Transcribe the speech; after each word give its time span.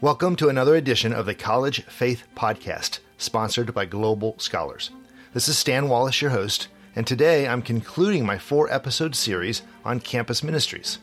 Welcome 0.00 0.36
to 0.36 0.48
another 0.48 0.74
edition 0.74 1.12
of 1.12 1.26
the 1.26 1.34
College 1.34 1.82
Faith 1.84 2.24
Podcast, 2.36 2.98
sponsored 3.16 3.72
by 3.72 3.86
Global 3.86 4.34
Scholars. 4.38 4.90
This 5.32 5.48
is 5.48 5.56
Stan 5.56 5.88
Wallace, 5.88 6.20
your 6.20 6.32
host, 6.32 6.68
and 6.94 7.06
today 7.06 7.48
I'm 7.48 7.62
concluding 7.62 8.26
my 8.26 8.36
four 8.36 8.70
episode 8.72 9.14
series 9.14 9.62
on 9.84 10.00
campus 10.00 10.42
ministries. 10.42 10.98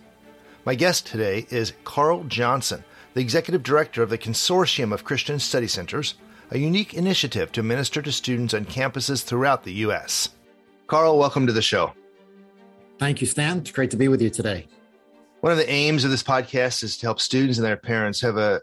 My 0.65 0.75
guest 0.75 1.07
today 1.07 1.47
is 1.49 1.73
Carl 1.83 2.23
Johnson, 2.25 2.83
the 3.13 3.21
Executive 3.21 3.63
Director 3.63 4.03
of 4.03 4.09
the 4.09 4.17
Consortium 4.17 4.93
of 4.93 5.03
Christian 5.03 5.39
Study 5.39 5.67
Centers, 5.67 6.15
a 6.51 6.57
unique 6.57 6.93
initiative 6.93 7.51
to 7.53 7.63
minister 7.63 8.01
to 8.01 8.11
students 8.11 8.53
on 8.53 8.65
campuses 8.65 9.23
throughout 9.23 9.63
the 9.63 9.73
U.S. 9.73 10.29
Carl, 10.87 11.17
welcome 11.17 11.47
to 11.47 11.53
the 11.53 11.61
show. 11.61 11.93
Thank 12.99 13.21
you, 13.21 13.27
Stan. 13.27 13.59
It's 13.59 13.71
great 13.71 13.91
to 13.91 13.97
be 13.97 14.07
with 14.07 14.21
you 14.21 14.29
today. 14.29 14.67
One 15.41 15.51
of 15.51 15.57
the 15.57 15.69
aims 15.69 16.05
of 16.05 16.11
this 16.11 16.23
podcast 16.23 16.83
is 16.83 16.97
to 16.97 17.07
help 17.07 17.19
students 17.19 17.57
and 17.57 17.65
their 17.65 17.77
parents 17.77 18.21
have 18.21 18.37
a 18.37 18.61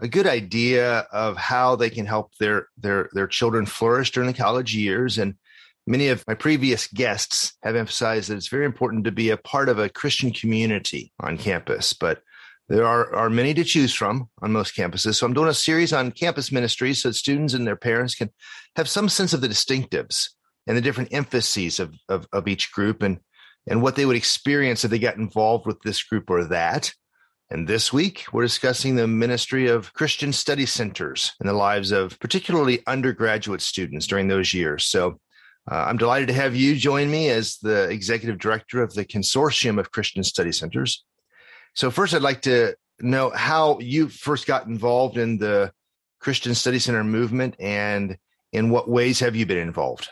a 0.00 0.08
good 0.08 0.26
idea 0.26 1.00
of 1.12 1.36
how 1.36 1.76
they 1.76 1.90
can 1.90 2.06
help 2.06 2.34
their 2.36 2.68
their 2.78 3.08
their 3.12 3.26
children 3.26 3.66
flourish 3.66 4.10
during 4.10 4.26
the 4.26 4.36
college 4.36 4.74
years 4.74 5.18
and 5.18 5.34
many 5.86 6.08
of 6.08 6.24
my 6.26 6.34
previous 6.34 6.86
guests 6.88 7.54
have 7.62 7.76
emphasized 7.76 8.30
that 8.30 8.36
it's 8.36 8.48
very 8.48 8.64
important 8.64 9.04
to 9.04 9.12
be 9.12 9.30
a 9.30 9.36
part 9.36 9.68
of 9.68 9.78
a 9.78 9.88
christian 9.88 10.32
community 10.32 11.12
on 11.20 11.36
campus 11.36 11.92
but 11.92 12.22
there 12.68 12.86
are, 12.86 13.14
are 13.14 13.28
many 13.28 13.52
to 13.52 13.64
choose 13.64 13.92
from 13.92 14.28
on 14.42 14.52
most 14.52 14.74
campuses 14.74 15.16
so 15.16 15.26
i'm 15.26 15.34
doing 15.34 15.48
a 15.48 15.54
series 15.54 15.92
on 15.92 16.10
campus 16.12 16.50
ministries 16.50 17.02
so 17.02 17.08
that 17.08 17.14
students 17.14 17.54
and 17.54 17.66
their 17.66 17.76
parents 17.76 18.14
can 18.14 18.30
have 18.76 18.88
some 18.88 19.08
sense 19.08 19.32
of 19.32 19.40
the 19.40 19.48
distinctives 19.48 20.30
and 20.66 20.76
the 20.76 20.82
different 20.82 21.12
emphases 21.12 21.80
of, 21.80 21.94
of, 22.08 22.26
of 22.32 22.46
each 22.46 22.72
group 22.72 23.02
and 23.02 23.18
and 23.68 23.82
what 23.82 23.96
they 23.96 24.06
would 24.06 24.16
experience 24.16 24.84
if 24.84 24.90
they 24.90 24.98
got 24.98 25.16
involved 25.16 25.66
with 25.66 25.80
this 25.82 26.02
group 26.02 26.30
or 26.30 26.44
that 26.44 26.92
and 27.52 27.66
this 27.66 27.92
week, 27.92 28.26
we're 28.32 28.44
discussing 28.44 28.94
the 28.94 29.08
ministry 29.08 29.66
of 29.66 29.92
Christian 29.92 30.32
study 30.32 30.66
centers 30.66 31.32
in 31.40 31.48
the 31.48 31.52
lives 31.52 31.90
of 31.90 32.16
particularly 32.20 32.80
undergraduate 32.86 33.60
students 33.60 34.06
during 34.06 34.28
those 34.28 34.54
years. 34.54 34.86
So 34.86 35.18
uh, 35.68 35.84
I'm 35.88 35.96
delighted 35.96 36.28
to 36.28 36.34
have 36.34 36.54
you 36.54 36.76
join 36.76 37.10
me 37.10 37.28
as 37.28 37.58
the 37.58 37.90
executive 37.90 38.38
director 38.38 38.84
of 38.84 38.94
the 38.94 39.04
Consortium 39.04 39.80
of 39.80 39.90
Christian 39.90 40.22
Study 40.22 40.52
Centers. 40.52 41.04
So, 41.74 41.90
first, 41.90 42.14
I'd 42.14 42.22
like 42.22 42.42
to 42.42 42.74
know 43.00 43.30
how 43.30 43.78
you 43.80 44.08
first 44.08 44.46
got 44.46 44.66
involved 44.66 45.18
in 45.18 45.38
the 45.38 45.72
Christian 46.20 46.54
Study 46.54 46.78
Center 46.78 47.02
movement 47.02 47.56
and 47.58 48.16
in 48.52 48.70
what 48.70 48.88
ways 48.88 49.20
have 49.20 49.34
you 49.34 49.44
been 49.44 49.58
involved? 49.58 50.08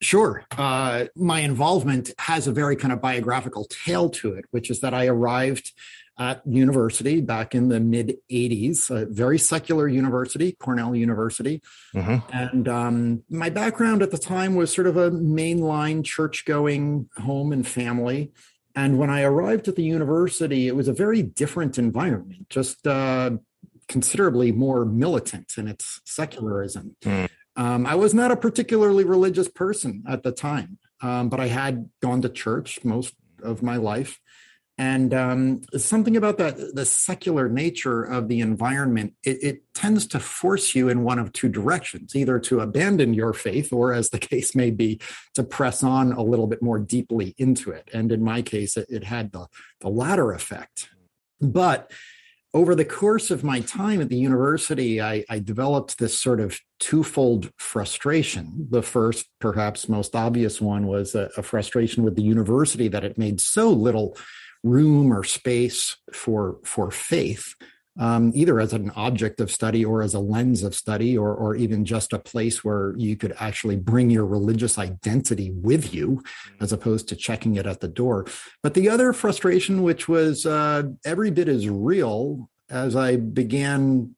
Sure. 0.00 0.44
Uh, 0.56 1.06
my 1.16 1.40
involvement 1.40 2.10
has 2.18 2.46
a 2.46 2.52
very 2.52 2.76
kind 2.76 2.92
of 2.92 3.00
biographical 3.00 3.64
tale 3.64 4.10
to 4.10 4.34
it, 4.34 4.44
which 4.50 4.70
is 4.70 4.80
that 4.80 4.92
I 4.92 5.06
arrived 5.06 5.72
at 6.18 6.42
university 6.46 7.20
back 7.20 7.54
in 7.54 7.68
the 7.68 7.80
mid 7.80 8.16
80s, 8.30 8.90
a 8.90 9.06
very 9.06 9.38
secular 9.38 9.88
university, 9.88 10.52
Cornell 10.52 10.94
University. 10.94 11.62
Mm-hmm. 11.94 12.36
And 12.36 12.68
um, 12.68 13.22
my 13.28 13.50
background 13.50 14.02
at 14.02 14.10
the 14.10 14.18
time 14.18 14.54
was 14.54 14.72
sort 14.72 14.86
of 14.86 14.96
a 14.96 15.10
mainline 15.10 16.04
church 16.04 16.44
going 16.44 17.08
home 17.16 17.52
and 17.52 17.66
family. 17.66 18.32
And 18.76 18.98
when 18.98 19.10
I 19.10 19.22
arrived 19.22 19.68
at 19.68 19.76
the 19.76 19.84
university, 19.84 20.68
it 20.68 20.76
was 20.76 20.88
a 20.88 20.92
very 20.92 21.22
different 21.22 21.78
environment, 21.78 22.48
just 22.48 22.86
uh, 22.86 23.32
considerably 23.88 24.52
more 24.52 24.84
militant 24.84 25.54
in 25.56 25.68
its 25.68 26.00
secularism. 26.04 26.96
Mm. 27.02 27.28
Um, 27.56 27.86
I 27.86 27.94
was 27.94 28.14
not 28.14 28.30
a 28.30 28.36
particularly 28.36 29.04
religious 29.04 29.48
person 29.48 30.02
at 30.08 30.22
the 30.22 30.32
time, 30.32 30.78
um, 31.02 31.28
but 31.28 31.40
I 31.40 31.46
had 31.46 31.88
gone 32.02 32.22
to 32.22 32.28
church 32.28 32.84
most 32.84 33.14
of 33.42 33.62
my 33.62 33.76
life. 33.76 34.20
And 34.76 35.14
um, 35.14 35.62
something 35.76 36.16
about 36.16 36.38
that, 36.38 36.74
the 36.74 36.84
secular 36.84 37.48
nature 37.48 38.02
of 38.02 38.26
the 38.26 38.40
environment, 38.40 39.14
it, 39.22 39.38
it, 39.42 39.60
tends 39.72 40.06
to 40.06 40.18
force 40.18 40.74
you 40.74 40.88
in 40.88 41.02
one 41.02 41.18
of 41.18 41.32
two 41.32 41.48
directions 41.48 42.16
either 42.16 42.38
to 42.38 42.60
abandon 42.60 43.12
your 43.12 43.32
faith, 43.32 43.72
or 43.72 43.92
as 43.92 44.10
the 44.10 44.18
case 44.30 44.54
may 44.56 44.70
be, 44.70 45.00
to 45.34 45.44
press 45.44 45.82
on 45.82 46.12
a 46.12 46.22
little 46.22 46.46
bit 46.46 46.62
more 46.62 46.78
deeply 46.78 47.34
into 47.38 47.70
it. 47.70 47.88
And 47.92 48.10
in 48.10 48.22
my 48.22 48.40
case, 48.42 48.76
it, 48.76 48.86
it 48.88 49.04
had 49.04 49.30
the, 49.32 49.46
the 49.80 49.88
latter 49.88 50.32
effect. 50.32 50.88
But 51.40 51.90
over 52.54 52.76
the 52.76 52.84
course 52.84 53.32
of 53.32 53.42
my 53.42 53.60
time 53.60 54.00
at 54.00 54.08
the 54.08 54.16
university, 54.16 55.02
I, 55.02 55.24
I, 55.28 55.40
developed 55.40 55.98
this 55.98 56.20
sort 56.20 56.38
of 56.38 56.58
twofold 56.78 57.50
frustration. 57.58 58.68
The 58.70 58.82
first, 58.82 59.26
perhaps 59.40 59.88
most 59.88 60.14
obvious 60.14 60.60
one, 60.60 60.86
was 60.86 61.16
a, 61.16 61.30
a, 61.36 61.42
frustration 61.42 62.04
with 62.04 62.14
the 62.14 62.22
university 62.22 62.86
that 62.88 63.02
it 63.02 63.18
made 63.18 63.40
so 63.40 63.70
little 63.70 64.16
room 64.62 65.12
or 65.12 65.24
space 65.24 65.96
for 66.12 66.58
for 66.64 66.90
faith 66.90 67.54
um, 67.98 68.32
either 68.34 68.60
as 68.60 68.72
an 68.72 68.90
object 68.96 69.40
of 69.40 69.50
study 69.50 69.84
or 69.84 70.02
as 70.02 70.14
a 70.14 70.20
lens 70.20 70.62
of 70.62 70.74
study 70.74 71.16
or, 71.16 71.34
or 71.34 71.54
even 71.54 71.84
just 71.84 72.12
a 72.12 72.18
place 72.18 72.64
where 72.64 72.94
you 72.96 73.16
could 73.16 73.34
actually 73.38 73.76
bring 73.76 74.10
your 74.10 74.26
religious 74.26 74.78
identity 74.78 75.50
with 75.52 75.94
you 75.94 76.22
as 76.60 76.72
opposed 76.72 77.08
to 77.08 77.16
checking 77.16 77.56
it 77.56 77.66
at 77.66 77.80
the 77.80 77.88
door. 77.88 78.26
But 78.62 78.74
the 78.74 78.88
other 78.88 79.12
frustration 79.12 79.82
which 79.82 80.08
was 80.08 80.44
uh, 80.44 80.84
every 81.04 81.30
bit 81.30 81.48
as 81.48 81.68
real 81.68 82.48
as 82.70 82.96
i 82.96 83.16
began 83.16 84.14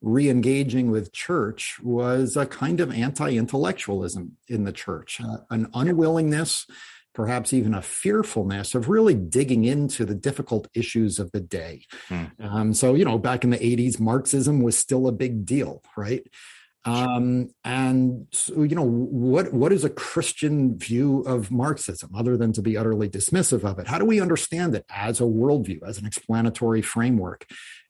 re-engaging 0.00 0.90
with 0.90 1.12
church 1.12 1.78
was 1.82 2.36
a 2.36 2.46
kind 2.46 2.80
of 2.80 2.92
anti-intellectualism 2.92 4.36
in 4.46 4.64
the 4.64 4.72
church 4.72 5.20
uh, 5.20 5.38
an 5.50 5.68
unwillingness 5.74 6.66
perhaps 7.14 7.52
even 7.52 7.74
a 7.74 7.82
fearfulness 7.82 8.74
of 8.74 8.88
really 8.88 9.14
digging 9.14 9.64
into 9.64 10.04
the 10.04 10.14
difficult 10.14 10.68
issues 10.74 11.18
of 11.18 11.32
the 11.32 11.40
day. 11.40 11.84
Hmm. 12.08 12.24
Um, 12.40 12.74
so, 12.74 12.94
you 12.94 13.04
know, 13.04 13.18
back 13.18 13.44
in 13.44 13.50
the 13.50 13.58
80s, 13.58 13.98
Marxism 13.98 14.62
was 14.62 14.78
still 14.78 15.08
a 15.08 15.12
big 15.12 15.44
deal, 15.44 15.82
right? 15.96 16.22
Um, 16.84 17.50
and 17.64 18.26
so, 18.32 18.62
you 18.62 18.74
know, 18.74 18.86
what 18.86 19.52
what 19.52 19.72
is 19.72 19.84
a 19.84 19.90
Christian 19.90 20.78
view 20.78 21.20
of 21.20 21.50
Marxism 21.50 22.14
other 22.14 22.36
than 22.36 22.52
to 22.54 22.62
be 22.62 22.78
utterly 22.78 23.10
dismissive 23.10 23.64
of 23.64 23.78
it? 23.78 23.88
How 23.88 23.98
do 23.98 24.04
we 24.04 24.20
understand 24.20 24.74
it 24.74 24.86
as 24.88 25.20
a 25.20 25.24
worldview, 25.24 25.82
as 25.86 25.98
an 25.98 26.06
explanatory 26.06 26.80
framework? 26.80 27.46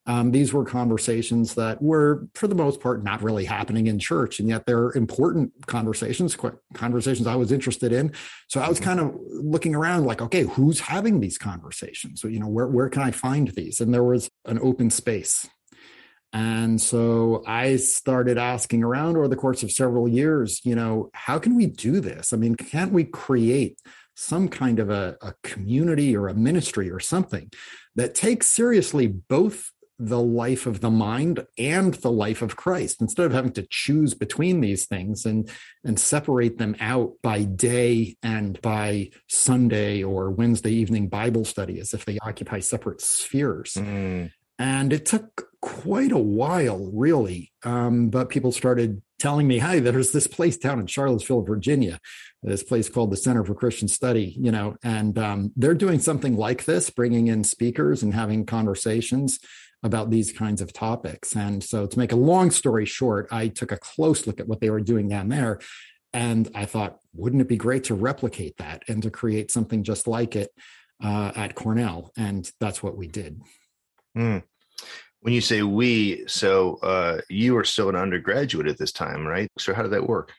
Um, 0.08 0.30
these 0.30 0.54
were 0.54 0.64
conversations 0.64 1.54
that 1.56 1.82
were, 1.82 2.26
for 2.34 2.48
the 2.48 2.54
most 2.54 2.80
part, 2.80 3.04
not 3.04 3.22
really 3.22 3.44
happening 3.44 3.88
in 3.88 3.98
church, 3.98 4.40
and 4.40 4.48
yet 4.48 4.64
they're 4.64 4.90
important 4.92 5.52
conversations, 5.66 6.34
conversations 6.72 7.26
I 7.26 7.36
was 7.36 7.52
interested 7.52 7.92
in. 7.92 8.14
So 8.48 8.60
I 8.60 8.70
was 8.70 8.80
kind 8.80 9.00
of 9.00 9.14
looking 9.28 9.74
around, 9.74 10.06
like, 10.06 10.22
okay, 10.22 10.44
who's 10.44 10.80
having 10.80 11.20
these 11.20 11.36
conversations? 11.36 12.22
So 12.22 12.28
you 12.28 12.40
know, 12.40 12.48
where 12.48 12.66
where 12.66 12.88
can 12.88 13.02
I 13.02 13.10
find 13.10 13.48
these? 13.48 13.82
And 13.82 13.92
there 13.92 14.02
was 14.02 14.30
an 14.46 14.58
open 14.62 14.88
space, 14.88 15.46
and 16.32 16.80
so 16.80 17.44
I 17.46 17.76
started 17.76 18.38
asking 18.38 18.82
around 18.82 19.18
over 19.18 19.28
the 19.28 19.36
course 19.36 19.62
of 19.62 19.70
several 19.70 20.08
years, 20.08 20.62
you 20.64 20.74
know, 20.74 21.10
how 21.12 21.38
can 21.38 21.54
we 21.54 21.66
do 21.66 22.00
this? 22.00 22.32
I 22.32 22.38
mean, 22.38 22.54
can't 22.54 22.92
we 22.92 23.04
create 23.04 23.78
some 24.14 24.48
kind 24.48 24.78
of 24.78 24.88
a, 24.88 25.18
a 25.20 25.34
community 25.44 26.16
or 26.16 26.28
a 26.28 26.34
ministry 26.34 26.90
or 26.90 26.98
something 26.98 27.50
that 27.94 28.14
takes 28.14 28.46
seriously 28.46 29.06
both 29.06 29.70
the 29.98 30.20
life 30.20 30.66
of 30.66 30.80
the 30.80 30.90
mind 30.90 31.44
and 31.58 31.94
the 31.94 32.10
life 32.10 32.40
of 32.40 32.56
Christ 32.56 33.00
instead 33.00 33.26
of 33.26 33.32
having 33.32 33.52
to 33.52 33.66
choose 33.68 34.14
between 34.14 34.60
these 34.60 34.86
things 34.86 35.26
and 35.26 35.50
and 35.84 35.98
separate 35.98 36.58
them 36.58 36.76
out 36.80 37.14
by 37.22 37.42
day 37.42 38.16
and 38.22 38.60
by 38.62 39.10
Sunday 39.28 40.02
or 40.02 40.30
Wednesday 40.30 40.72
evening 40.72 41.08
Bible 41.08 41.44
study 41.44 41.80
as 41.80 41.94
if 41.94 42.04
they 42.04 42.18
occupy 42.22 42.60
separate 42.60 43.00
spheres. 43.00 43.74
Mm. 43.74 44.30
And 44.60 44.92
it 44.92 45.06
took 45.06 45.48
quite 45.60 46.12
a 46.12 46.18
while, 46.18 46.90
really. 46.92 47.52
Um, 47.64 48.10
but 48.10 48.28
people 48.28 48.52
started 48.52 49.02
telling 49.18 49.48
me, 49.48 49.58
"Hey, 49.58 49.80
there's 49.80 50.12
this 50.12 50.26
place 50.26 50.56
down 50.56 50.78
in 50.78 50.86
Charlottesville, 50.86 51.42
Virginia, 51.42 51.98
this 52.42 52.62
place 52.62 52.88
called 52.88 53.10
the 53.10 53.16
Center 53.16 53.44
for 53.44 53.54
Christian 53.54 53.88
Study, 53.88 54.36
you 54.38 54.52
know, 54.52 54.76
and 54.82 55.18
um, 55.18 55.52
they're 55.56 55.74
doing 55.74 55.98
something 55.98 56.36
like 56.36 56.64
this, 56.64 56.90
bringing 56.90 57.26
in 57.26 57.42
speakers 57.42 58.02
and 58.02 58.14
having 58.14 58.46
conversations." 58.46 59.40
About 59.82 60.10
these 60.10 60.32
kinds 60.32 60.60
of 60.60 60.72
topics. 60.72 61.36
And 61.36 61.62
so, 61.62 61.86
to 61.86 61.98
make 61.98 62.12
a 62.12 62.16
long 62.16 62.50
story 62.50 62.84
short, 62.84 63.28
I 63.30 63.48
took 63.48 63.72
a 63.72 63.76
close 63.76 64.26
look 64.26 64.40
at 64.40 64.48
what 64.48 64.60
they 64.60 64.70
were 64.70 64.80
doing 64.80 65.08
down 65.08 65.28
there. 65.28 65.60
And 66.12 66.48
I 66.54 66.64
thought, 66.64 66.98
wouldn't 67.14 67.42
it 67.42 67.48
be 67.48 67.56
great 67.56 67.84
to 67.84 67.94
replicate 67.94 68.56
that 68.56 68.82
and 68.88 69.02
to 69.02 69.10
create 69.10 69.50
something 69.50 69.82
just 69.82 70.06
like 70.06 70.36
it 70.36 70.50
uh, 71.02 71.32
at 71.36 71.54
Cornell? 71.54 72.12
And 72.16 72.50
that's 72.60 72.82
what 72.82 72.96
we 72.96 73.06
did. 73.06 73.40
Mm. 74.16 74.42
When 75.20 75.34
you 75.34 75.40
say 75.40 75.62
we, 75.62 76.26
so 76.26 76.76
uh, 76.82 77.20
you 77.28 77.54
were 77.54 77.64
still 77.64 77.88
an 77.88 77.96
undergraduate 77.96 78.68
at 78.68 78.78
this 78.78 78.92
time, 78.92 79.26
right? 79.26 79.48
So, 79.58 79.74
how 79.74 79.82
did 79.82 79.92
that 79.92 80.08
work? 80.08 80.32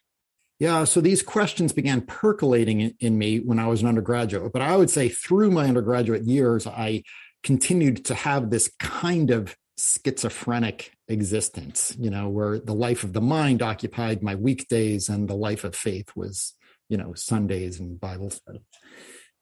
Yeah, 0.59 0.83
so 0.83 0.99
these 0.99 1.23
questions 1.23 1.71
began 1.71 2.01
percolating 2.01 2.81
in, 2.81 2.93
in 2.99 3.17
me 3.17 3.39
when 3.39 3.59
I 3.59 3.67
was 3.67 3.81
an 3.81 3.87
undergraduate. 3.87 4.51
But 4.51 4.61
I 4.61 4.75
would 4.75 4.89
say 4.89 5.07
through 5.07 5.51
my 5.51 5.65
undergraduate 5.65 6.23
years, 6.23 6.67
I 6.67 7.03
continued 7.43 8.05
to 8.05 8.15
have 8.15 8.49
this 8.49 8.71
kind 8.79 9.31
of 9.31 9.55
schizophrenic 9.77 10.91
existence, 11.07 11.95
you 11.97 12.09
know, 12.09 12.29
where 12.29 12.59
the 12.59 12.73
life 12.73 13.03
of 13.03 13.13
the 13.13 13.21
mind 13.21 13.61
occupied 13.61 14.21
my 14.21 14.35
weekdays 14.35 15.09
and 15.09 15.27
the 15.27 15.35
life 15.35 15.63
of 15.63 15.75
faith 15.75 16.11
was, 16.15 16.53
you 16.89 16.97
know, 16.97 17.13
Sundays 17.13 17.79
and 17.79 17.99
Bible 17.99 18.29
study. 18.29 18.61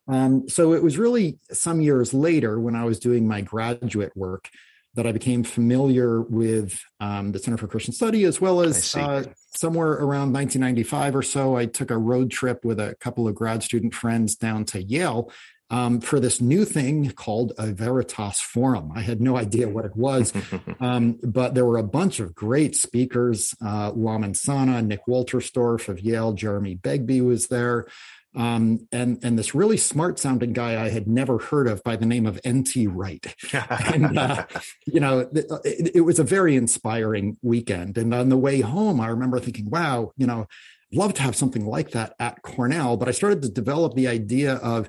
Um, 0.07 0.47
so 0.47 0.73
it 0.73 0.83
was 0.83 0.97
really 0.97 1.39
some 1.51 1.81
years 1.81 2.13
later 2.13 2.59
when 2.59 2.75
I 2.75 2.85
was 2.85 2.99
doing 2.99 3.27
my 3.27 3.41
graduate 3.41 4.15
work 4.15 4.49
that 4.93 5.05
I 5.05 5.11
became 5.11 5.43
familiar 5.43 6.21
with 6.21 6.81
um, 6.99 7.31
the 7.31 7.39
Center 7.39 7.57
for 7.57 7.67
Christian 7.67 7.93
Study, 7.93 8.23
as 8.23 8.41
well 8.41 8.61
as 8.61 8.95
uh, 8.95 9.25
somewhere 9.55 9.91
around 9.91 10.33
1995 10.33 11.15
or 11.15 11.21
so, 11.21 11.55
I 11.55 11.67
took 11.67 11.91
a 11.91 11.97
road 11.97 12.31
trip 12.31 12.65
with 12.65 12.79
a 12.79 12.95
couple 12.99 13.27
of 13.27 13.35
grad 13.35 13.61
student 13.61 13.93
friends 13.93 14.35
down 14.35 14.65
to 14.65 14.81
Yale 14.81 15.31
um, 15.69 15.99
for 15.99 16.19
this 16.19 16.39
new 16.39 16.65
thing 16.65 17.11
called 17.11 17.53
a 17.57 17.67
Veritas 17.67 18.39
Forum. 18.39 18.91
I 18.95 19.01
had 19.01 19.21
no 19.21 19.37
idea 19.37 19.67
what 19.67 19.85
it 19.85 19.95
was, 19.95 20.33
um, 20.79 21.19
but 21.23 21.55
there 21.55 21.65
were 21.65 21.77
a 21.77 21.83
bunch 21.83 22.19
of 22.19 22.33
great 22.33 22.75
speakers. 22.75 23.53
Uh, 23.63 23.91
Lamin 23.91 24.33
Sanneh, 24.33 24.85
Nick 24.85 25.05
Wolterstorff 25.07 25.89
of 25.89 25.99
Yale, 25.99 26.33
Jeremy 26.33 26.75
Begbie 26.75 27.21
was 27.21 27.47
there. 27.47 27.87
Um, 28.35 28.87
and 28.91 29.17
and 29.23 29.37
this 29.37 29.55
really 29.55 29.77
smart 29.77 30.19
sounding 30.19 30.53
guy 30.53 30.79
I 30.79 30.89
had 30.89 31.07
never 31.07 31.39
heard 31.39 31.67
of 31.67 31.83
by 31.83 31.95
the 31.95 32.05
name 32.05 32.27
of 32.27 32.39
NT 32.47 32.87
Wright. 32.87 33.25
and 33.93 34.17
uh, 34.17 34.45
you 34.85 34.99
know, 34.99 35.27
it, 35.33 35.95
it, 35.95 36.01
was 36.01 36.19
a 36.19 36.23
very 36.23 36.55
inspiring 36.55 37.37
weekend. 37.41 37.97
And 37.97 38.13
on 38.13 38.29
the 38.29 38.37
way 38.37 38.61
home, 38.61 39.01
I 39.01 39.07
remember 39.07 39.39
thinking, 39.39 39.71
"Wow, 39.71 40.11
you 40.17 40.27
know, 40.27 40.47
love 40.93 41.15
to 41.15 41.23
have 41.23 41.35
something 41.35 41.65
like 41.65 41.91
that 41.91 42.13
at 42.19 42.43
Cornell." 42.43 42.95
But 42.95 43.07
I 43.07 43.11
started 43.11 43.41
to 43.41 43.49
develop 43.49 43.95
the 43.95 44.07
idea 44.07 44.55
of 44.55 44.87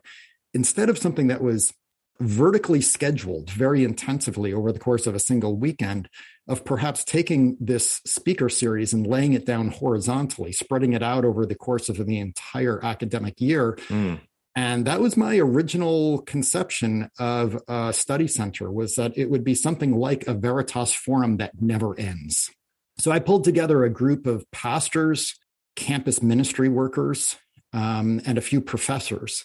instead 0.55 0.89
of 0.89 0.99
something 0.99 1.29
that 1.29 1.43
was 1.43 1.73
vertically 2.21 2.81
scheduled 2.81 3.51
very 3.51 3.85
intensively 3.85 4.53
over 4.53 4.73
the 4.73 4.79
course 4.79 5.07
of 5.07 5.15
a 5.15 5.21
single 5.21 5.57
weekend 5.57 6.09
of 6.49 6.65
perhaps 6.65 7.05
taking 7.05 7.57
this 7.61 8.01
speaker 8.05 8.49
series 8.49 8.93
and 8.93 9.07
laying 9.07 9.35
it 9.35 9.47
down 9.47 9.69
horizontally 9.69 10.53
spreading 10.53 10.95
it 10.95 11.03
out 11.03 11.25
over 11.25 11.47
the 11.47 11.55
course 11.55 11.89
of 11.89 12.05
the 12.07 12.19
entire 12.19 12.85
academic 12.85 13.41
year. 13.41 13.79
Mm. 13.89 14.21
and 14.57 14.87
that 14.87 15.01
was 15.01 15.17
my 15.17 15.37
original 15.39 16.23
conception 16.23 17.09
of 17.21 17.63
a 17.69 17.93
study 17.93 18.27
center 18.27 18.71
was 18.73 18.97
that 18.97 19.17
it 19.17 19.31
would 19.31 19.45
be 19.45 19.55
something 19.55 19.97
like 19.97 20.27
a 20.27 20.35
veritas 20.35 20.93
forum 20.93 21.37
that 21.37 21.53
never 21.61 21.99
ends. 21.99 22.51
So 22.99 23.13
i 23.13 23.21
pulled 23.21 23.45
together 23.45 23.85
a 23.85 23.91
group 23.91 24.27
of 24.27 24.45
pastors 24.51 25.39
campus 25.77 26.21
ministry 26.21 26.69
workers 26.69 27.37
um, 27.73 28.21
and 28.27 28.37
a 28.39 28.41
few 28.41 28.61
professors 28.61 29.45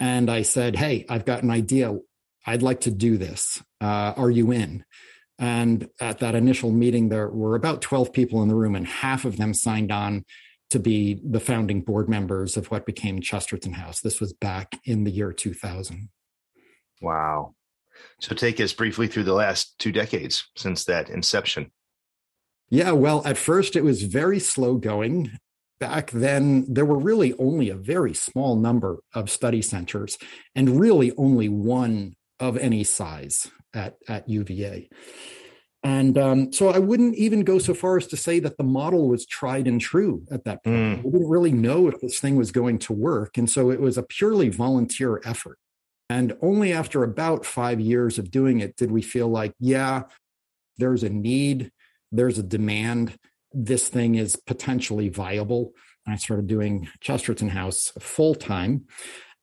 and 0.00 0.30
I 0.30 0.42
said, 0.42 0.76
Hey, 0.76 1.06
I've 1.08 1.24
got 1.24 1.42
an 1.42 1.50
idea. 1.50 1.96
I'd 2.46 2.62
like 2.62 2.82
to 2.82 2.90
do 2.90 3.16
this. 3.16 3.62
Uh, 3.80 4.12
are 4.16 4.30
you 4.30 4.50
in? 4.50 4.84
And 5.38 5.88
at 6.00 6.18
that 6.18 6.34
initial 6.34 6.70
meeting, 6.70 7.08
there 7.08 7.28
were 7.28 7.56
about 7.56 7.82
12 7.82 8.12
people 8.12 8.42
in 8.42 8.48
the 8.48 8.54
room, 8.54 8.76
and 8.76 8.86
half 8.86 9.24
of 9.24 9.36
them 9.36 9.52
signed 9.54 9.90
on 9.90 10.24
to 10.70 10.78
be 10.78 11.20
the 11.24 11.40
founding 11.40 11.82
board 11.82 12.08
members 12.08 12.56
of 12.56 12.70
what 12.70 12.86
became 12.86 13.20
Chesterton 13.20 13.72
House. 13.72 14.00
This 14.00 14.20
was 14.20 14.32
back 14.32 14.78
in 14.84 15.04
the 15.04 15.10
year 15.10 15.32
2000. 15.32 16.08
Wow. 17.00 17.54
So 18.20 18.34
take 18.34 18.60
us 18.60 18.72
briefly 18.72 19.08
through 19.08 19.24
the 19.24 19.34
last 19.34 19.78
two 19.78 19.92
decades 19.92 20.48
since 20.56 20.84
that 20.84 21.10
inception. 21.10 21.70
Yeah, 22.70 22.92
well, 22.92 23.22
at 23.24 23.38
first 23.38 23.76
it 23.76 23.84
was 23.84 24.02
very 24.02 24.40
slow 24.40 24.76
going 24.76 25.38
back 25.84 26.10
then 26.12 26.64
there 26.66 26.86
were 26.86 26.98
really 26.98 27.34
only 27.34 27.68
a 27.68 27.74
very 27.74 28.14
small 28.14 28.56
number 28.56 29.00
of 29.12 29.28
study 29.28 29.60
centers 29.60 30.16
and 30.54 30.80
really 30.80 31.12
only 31.18 31.46
one 31.46 32.16
of 32.40 32.56
any 32.56 32.84
size 32.84 33.50
at, 33.74 33.96
at 34.08 34.26
UVA. 34.26 34.88
And 35.82 36.16
um, 36.16 36.52
so 36.54 36.70
I 36.70 36.78
wouldn't 36.78 37.16
even 37.16 37.44
go 37.44 37.58
so 37.58 37.74
far 37.74 37.98
as 37.98 38.06
to 38.06 38.16
say 38.16 38.40
that 38.40 38.56
the 38.56 38.64
model 38.64 39.08
was 39.10 39.26
tried 39.26 39.66
and 39.66 39.78
true 39.78 40.24
at 40.30 40.44
that 40.44 40.64
point. 40.64 41.00
Mm. 41.00 41.04
We 41.04 41.10
didn't 41.10 41.28
really 41.28 41.52
know 41.52 41.88
if 41.88 42.00
this 42.00 42.18
thing 42.18 42.36
was 42.36 42.50
going 42.50 42.78
to 42.78 42.94
work. 42.94 43.36
And 43.36 43.50
so 43.50 43.70
it 43.70 43.78
was 43.78 43.98
a 43.98 44.02
purely 44.02 44.48
volunteer 44.48 45.20
effort. 45.22 45.58
And 46.08 46.34
only 46.40 46.72
after 46.72 47.04
about 47.04 47.44
five 47.44 47.78
years 47.78 48.18
of 48.18 48.30
doing 48.30 48.60
it 48.60 48.76
did 48.76 48.90
we 48.90 49.02
feel 49.02 49.28
like, 49.28 49.52
yeah, 49.58 50.04
there's 50.78 51.02
a 51.02 51.10
need, 51.10 51.70
there's 52.10 52.38
a 52.38 52.42
demand, 52.42 53.18
this 53.54 53.88
thing 53.88 54.16
is 54.16 54.36
potentially 54.36 55.08
viable. 55.08 55.72
I 56.06 56.16
started 56.16 56.46
doing 56.46 56.88
Chesterton 57.00 57.48
House 57.48 57.92
full 57.98 58.34
time. 58.34 58.84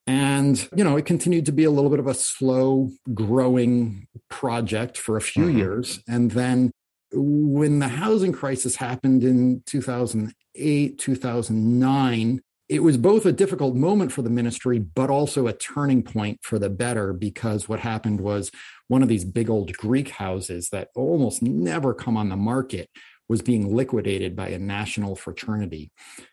And, 0.08 0.68
you 0.76 0.84
know, 0.84 0.98
it 0.98 1.06
continued 1.06 1.46
to 1.46 1.52
be 1.52 1.64
a 1.64 1.72
little 1.72 1.90
bit 1.90 2.00
of 2.00 2.08
a 2.08 2.14
slow 2.14 2.90
growing 3.14 4.08
project 4.30 4.98
for 4.98 5.16
a 5.16 5.22
few 5.22 5.46
mm-hmm. 5.46 5.58
years. 5.58 6.00
And 6.08 6.32
then 6.32 6.72
when 7.14 7.80
the 7.80 7.88
housing 7.88 8.32
crisis 8.32 8.76
happened 8.76 9.24
in 9.24 9.64
2008, 9.66 10.98
2009, 10.98 12.42
it 12.70 12.84
was 12.84 12.96
both 12.98 13.26
a 13.26 13.34
difficult 13.34 13.76
moment 13.76 14.14
for 14.14 14.22
the 14.22 14.30
ministry, 14.30 14.80
but 14.80 15.10
also 15.10 15.46
a 15.46 15.54
turning 15.54 16.04
point 16.04 16.40
for 16.42 16.58
the 16.58 16.70
better 16.70 17.12
because 17.12 17.68
what 17.68 17.82
happened 17.82 18.22
was 18.22 18.50
one 18.88 19.04
of 19.04 19.10
these 19.10 19.26
big 19.26 19.50
old 19.50 19.74
Greek 19.74 20.10
houses 20.10 20.70
that 20.70 20.88
almost 20.96 21.42
never 21.42 21.94
come 21.94 22.16
on 22.16 22.30
the 22.30 22.38
market 22.38 22.90
was 23.32 23.42
being 23.42 23.74
liquidated 23.74 24.36
by 24.36 24.50
a 24.50 24.60
national 24.60 25.16
fraternity. 25.16 25.90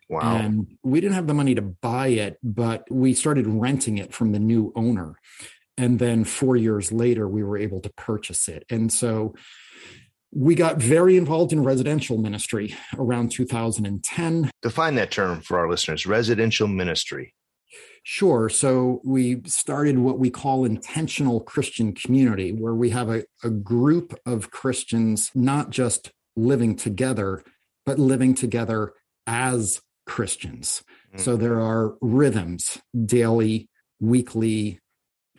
Wow. 0.08 0.36
And 0.36 0.76
we 0.82 1.00
didn't 1.00 1.14
have 1.14 1.28
the 1.28 1.32
money 1.32 1.54
to 1.54 1.62
buy 1.62 2.08
it, 2.08 2.38
but 2.42 2.84
we 2.90 3.14
started 3.14 3.46
renting 3.46 3.98
it 3.98 4.12
from 4.12 4.32
the 4.32 4.40
new 4.40 4.72
owner. 4.74 5.14
And 5.76 6.00
then 6.00 6.24
four 6.24 6.56
years 6.56 6.90
later, 6.90 7.28
we 7.28 7.44
were 7.44 7.56
able 7.56 7.80
to 7.82 7.90
purchase 7.90 8.48
it. 8.48 8.64
And 8.68 8.92
so 8.92 9.36
we 10.32 10.56
got 10.56 10.78
very 10.78 11.16
involved 11.16 11.52
in 11.52 11.62
residential 11.62 12.18
ministry 12.18 12.74
around 12.96 13.30
2010. 13.30 14.50
Define 14.60 14.96
that 14.96 15.12
term 15.12 15.40
for 15.40 15.56
our 15.60 15.70
listeners 15.70 16.04
residential 16.04 16.66
ministry. 16.66 17.32
Sure. 18.02 18.48
So 18.48 19.00
we 19.04 19.42
started 19.46 20.00
what 20.00 20.18
we 20.18 20.30
call 20.30 20.64
intentional 20.64 21.42
Christian 21.42 21.92
community, 21.92 22.50
where 22.50 22.74
we 22.74 22.90
have 22.90 23.08
a, 23.08 23.22
a 23.44 23.50
group 23.50 24.18
of 24.26 24.50
Christians, 24.50 25.30
not 25.34 25.70
just 25.70 26.10
living 26.38 26.76
together, 26.76 27.42
but 27.84 27.98
living 27.98 28.34
together 28.34 28.92
as 29.26 29.80
Christians. 30.06 30.82
Mm-hmm. 31.08 31.18
So 31.18 31.36
there 31.36 31.60
are 31.60 31.96
rhythms, 32.00 32.78
daily, 33.04 33.68
weekly, 34.00 34.80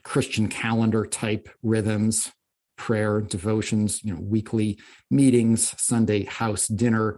Christian 0.04 0.48
calendar 0.48 1.06
type 1.06 1.50
rhythms, 1.64 2.32
prayer, 2.78 3.22
devotions, 3.22 4.04
you 4.04 4.14
know, 4.14 4.22
weekly 4.22 4.80
meetings, 5.10 5.74
Sunday 5.78 6.26
house 6.26 6.68
dinner. 6.68 7.18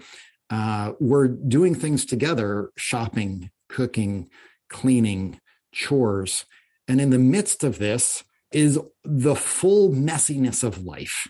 Uh, 0.50 0.94
we're 1.00 1.28
doing 1.28 1.76
things 1.76 2.06
together, 2.06 2.72
shopping, 2.78 3.52
cooking, 3.70 4.30
cleaning, 4.70 5.40
chores. 5.72 6.46
And 6.88 7.00
in 7.00 7.10
the 7.10 7.20
midst 7.20 7.64
of 7.64 7.78
this 7.78 8.24
is 8.52 8.80
the 9.04 9.36
full 9.36 9.92
messiness 9.92 10.64
of 10.64 10.84
life 10.84 11.28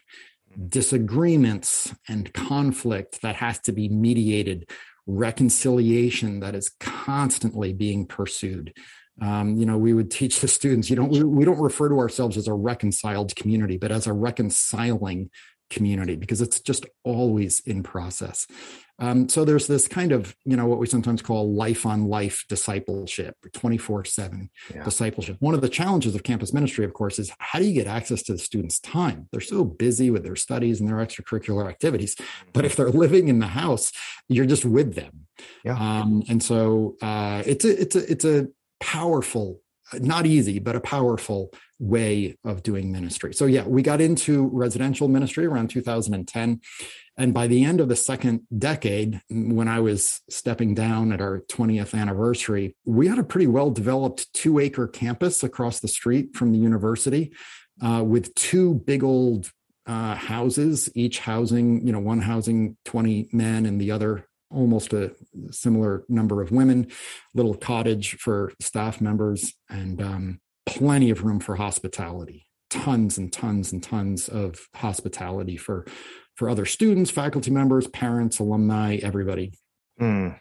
disagreements 0.70 1.94
and 2.08 2.34
conflict 2.34 3.22
that 3.22 3.36
has 3.36 3.60
to 3.60 3.72
be 3.72 3.90
mediated, 3.90 4.70
reconciliation 5.08 6.40
that 6.42 6.56
is 6.56 6.72
constantly 6.80 7.74
being 7.74 8.06
pursued. 8.06 8.74
Um, 9.22 9.56
you 9.56 9.66
know, 9.66 9.78
we 9.78 9.94
would 9.94 10.10
teach 10.10 10.40
the 10.40 10.48
students, 10.48 10.90
you 10.90 10.96
don't, 10.96 11.10
we, 11.10 11.24
we 11.24 11.46
don't 11.46 11.60
refer 11.60 11.90
to 11.90 12.00
ourselves 12.00 12.38
as 12.38 12.48
a 12.48 12.54
reconciled 12.54 13.36
community, 13.36 13.78
but 13.78 13.92
as 13.92 14.08
a 14.08 14.14
reconciling 14.14 15.30
community 15.72 16.16
because 16.16 16.42
it's 16.42 16.60
just 16.60 16.86
always 17.04 17.62
in 17.62 17.82
process. 17.82 18.46
Um, 19.00 19.28
so 19.28 19.44
there's 19.44 19.66
this 19.66 19.88
kind 19.88 20.12
of, 20.12 20.36
you 20.46 20.56
know, 20.56 20.68
what 20.68 20.78
we 20.78 20.86
sometimes 20.86 21.24
call 21.24 21.52
life 21.56 21.88
on 21.88 22.06
life 22.06 22.46
discipleship, 22.48 23.36
24 23.52 24.06
seven 24.06 24.52
discipleship. 24.84 25.38
One 25.40 25.56
of 25.56 25.62
the 25.62 25.70
challenges 25.70 26.14
of 26.14 26.22
campus 26.22 26.54
ministry, 26.54 26.86
of 26.86 26.94
course, 26.94 27.18
is 27.18 27.32
how 27.40 27.58
do 27.58 27.66
you 27.66 27.74
get 27.74 27.88
access 27.88 28.22
to 28.24 28.34
the 28.34 28.38
students' 28.38 28.80
time? 28.80 29.28
They're 29.32 29.42
so 29.42 29.64
busy 29.64 30.12
with 30.12 30.24
their 30.24 30.36
studies 30.36 30.80
and 30.80 30.88
their 30.88 30.98
extracurricular 30.98 31.68
activities. 31.68 32.16
But 32.54 32.64
if 32.64 32.76
they're 32.76 32.92
living 32.92 33.28
in 33.28 33.40
the 33.40 33.48
house, 33.48 33.92
you're 34.28 34.46
just 34.46 34.66
with 34.66 34.94
them. 34.94 35.26
Yeah. 35.66 35.80
Um, 35.80 36.22
and 36.30 36.44
so 36.44 36.96
uh, 37.02 37.42
it's 37.48 37.66
a, 37.66 37.82
it's 37.82 37.96
a, 37.96 38.12
it's 38.12 38.26
a 38.26 38.48
powerful 38.80 39.62
not 40.00 40.26
easy, 40.26 40.60
but 40.60 40.76
a 40.76 40.82
powerful 40.82 41.52
way 41.80 42.38
of 42.44 42.64
doing 42.64 42.92
ministry. 42.92 43.34
So, 43.34 43.46
yeah, 43.46 43.66
we 43.66 43.82
got 43.82 44.02
into 44.02 44.50
residential 44.54 45.08
ministry 45.08 45.46
around 45.46 45.70
2010. 45.70 46.62
And 47.18 47.34
by 47.34 47.48
the 47.48 47.64
end 47.64 47.82
of 47.82 47.90
the 47.90 47.96
second 47.96 48.42
decade, 48.58 49.22
when 49.30 49.68
I 49.68 49.80
was 49.80 50.22
stepping 50.30 50.74
down 50.74 51.12
at 51.12 51.22
our 51.22 51.42
20th 51.50 52.00
anniversary, 52.00 52.76
we 52.86 53.08
had 53.08 53.20
a 53.20 53.24
pretty 53.24 53.48
well 53.48 53.70
developed 53.70 54.32
two 54.34 54.60
acre 54.60 54.88
campus 54.88 55.44
across 55.44 55.80
the 55.80 55.88
street 55.88 56.36
from 56.36 56.52
the 56.52 56.60
university 56.60 57.34
uh, 57.84 58.04
with 58.06 58.34
two 58.36 58.76
big 58.76 59.04
old 59.04 59.52
uh, 59.86 60.16
houses, 60.16 60.90
each 60.96 61.20
housing, 61.20 61.86
you 61.86 61.92
know, 61.92 62.00
one 62.00 62.22
housing 62.22 62.78
20 62.86 63.30
men 63.34 63.66
and 63.66 63.82
the 63.82 63.92
other 63.92 64.28
almost 64.54 64.94
a 64.94 65.14
similar 65.52 66.04
number 66.10 66.42
of 66.42 66.52
women, 66.52 66.92
little 67.34 67.56
cottage 67.56 68.18
for 68.18 68.54
staff 68.60 69.02
members, 69.02 69.54
and 69.70 70.02
um, 70.02 70.40
plenty 70.66 71.10
of 71.10 71.24
room 71.24 71.40
for 71.40 71.56
hospitality. 71.56 72.48
Tons 72.70 73.18
and 73.18 73.32
tons 73.32 73.72
and 73.72 73.84
tons 73.84 74.30
of 74.30 74.68
hospitality 74.76 75.58
for 75.58 75.86
for 76.36 76.50
other 76.50 76.66
students, 76.66 77.12
faculty 77.12 77.52
members, 77.52 77.88
parents, 77.88 78.40
alumni, 78.40 78.98
everybody. 79.04 79.52
Mm. 80.00 80.40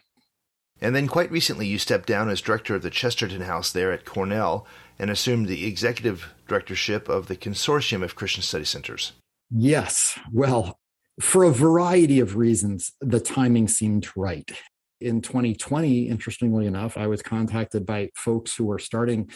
And 0.81 0.95
then 0.95 1.07
quite 1.07 1.29
recently, 1.29 1.67
you 1.67 1.77
stepped 1.77 2.07
down 2.07 2.29
as 2.29 2.41
director 2.41 2.73
of 2.73 2.81
the 2.81 2.89
Chesterton 2.89 3.41
House 3.41 3.71
there 3.71 3.91
at 3.91 4.05
Cornell 4.05 4.65
and 4.97 5.11
assumed 5.11 5.47
the 5.47 5.67
executive 5.67 6.33
directorship 6.47 7.07
of 7.07 7.27
the 7.27 7.35
Consortium 7.35 8.03
of 8.03 8.15
Christian 8.15 8.41
Study 8.41 8.65
Centers. 8.65 9.11
Yes. 9.51 10.17
Well, 10.31 10.79
for 11.21 11.43
a 11.43 11.51
variety 11.51 12.19
of 12.19 12.35
reasons, 12.35 12.93
the 12.99 13.19
timing 13.19 13.67
seemed 13.67 14.07
right. 14.15 14.49
In 14.99 15.21
2020, 15.21 16.09
interestingly 16.09 16.65
enough, 16.65 16.97
I 16.97 17.07
was 17.07 17.21
contacted 17.21 17.85
by 17.85 18.09
folks 18.15 18.55
who 18.55 18.65
were 18.65 18.79
starting 18.79 19.29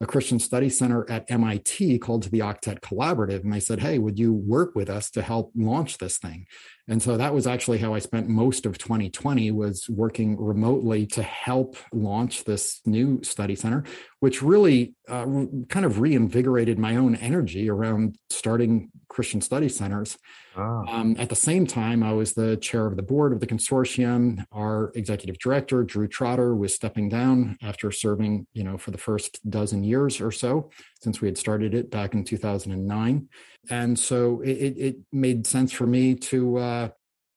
a 0.00 0.06
Christian 0.06 0.40
Study 0.40 0.68
Center 0.68 1.08
at 1.08 1.30
MIT 1.30 2.00
called 2.00 2.24
the 2.24 2.40
Octet 2.40 2.80
Collaborative. 2.80 3.42
And 3.44 3.52
they 3.52 3.60
said, 3.60 3.80
Hey, 3.80 3.98
would 3.98 4.18
you 4.18 4.32
work 4.32 4.74
with 4.74 4.90
us 4.90 5.10
to 5.12 5.22
help 5.22 5.52
launch 5.54 5.98
this 5.98 6.18
thing? 6.18 6.46
And 6.92 7.02
so 7.02 7.16
that 7.16 7.32
was 7.32 7.46
actually 7.46 7.78
how 7.78 7.94
I 7.94 8.00
spent 8.00 8.28
most 8.28 8.66
of 8.66 8.76
2020 8.76 9.50
was 9.50 9.88
working 9.88 10.38
remotely 10.38 11.06
to 11.06 11.22
help 11.22 11.78
launch 11.90 12.44
this 12.44 12.82
new 12.84 13.22
study 13.22 13.54
center, 13.56 13.84
which 14.20 14.42
really 14.42 14.94
uh, 15.08 15.24
kind 15.70 15.86
of 15.86 16.00
reinvigorated 16.00 16.78
my 16.78 16.96
own 16.96 17.16
energy 17.16 17.70
around 17.70 18.18
starting 18.28 18.90
Christian 19.08 19.40
study 19.40 19.70
centers. 19.70 20.18
Oh. 20.54 20.84
Um, 20.86 21.16
at 21.18 21.30
the 21.30 21.34
same 21.34 21.66
time, 21.66 22.02
I 22.02 22.12
was 22.12 22.34
the 22.34 22.58
chair 22.58 22.86
of 22.86 22.96
the 22.96 23.02
board 23.02 23.32
of 23.32 23.40
the 23.40 23.46
consortium. 23.46 24.44
Our 24.52 24.92
executive 24.94 25.38
director, 25.38 25.84
Drew 25.84 26.08
Trotter, 26.08 26.54
was 26.54 26.74
stepping 26.74 27.08
down 27.08 27.56
after 27.62 27.90
serving, 27.90 28.46
you 28.52 28.64
know, 28.64 28.76
for 28.76 28.90
the 28.90 28.98
first 28.98 29.40
dozen 29.48 29.82
years 29.82 30.20
or 30.20 30.30
so 30.30 30.68
since 31.02 31.20
we 31.20 31.28
had 31.28 31.36
started 31.36 31.74
it 31.74 31.90
back 31.90 32.14
in 32.14 32.24
2009 32.24 33.28
and 33.70 33.98
so 33.98 34.40
it, 34.40 34.50
it 34.50 34.96
made 35.12 35.46
sense 35.46 35.72
for 35.72 35.86
me 35.86 36.14
to 36.14 36.58
uh, 36.58 36.88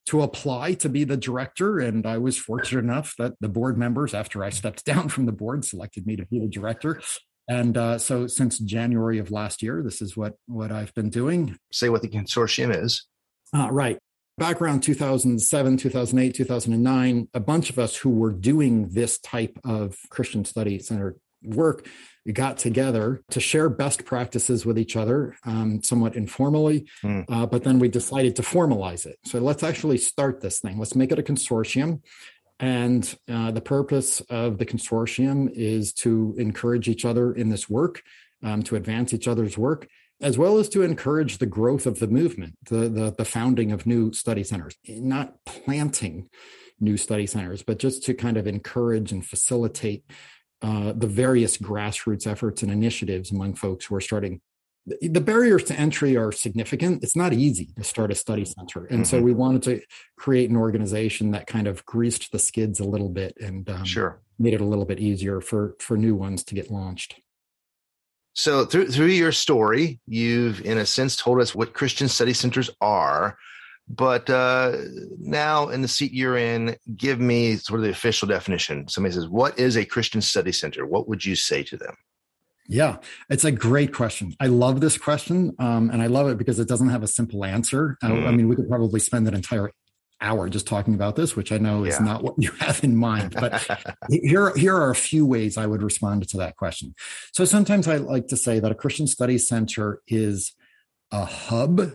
to 0.08 0.22
apply 0.22 0.74
to 0.76 0.90
be 0.90 1.04
the 1.04 1.18
director. 1.18 1.80
And 1.80 2.06
I 2.06 2.18
was 2.18 2.38
fortunate 2.38 2.84
enough 2.84 3.16
that 3.18 3.34
the 3.40 3.50
board 3.50 3.78
members, 3.78 4.14
after 4.14 4.44
I 4.44 4.50
stepped 4.50 4.86
down 4.86 5.10
from 5.10 5.26
the 5.26 5.32
board, 5.32 5.66
selected 5.66 6.06
me 6.06 6.16
to 6.16 6.26
be 6.26 6.40
the 6.40 6.48
director. 6.48 7.02
And 7.48 7.78
uh, 7.78 8.00
so 8.00 8.26
since 8.26 8.58
January 8.58 9.20
of 9.20 9.30
last 9.30 9.62
year, 9.62 9.84
this 9.84 10.02
is 10.02 10.18
what 10.18 10.34
what 10.48 10.72
I've 10.72 10.94
been 10.94 11.10
doing. 11.10 11.58
Say 11.72 11.90
what 11.90 12.02
the 12.02 12.08
consortium 12.08 12.76
is. 12.76 13.06
Uh, 13.54 13.70
right. 13.72 14.00
Back 14.38 14.62
around 14.62 14.82
2007, 14.82 15.78
2008, 15.78 16.36
2009, 16.36 17.30
a 17.34 17.40
bunch 17.40 17.70
of 17.70 17.80
us 17.80 17.96
who 17.96 18.10
were 18.10 18.34
doing 18.34 18.90
this 18.90 19.18
type 19.20 19.58
of 19.64 19.96
Christian 20.10 20.44
Study 20.44 20.78
Center 20.80 21.16
work 21.48 21.88
we 22.26 22.34
got 22.34 22.58
together 22.58 23.22
to 23.30 23.40
share 23.40 23.70
best 23.70 24.04
practices 24.04 24.66
with 24.66 24.80
each 24.80 24.96
other 24.96 25.36
um, 25.46 25.84
somewhat 25.84 26.16
informally 26.16 26.88
mm. 27.04 27.24
uh, 27.30 27.46
but 27.46 27.64
then 27.64 27.80
we 27.80 27.88
decided 27.88 28.36
to 28.36 28.42
formalize 28.42 29.06
it. 29.06 29.18
So 29.26 29.40
let's 29.40 29.64
actually 29.64 29.98
start 29.98 30.42
this 30.42 30.60
thing. 30.60 30.78
Let's 30.78 30.96
make 30.96 31.12
it 31.12 31.20
a 31.20 31.24
consortium. 31.24 32.02
And 32.60 33.04
uh, 33.30 33.52
the 33.52 33.62
purpose 33.62 34.22
of 34.30 34.58
the 34.58 34.66
consortium 34.66 35.52
is 35.54 35.92
to 35.94 36.36
encourage 36.38 36.88
each 36.88 37.04
other 37.04 37.34
in 37.34 37.50
this 37.50 37.70
work 37.70 38.02
um, 38.44 38.64
to 38.64 38.76
advance 38.76 39.14
each 39.14 39.28
other's 39.28 39.58
work 39.58 39.88
as 40.22 40.38
well 40.38 40.58
as 40.60 40.70
to 40.70 40.82
encourage 40.82 41.40
the 41.40 41.46
growth 41.46 41.86
of 41.86 42.00
the 42.00 42.08
movement 42.08 42.56
the, 42.70 42.88
the, 42.88 43.14
the 43.18 43.26
founding 43.26 43.72
of 43.74 43.86
new 43.86 44.14
study 44.14 44.44
centers. 44.44 44.76
Not 44.88 45.36
planting 45.46 46.30
new 46.80 46.98
study 46.98 47.26
centers 47.26 47.64
but 47.64 47.80
just 47.80 48.04
to 48.04 48.14
kind 48.14 48.38
of 48.38 48.48
encourage 48.48 49.12
and 49.12 49.26
facilitate 49.26 50.04
uh, 50.62 50.94
the 50.96 51.08
various 51.08 51.58
grassroots 51.58 52.28
efforts 52.28 52.64
and 52.64 52.72
initiatives 52.72 53.32
among 53.32 53.56
folks 53.56 53.86
who 53.86 53.96
are 53.96 54.02
starting. 54.02 54.42
The 55.02 55.22
barriers 55.22 55.64
to 55.66 55.80
entry 55.80 56.16
are 56.16 56.32
significant. 56.32 57.04
It's 57.04 57.16
not 57.16 57.34
easy 57.34 57.70
to 57.76 57.84
start 57.84 58.12
a 58.12 58.16
study 58.16 58.46
center. 58.46 58.86
And 58.86 59.00
mm-hmm. 59.00 59.04
so 59.04 59.22
we 59.22 59.34
wanted 59.34 59.64
to 59.64 59.82
create 60.16 60.52
an 60.52 60.56
organization 60.56 61.32
that 61.32 61.48
kind 61.48 61.68
of 61.68 61.84
greased 61.86 62.32
the 62.32 62.38
skids 62.38 62.80
a 62.80 62.86
little 62.86 63.10
bit 63.10 63.36
and 63.42 63.68
um, 63.68 63.84
sure. 63.84 64.22
made 64.38 64.54
it 64.54 64.62
a 64.62 64.66
little 64.66 64.86
bit 64.86 65.00
easier 65.00 65.42
for, 65.42 65.76
for 65.80 65.98
new 65.98 66.14
ones 66.14 66.44
to 66.46 66.56
get 66.56 66.70
launched. 66.70 67.16
So 68.36 68.66
through 68.66 68.92
through 68.92 69.08
your 69.08 69.32
story, 69.32 70.02
you've 70.06 70.60
in 70.66 70.78
a 70.78 70.86
sense 70.86 71.16
told 71.16 71.40
us 71.40 71.56
what 71.56 71.74
Christian 71.74 72.10
study 72.10 72.34
centers 72.34 72.70
are, 72.82 73.38
but 73.88 74.30
uh, 74.30 74.78
now, 75.20 75.70
in 75.70 75.82
the 75.82 75.88
seat 75.88 76.12
you're 76.12 76.38
in, 76.38 76.76
give 76.96 77.20
me 77.20 77.58
sort 77.58 77.80
of 77.80 77.84
the 77.84 77.92
official 77.92 78.28
definition. 78.28 78.88
Somebody 78.88 79.14
says, 79.14 79.28
What 79.28 79.60
is 79.60 79.78
a 79.78 79.86
Christian 79.86 80.22
study 80.22 80.52
center? 80.52 80.86
What 80.86 81.08
would 81.08 81.24
you 81.24 81.36
say 81.36 81.64
to 81.64 81.78
them? 81.78 81.96
Yeah, 82.68 82.98
it's 83.30 83.44
a 83.44 83.52
great 83.52 83.94
question. 83.94 84.36
I 84.40 84.48
love 84.48 84.82
this 84.82 84.98
question. 84.98 85.56
Um, 85.60 85.92
and 85.92 86.02
I 86.02 86.08
love 86.08 86.28
it 86.30 86.38
because 86.40 86.58
it 86.58 86.68
doesn't 86.68 86.90
have 86.90 87.04
a 87.04 87.08
simple 87.08 87.46
answer. 87.46 87.98
Mm. 88.04 88.08
I, 88.08 88.08
I, 88.08 88.18
mm-hmm. 88.18 88.38
mean, 88.38 88.50
we 88.50 88.56
could 88.56 88.68
probably 88.68 89.00
spend 89.00 89.28
an 89.28 89.36
entire 89.36 89.72
hour 90.22 90.50
just 90.50 90.66
talking 90.66 90.96
about 90.96 91.16
this, 91.16 91.36
which 91.36 91.52
I 91.52 91.60
know 91.60 91.84
is 91.84 91.98
yeah. 92.00 92.06
not 92.06 92.24
what 92.24 92.36
you 92.38 92.52
have 92.60 92.84
in 92.84 92.96
mind. 92.96 93.36
But 93.40 93.64
here, 94.10 94.56
here 94.56 94.76
are 94.76 94.90
a 94.90 94.96
few 94.96 95.28
ways 95.28 95.58
I 95.58 95.68
would 95.68 95.84
respond 95.84 96.28
to 96.30 96.38
that 96.38 96.56
question. 96.56 96.96
So 97.34 97.46
sometimes 97.46 97.88
I 97.88 97.98
like 97.98 98.28
to 98.28 98.38
say 98.38 98.60
that 98.60 98.72
a 98.72 98.76
Christian 98.76 99.06
study 99.06 99.38
center 99.38 100.02
is 100.08 100.54
a 101.12 101.26
hub 101.26 101.92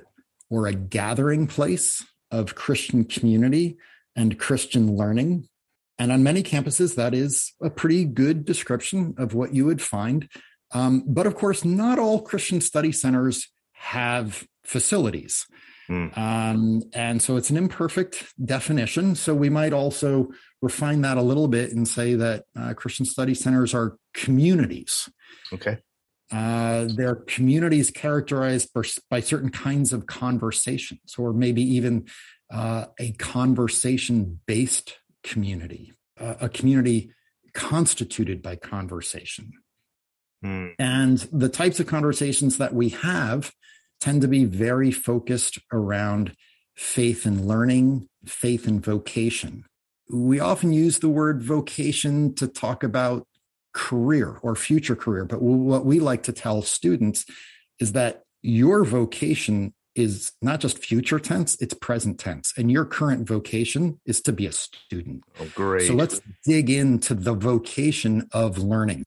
or 0.51 0.67
a 0.67 0.75
gathering 0.75 1.47
place 1.47 2.05
of 2.31 2.55
Christian 2.55 3.05
community 3.05 3.77
and 4.17 4.39
Christian 4.39 4.97
learning. 4.97 5.49
And 5.99 6.11
on 6.11 6.23
many 6.23 6.43
campuses, 6.43 6.95
that 6.97 7.15
is 7.15 7.53
a 7.63 7.71
pretty 7.71 8.05
good 8.05 8.45
description 8.45 9.15
of 9.19 9.35
what 9.35 9.55
you 9.55 9.65
would 9.65 9.81
find. 9.81 10.29
Um, 10.73 11.05
but 11.07 11.27
of 11.27 11.35
course, 11.35 11.65
not 11.65 11.99
all 11.99 12.23
Christian 12.23 12.61
study 12.61 12.93
centers 12.93 13.49
have 13.73 14.45
facilities. 14.65 15.47
Mm. 15.89 16.17
Um, 16.17 16.83
and 16.95 17.21
so 17.21 17.37
it's 17.37 17.51
an 17.51 17.57
imperfect 17.57 18.33
definition. 18.45 19.17
So 19.17 19.35
we 19.35 19.51
might 19.51 19.73
also 19.73 20.29
refine 20.63 21.01
that 21.01 21.17
a 21.17 21.23
little 21.23 21.49
bit 21.49 21.73
and 21.73 21.87
say 21.87 22.15
that 22.15 22.45
uh, 22.57 22.75
Christian 22.75 23.05
study 23.05 23.35
centers 23.35 23.75
are 23.75 23.97
communities. 24.15 25.09
Okay. 25.53 25.79
Uh, 26.33 26.87
communities 27.27 27.91
characterized 27.91 28.71
by 29.11 29.19
certain 29.19 29.51
kinds 29.51 29.93
of 29.93 30.07
conversations, 30.07 31.17
or 31.19 31.33
maybe 31.33 31.63
even 31.63 32.07
uh, 32.53 32.87
a 33.01 33.11
conversation 33.13 34.39
based 34.47 34.99
community, 35.25 35.93
uh, 36.21 36.35
a 36.41 36.49
community 36.49 37.13
constituted 37.53 38.43
by 38.43 38.55
conversation. 38.55 39.53
Mm. 40.45 40.75
And 40.79 41.19
the 41.33 41.49
types 41.49 41.81
of 41.81 41.87
conversations 41.87 42.59
that 42.59 42.75
we 42.75 42.91
have 42.91 43.53
tend 44.01 44.23
to 44.23 44.29
be 44.29 44.45
very 44.45 44.91
focused 44.91 45.59
around 45.73 46.35
faith 46.75 47.27
and 47.27 47.47
learning, 47.47 48.09
faith 48.25 48.67
and 48.67 48.83
vocation. 48.83 49.65
We 50.09 50.41
often 50.41 50.73
use 50.73 50.99
the 50.99 51.09
word 51.09 51.43
vocation 51.43 52.35
to 52.37 52.47
talk 52.47 52.83
about 52.83 53.27
career 53.73 54.39
or 54.43 54.57
future 54.57 54.97
career. 54.97 55.25
But 55.25 55.43
what 55.43 55.85
we 55.85 56.01
like 56.01 56.25
to 56.25 56.33
tell 56.33 56.63
students 56.63 57.25
is 57.79 57.93
that 57.93 58.23
your 58.43 58.85
vocation 58.85 59.75
is 59.95 60.33
not 60.41 60.61
just 60.61 60.79
future 60.79 61.19
tense, 61.19 61.57
it's 61.61 61.75
present 61.75 62.19
tense. 62.19 62.53
And 62.57 62.71
your 62.71 62.85
current 62.85 63.27
vocation 63.27 64.01
is 64.07 64.21
to 64.23 64.33
be 64.33 64.47
a 64.47 64.53
student. 64.53 65.25
Oh, 65.41 65.51
great. 65.55 65.87
So 65.87 65.95
let's 65.95 66.21
dig 66.45 66.71
into 66.71 67.15
the 67.15 67.35
vocation 67.35 68.29
of 68.33 68.59
learning. 68.59 69.05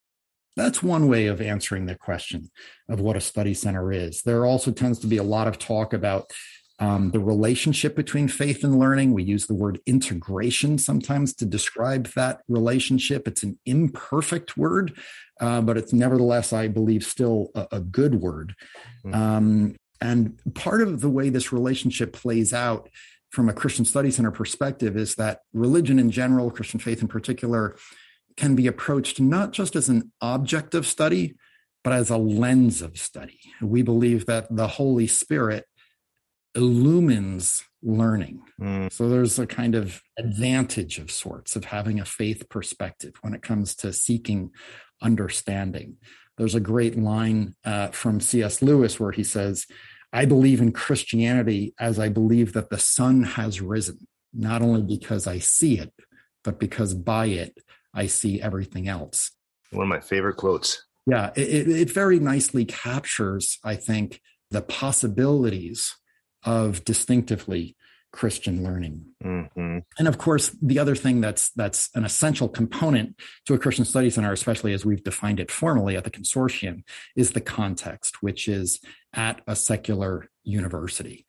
That's 0.55 0.83
one 0.83 1.07
way 1.07 1.27
of 1.27 1.41
answering 1.41 1.87
the 1.87 1.95
question 1.95 2.51
of 2.87 2.99
what 2.99 3.15
a 3.15 3.21
study 3.21 3.53
center 3.53 3.91
is. 3.91 4.21
There 4.21 4.45
also 4.45 4.71
tends 4.71 4.99
to 4.99 5.07
be 5.07 5.17
a 5.17 5.23
lot 5.23 5.47
of 5.47 5.57
talk 5.57 5.93
about 5.93 6.31
um, 6.79 7.11
the 7.11 7.19
relationship 7.19 7.95
between 7.95 8.27
faith 8.27 8.63
and 8.63 8.79
learning. 8.79 9.13
We 9.13 9.23
use 9.23 9.45
the 9.45 9.53
word 9.53 9.79
integration 9.85 10.77
sometimes 10.77 11.33
to 11.35 11.45
describe 11.45 12.07
that 12.15 12.41
relationship. 12.47 13.27
It's 13.27 13.43
an 13.43 13.59
imperfect 13.65 14.57
word, 14.57 14.97
uh, 15.39 15.61
but 15.61 15.77
it's 15.77 15.93
nevertheless, 15.93 16.51
I 16.51 16.67
believe, 16.67 17.03
still 17.03 17.49
a, 17.55 17.67
a 17.73 17.79
good 17.79 18.15
word. 18.15 18.55
Mm-hmm. 19.05 19.13
Um, 19.13 19.75
and 20.01 20.37
part 20.55 20.81
of 20.81 21.01
the 21.01 21.09
way 21.09 21.29
this 21.29 21.53
relationship 21.53 22.11
plays 22.11 22.53
out 22.53 22.89
from 23.29 23.49
a 23.49 23.53
Christian 23.53 23.85
Study 23.85 24.11
Center 24.11 24.31
perspective 24.31 24.97
is 24.97 25.15
that 25.15 25.39
religion 25.53 25.97
in 25.97 26.11
general, 26.11 26.51
Christian 26.51 26.79
faith 26.79 27.01
in 27.01 27.07
particular, 27.07 27.75
can 28.35 28.55
be 28.55 28.67
approached 28.67 29.19
not 29.19 29.51
just 29.51 29.75
as 29.75 29.89
an 29.89 30.11
object 30.21 30.75
of 30.75 30.85
study, 30.85 31.35
but 31.83 31.93
as 31.93 32.09
a 32.09 32.17
lens 32.17 32.81
of 32.81 32.97
study. 32.97 33.39
We 33.61 33.81
believe 33.81 34.25
that 34.25 34.47
the 34.55 34.67
Holy 34.67 35.07
Spirit 35.07 35.65
illumines 36.55 37.63
learning. 37.81 38.41
Mm. 38.61 38.91
So 38.91 39.09
there's 39.09 39.39
a 39.39 39.47
kind 39.47 39.75
of 39.75 40.01
advantage 40.17 40.99
of 40.99 41.11
sorts 41.11 41.55
of 41.55 41.65
having 41.65 41.99
a 41.99 42.05
faith 42.05 42.47
perspective 42.49 43.13
when 43.21 43.33
it 43.33 43.41
comes 43.41 43.75
to 43.77 43.91
seeking 43.91 44.51
understanding. 45.01 45.97
There's 46.37 46.55
a 46.55 46.59
great 46.59 46.97
line 46.97 47.55
uh, 47.65 47.87
from 47.87 48.19
C.S. 48.19 48.61
Lewis 48.61 48.99
where 48.99 49.11
he 49.11 49.23
says, 49.23 49.65
I 50.11 50.25
believe 50.25 50.61
in 50.61 50.71
Christianity 50.71 51.73
as 51.79 51.99
I 51.99 52.09
believe 52.09 52.53
that 52.53 52.69
the 52.69 52.79
sun 52.79 53.23
has 53.23 53.61
risen, 53.61 54.07
not 54.33 54.61
only 54.61 54.83
because 54.83 55.27
I 55.27 55.39
see 55.39 55.79
it, 55.79 55.91
but 56.43 56.59
because 56.59 56.93
by 56.93 57.27
it 57.27 57.57
I 57.93 58.07
see 58.07 58.41
everything 58.41 58.87
else. 58.87 59.31
One 59.71 59.83
of 59.83 59.89
my 59.89 59.99
favorite 59.99 60.37
quotes. 60.37 60.85
Yeah, 61.05 61.31
it, 61.35 61.67
it 61.67 61.91
very 61.91 62.19
nicely 62.19 62.63
captures, 62.65 63.59
I 63.63 63.75
think, 63.75 64.21
the 64.51 64.61
possibilities 64.61 65.93
of 66.45 66.83
distinctively 66.83 67.75
Christian 68.13 68.63
learning. 68.63 69.05
Mm-hmm. 69.23 69.79
And 69.97 70.07
of 70.07 70.17
course, 70.19 70.55
the 70.61 70.77
other 70.79 70.95
thing 70.95 71.19
that's 71.19 71.49
that's 71.49 71.89
an 71.95 72.05
essential 72.05 72.47
component 72.47 73.19
to 73.47 73.55
a 73.55 73.59
Christian 73.59 73.85
Study 73.85 74.11
Center, 74.11 74.31
especially 74.31 74.73
as 74.73 74.85
we've 74.85 75.03
defined 75.03 75.39
it 75.39 75.49
formally 75.49 75.97
at 75.97 76.03
the 76.03 76.11
consortium, 76.11 76.83
is 77.15 77.31
the 77.31 77.41
context, 77.41 78.21
which 78.21 78.47
is 78.47 78.79
at 79.13 79.41
a 79.47 79.55
secular 79.55 80.29
university. 80.43 81.25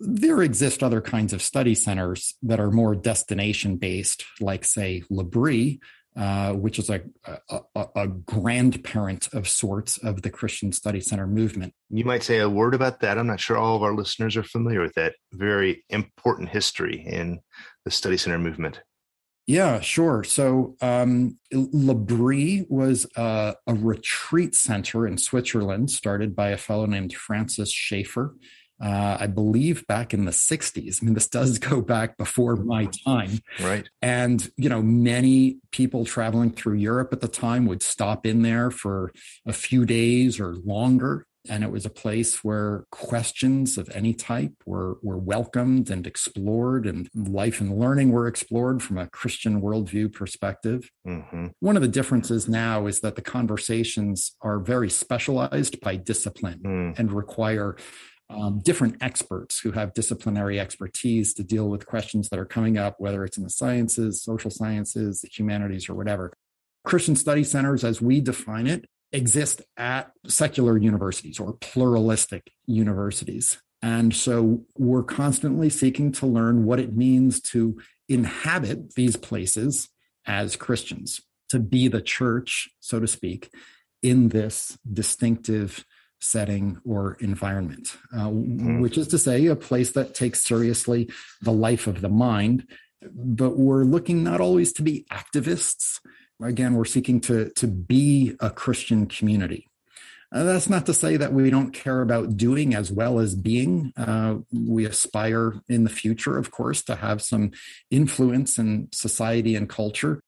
There 0.00 0.42
exist 0.42 0.82
other 0.82 1.02
kinds 1.02 1.32
of 1.32 1.42
study 1.42 1.74
centers 1.74 2.34
that 2.42 2.60
are 2.60 2.70
more 2.70 2.94
destination 2.94 3.76
based, 3.76 4.24
like 4.40 4.64
say 4.64 5.02
L'Abri, 5.10 5.80
uh, 6.16 6.52
which 6.54 6.78
is 6.78 6.88
a, 6.88 7.02
a, 7.50 7.86
a, 7.94 8.08
grandparent 8.08 9.28
of 9.34 9.46
sorts 9.46 9.98
of 9.98 10.22
the 10.22 10.30
Christian 10.30 10.72
Study 10.72 11.00
Center 11.00 11.26
movement. 11.26 11.74
You 11.90 12.06
might 12.06 12.22
say 12.22 12.38
a 12.38 12.48
word 12.48 12.74
about 12.74 13.00
that. 13.00 13.18
I'm 13.18 13.26
not 13.26 13.38
sure 13.38 13.58
all 13.58 13.76
of 13.76 13.82
our 13.82 13.94
listeners 13.94 14.34
are 14.36 14.42
familiar 14.42 14.80
with 14.80 14.94
that 14.94 15.14
very 15.32 15.84
important 15.90 16.48
history 16.48 17.04
in 17.06 17.40
the 17.84 17.90
Study 17.90 18.16
Center 18.16 18.38
movement. 18.38 18.80
Yeah, 19.46 19.80
sure. 19.80 20.24
So 20.24 20.76
um, 20.80 21.38
L'Abri 21.52 22.66
was 22.68 23.06
a, 23.16 23.54
a 23.66 23.74
retreat 23.74 24.54
center 24.54 25.06
in 25.06 25.18
Switzerland 25.18 25.90
started 25.90 26.34
by 26.34 26.48
a 26.48 26.56
fellow 26.56 26.86
named 26.86 27.12
Francis 27.12 27.70
Schaeffer 27.70 28.34
uh, 28.82 29.16
I 29.20 29.26
believe 29.26 29.86
back 29.86 30.12
in 30.12 30.24
the 30.24 30.32
60s. 30.32 31.02
I 31.02 31.04
mean, 31.04 31.14
this 31.14 31.28
does 31.28 31.58
go 31.58 31.80
back 31.80 32.16
before 32.16 32.56
my 32.56 32.86
time. 32.86 33.40
Right. 33.60 33.88
And, 34.02 34.50
you 34.56 34.68
know, 34.68 34.82
many 34.82 35.58
people 35.70 36.04
traveling 36.04 36.50
through 36.50 36.74
Europe 36.74 37.12
at 37.12 37.20
the 37.20 37.28
time 37.28 37.66
would 37.66 37.82
stop 37.82 38.26
in 38.26 38.42
there 38.42 38.70
for 38.70 39.12
a 39.46 39.52
few 39.52 39.84
days 39.84 40.38
or 40.40 40.56
longer. 40.64 41.26
And 41.48 41.62
it 41.62 41.70
was 41.70 41.86
a 41.86 41.90
place 41.90 42.42
where 42.42 42.86
questions 42.90 43.78
of 43.78 43.88
any 43.94 44.14
type 44.14 44.52
were, 44.66 44.98
were 45.00 45.16
welcomed 45.16 45.90
and 45.90 46.04
explored, 46.04 46.86
and 46.86 47.08
life 47.14 47.60
and 47.60 47.78
learning 47.78 48.10
were 48.10 48.26
explored 48.26 48.82
from 48.82 48.98
a 48.98 49.06
Christian 49.06 49.60
worldview 49.62 50.12
perspective. 50.12 50.90
Mm-hmm. 51.06 51.46
One 51.60 51.76
of 51.76 51.82
the 51.82 51.88
differences 51.88 52.48
now 52.48 52.86
is 52.86 52.98
that 53.00 53.14
the 53.14 53.22
conversations 53.22 54.34
are 54.40 54.58
very 54.58 54.90
specialized 54.90 55.80
by 55.80 55.94
discipline 55.94 56.60
mm. 56.64 56.98
and 56.98 57.12
require 57.12 57.76
um, 58.28 58.60
different 58.60 58.96
experts 59.00 59.60
who 59.60 59.72
have 59.72 59.94
disciplinary 59.94 60.58
expertise 60.58 61.32
to 61.34 61.44
deal 61.44 61.68
with 61.68 61.86
questions 61.86 62.28
that 62.28 62.38
are 62.38 62.44
coming 62.44 62.76
up, 62.76 62.96
whether 62.98 63.24
it's 63.24 63.36
in 63.36 63.44
the 63.44 63.50
sciences, 63.50 64.22
social 64.22 64.50
sciences, 64.50 65.20
the 65.20 65.28
humanities, 65.28 65.88
or 65.88 65.94
whatever. 65.94 66.32
Christian 66.84 67.16
study 67.16 67.44
centers, 67.44 67.84
as 67.84 68.00
we 68.00 68.20
define 68.20 68.66
it, 68.66 68.86
exist 69.12 69.62
at 69.76 70.10
secular 70.26 70.76
universities 70.76 71.38
or 71.38 71.54
pluralistic 71.54 72.52
universities. 72.66 73.60
And 73.82 74.14
so 74.14 74.64
we're 74.76 75.02
constantly 75.02 75.70
seeking 75.70 76.10
to 76.12 76.26
learn 76.26 76.64
what 76.64 76.80
it 76.80 76.96
means 76.96 77.40
to 77.42 77.80
inhabit 78.08 78.94
these 78.94 79.16
places 79.16 79.88
as 80.26 80.56
Christians, 80.56 81.20
to 81.50 81.60
be 81.60 81.88
the 81.88 82.00
church, 82.00 82.68
so 82.80 82.98
to 82.98 83.06
speak, 83.06 83.50
in 84.02 84.28
this 84.30 84.76
distinctive 84.92 85.84
setting 86.26 86.78
or 86.84 87.16
environment, 87.20 87.96
uh, 88.12 88.26
mm-hmm. 88.26 88.80
which 88.80 88.98
is 88.98 89.08
to 89.08 89.18
say, 89.18 89.46
a 89.46 89.56
place 89.56 89.92
that 89.92 90.14
takes 90.14 90.44
seriously 90.44 91.08
the 91.40 91.52
life 91.52 91.86
of 91.86 92.00
the 92.00 92.08
mind. 92.08 92.66
But 93.02 93.56
we're 93.56 93.84
looking 93.84 94.24
not 94.24 94.40
always 94.40 94.72
to 94.74 94.82
be 94.82 95.06
activists. 95.12 96.00
Again, 96.42 96.74
we're 96.74 96.84
seeking 96.84 97.20
to, 97.22 97.50
to 97.50 97.66
be 97.66 98.36
a 98.40 98.50
Christian 98.50 99.06
community. 99.06 99.68
Uh, 100.32 100.42
that's 100.42 100.68
not 100.68 100.86
to 100.86 100.92
say 100.92 101.16
that 101.16 101.32
we 101.32 101.50
don't 101.50 101.72
care 101.72 102.02
about 102.02 102.36
doing 102.36 102.74
as 102.74 102.90
well 102.90 103.20
as 103.20 103.36
being. 103.36 103.92
Uh, 103.96 104.38
we 104.52 104.84
aspire 104.84 105.54
in 105.68 105.84
the 105.84 105.90
future, 105.90 106.36
of 106.36 106.50
course, 106.50 106.82
to 106.82 106.96
have 106.96 107.22
some 107.22 107.52
influence 107.90 108.58
in 108.58 108.88
society 108.92 109.54
and 109.54 109.68
culture. 109.68 110.20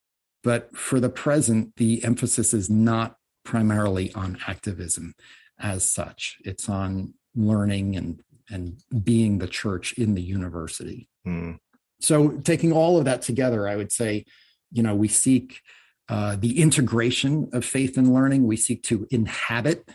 But 0.45 0.77
for 0.77 1.01
the 1.01 1.11
present, 1.11 1.75
the 1.77 2.05
emphasis 2.05 2.55
is 2.55 2.71
not 2.71 3.17
primarily 3.45 4.13
on 4.15 4.39
activism 4.47 5.15
as 5.59 5.85
such. 5.85 6.39
It's 6.45 6.69
on 6.69 7.15
learning 7.35 7.97
and 7.97 8.23
and 8.51 8.83
being 9.05 9.39
the 9.39 9.47
church 9.47 9.93
in 9.95 10.15
the 10.15 10.23
university. 10.23 11.09
Mm. 11.27 11.59
So 12.01 12.31
taking 12.39 12.73
all 12.73 12.97
of 12.97 13.05
that 13.05 13.23
together, 13.23 13.69
I 13.69 13.77
would 13.77 13.93
say, 13.93 14.25
you 14.73 14.83
know, 14.83 14.95
we 14.95 15.09
seek 15.09 15.61
uh, 16.09 16.37
the 16.39 16.61
integration 16.61 17.51
of 17.53 17.65
faith 17.65 17.99
and 17.99 18.15
learning. 18.15 18.47
We 18.47 18.57
seek 18.57 18.83
to 18.85 19.07
inhabit 19.11 19.91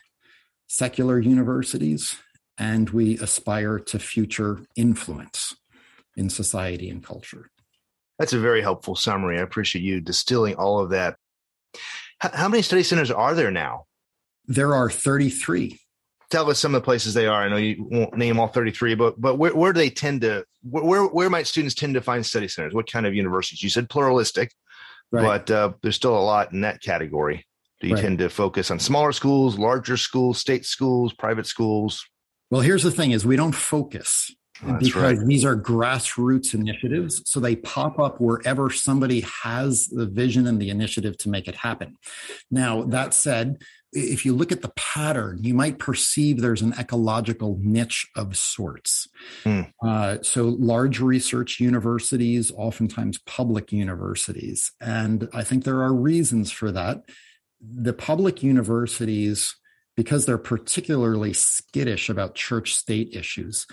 secular 0.67 1.19
universities, 1.19 2.15
and 2.57 2.89
we 2.91 3.17
aspire 3.19 3.79
to 3.79 3.99
future 3.99 4.59
influence 4.75 5.55
in 6.15 6.29
society 6.29 6.89
and 6.89 7.03
culture. 7.03 7.49
That's 8.19 8.33
a 8.33 8.39
very 8.39 8.61
helpful 8.61 8.95
summary. 8.95 9.39
I 9.39 9.41
appreciate 9.41 9.83
you 9.83 9.99
distilling 9.99 10.55
all 10.55 10.79
of 10.79 10.91
that. 10.91 11.15
How 12.19 12.47
many 12.47 12.61
study 12.61 12.83
centers 12.83 13.09
are 13.09 13.33
there 13.33 13.51
now? 13.51 13.85
There 14.45 14.73
are 14.73 14.89
33. 14.89 15.79
Tell 16.29 16.49
us 16.49 16.59
some 16.59 16.73
of 16.73 16.81
the 16.81 16.85
places 16.85 17.13
they 17.13 17.27
are. 17.27 17.43
I 17.43 17.49
know 17.49 17.57
you 17.57 17.87
won't 17.89 18.17
name 18.17 18.39
all 18.39 18.47
33, 18.47 18.95
but 18.95 19.21
but 19.21 19.35
where, 19.35 19.55
where 19.55 19.71
do 19.71 19.77
they 19.77 19.89
tend 19.89 20.21
to 20.21 20.45
where 20.63 21.03
where 21.03 21.29
might 21.29 21.47
students 21.47 21.75
tend 21.75 21.93
to 21.93 22.01
find 22.01 22.25
study 22.25 22.47
centers? 22.47 22.73
What 22.73 22.91
kind 22.91 23.05
of 23.05 23.13
universities? 23.13 23.61
You 23.61 23.69
said 23.69 23.89
pluralistic, 23.89 24.51
right. 25.11 25.45
but 25.45 25.51
uh, 25.51 25.73
there's 25.81 25.95
still 25.95 26.17
a 26.17 26.19
lot 26.19 26.51
in 26.51 26.61
that 26.61 26.81
category. 26.81 27.45
Do 27.81 27.87
you 27.87 27.95
right. 27.95 28.01
tend 28.01 28.19
to 28.19 28.29
focus 28.29 28.71
on 28.71 28.79
smaller 28.79 29.11
schools, 29.11 29.59
larger 29.59 29.97
schools, 29.97 30.39
state 30.39 30.65
schools, 30.65 31.13
private 31.13 31.45
schools? 31.45 32.03
Well, 32.49 32.61
here's 32.61 32.83
the 32.83 32.91
thing: 32.91 33.11
is 33.11 33.25
we 33.25 33.35
don't 33.35 33.53
focus 33.53 34.33
oh, 34.65 34.77
because 34.79 35.19
right. 35.19 35.27
these 35.27 35.45
are 35.45 35.55
grassroots 35.55 36.53
initiatives. 36.53 37.21
So 37.25 37.39
they 37.39 37.57
pop 37.57 37.99
up 37.99 38.19
wherever 38.19 38.69
somebody 38.69 39.25
has 39.43 39.87
the 39.87 40.05
vision 40.05 40.47
and 40.47 40.59
the 40.59 40.69
initiative 40.69 41.17
to 41.19 41.29
make 41.29 41.47
it 41.47 41.55
happen. 41.55 41.97
Now, 42.49 42.83
that 42.83 43.13
said, 43.13 43.57
if 43.93 44.25
you 44.25 44.33
look 44.33 44.51
at 44.51 44.61
the 44.61 44.71
pattern, 44.75 45.39
you 45.41 45.53
might 45.53 45.79
perceive 45.79 46.41
there's 46.41 46.61
an 46.61 46.73
ecological 46.79 47.59
niche 47.61 48.07
of 48.15 48.35
sorts. 48.35 49.07
Mm. 49.43 49.71
Uh, 49.85 50.17
so, 50.21 50.49
large 50.59 50.99
research 50.99 51.59
universities, 51.59 52.51
oftentimes 52.55 53.19
public 53.19 53.71
universities. 53.71 54.71
And 54.81 55.29
I 55.33 55.43
think 55.43 55.63
there 55.63 55.81
are 55.81 55.93
reasons 55.93 56.51
for 56.51 56.71
that. 56.71 57.03
The 57.61 57.93
public 57.93 58.43
universities, 58.43 59.55
because 59.95 60.25
they're 60.25 60.37
particularly 60.37 61.33
skittish 61.33 62.09
about 62.09 62.35
church 62.35 62.75
state 62.75 63.15
issues, 63.15 63.65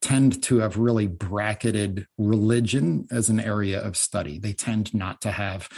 tend 0.00 0.42
to 0.42 0.58
have 0.58 0.76
really 0.76 1.06
bracketed 1.06 2.06
religion 2.18 3.06
as 3.10 3.30
an 3.30 3.40
area 3.40 3.80
of 3.80 3.96
study. 3.96 4.38
They 4.38 4.52
tend 4.52 4.92
not 4.94 5.22
to 5.22 5.30
have 5.30 5.68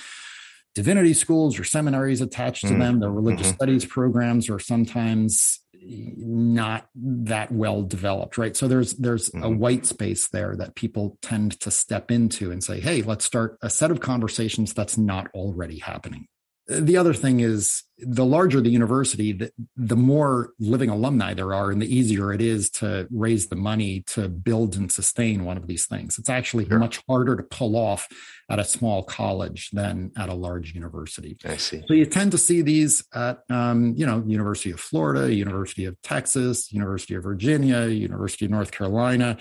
divinity 0.77 1.15
schools 1.15 1.59
or 1.59 1.65
seminaries 1.65 2.21
attached 2.21 2.61
to 2.61 2.69
mm-hmm. 2.69 2.79
them. 2.79 3.01
The 3.01 3.11
religious 3.11 3.47
mm-hmm. 3.49 3.57
studies 3.57 3.85
programs 3.87 4.51
are 4.51 4.59
sometimes 4.59 5.61
not 5.83 6.87
that 6.95 7.51
well 7.51 7.83
developed, 7.83 8.37
right? 8.37 8.55
So 8.55 8.69
there's 8.69 8.93
there's 8.95 9.31
mm-hmm. 9.31 9.43
a 9.43 9.51
white 9.51 9.87
space 9.87 10.29
there 10.29 10.55
that 10.57 10.75
people 10.75 11.17
tend 11.23 11.59
to 11.61 11.71
step 11.71 12.11
into 12.11 12.53
and 12.53 12.63
say, 12.63 12.81
"Hey, 12.81 13.01
let's 13.01 13.25
start 13.25 13.59
a 13.63 13.71
set 13.71 13.91
of 13.91 14.01
conversations 14.01 14.75
that's 14.75 14.99
not 14.99 15.29
already 15.33 15.79
happening." 15.79 16.29
The 16.69 16.97
other 16.97 17.15
thing 17.15 17.41
is 17.41 17.85
the 17.99 18.25
larger 18.25 18.61
the 18.61 18.71
university 18.71 19.33
the, 19.33 19.51
the 19.77 19.97
more 19.97 20.53
living 20.59 20.91
alumni 20.91 21.33
there 21.33 21.55
are 21.55 21.71
and 21.71 21.81
the 21.81 21.95
easier 21.95 22.33
it 22.33 22.43
is 22.43 22.69
to 22.69 23.07
raise 23.11 23.49
the 23.49 23.57
money 23.57 24.01
to 24.07 24.29
build 24.29 24.77
and 24.77 24.91
sustain 24.91 25.45
one 25.45 25.57
of 25.57 25.67
these 25.67 25.87
things 25.87 26.19
it's 26.19 26.29
actually 26.29 26.67
sure. 26.67 26.79
much 26.79 27.01
harder 27.09 27.37
to 27.37 27.43
pull 27.45 27.77
off 27.77 28.09
at 28.51 28.59
a 28.59 28.65
small 28.65 29.03
college 29.03 29.71
than 29.71 30.11
at 30.19 30.29
a 30.29 30.35
large 30.35 30.75
university 30.75 31.37
i 31.47 31.57
see 31.57 31.83
so 31.87 31.95
you 31.95 32.05
tend 32.05 32.33
to 32.33 32.39
see 32.39 32.63
these 32.63 33.05
at 33.15 33.39
um, 33.49 33.95
you 33.97 34.05
know 34.05 34.23
university 34.27 34.71
of 34.71 34.81
florida 34.81 35.33
university 35.33 35.85
of 35.85 36.01
texas 36.03 36.73
university 36.73 37.15
of 37.15 37.23
virginia 37.23 37.87
university 37.87 38.45
of 38.45 38.51
north 38.51 38.73
carolina 38.73 39.39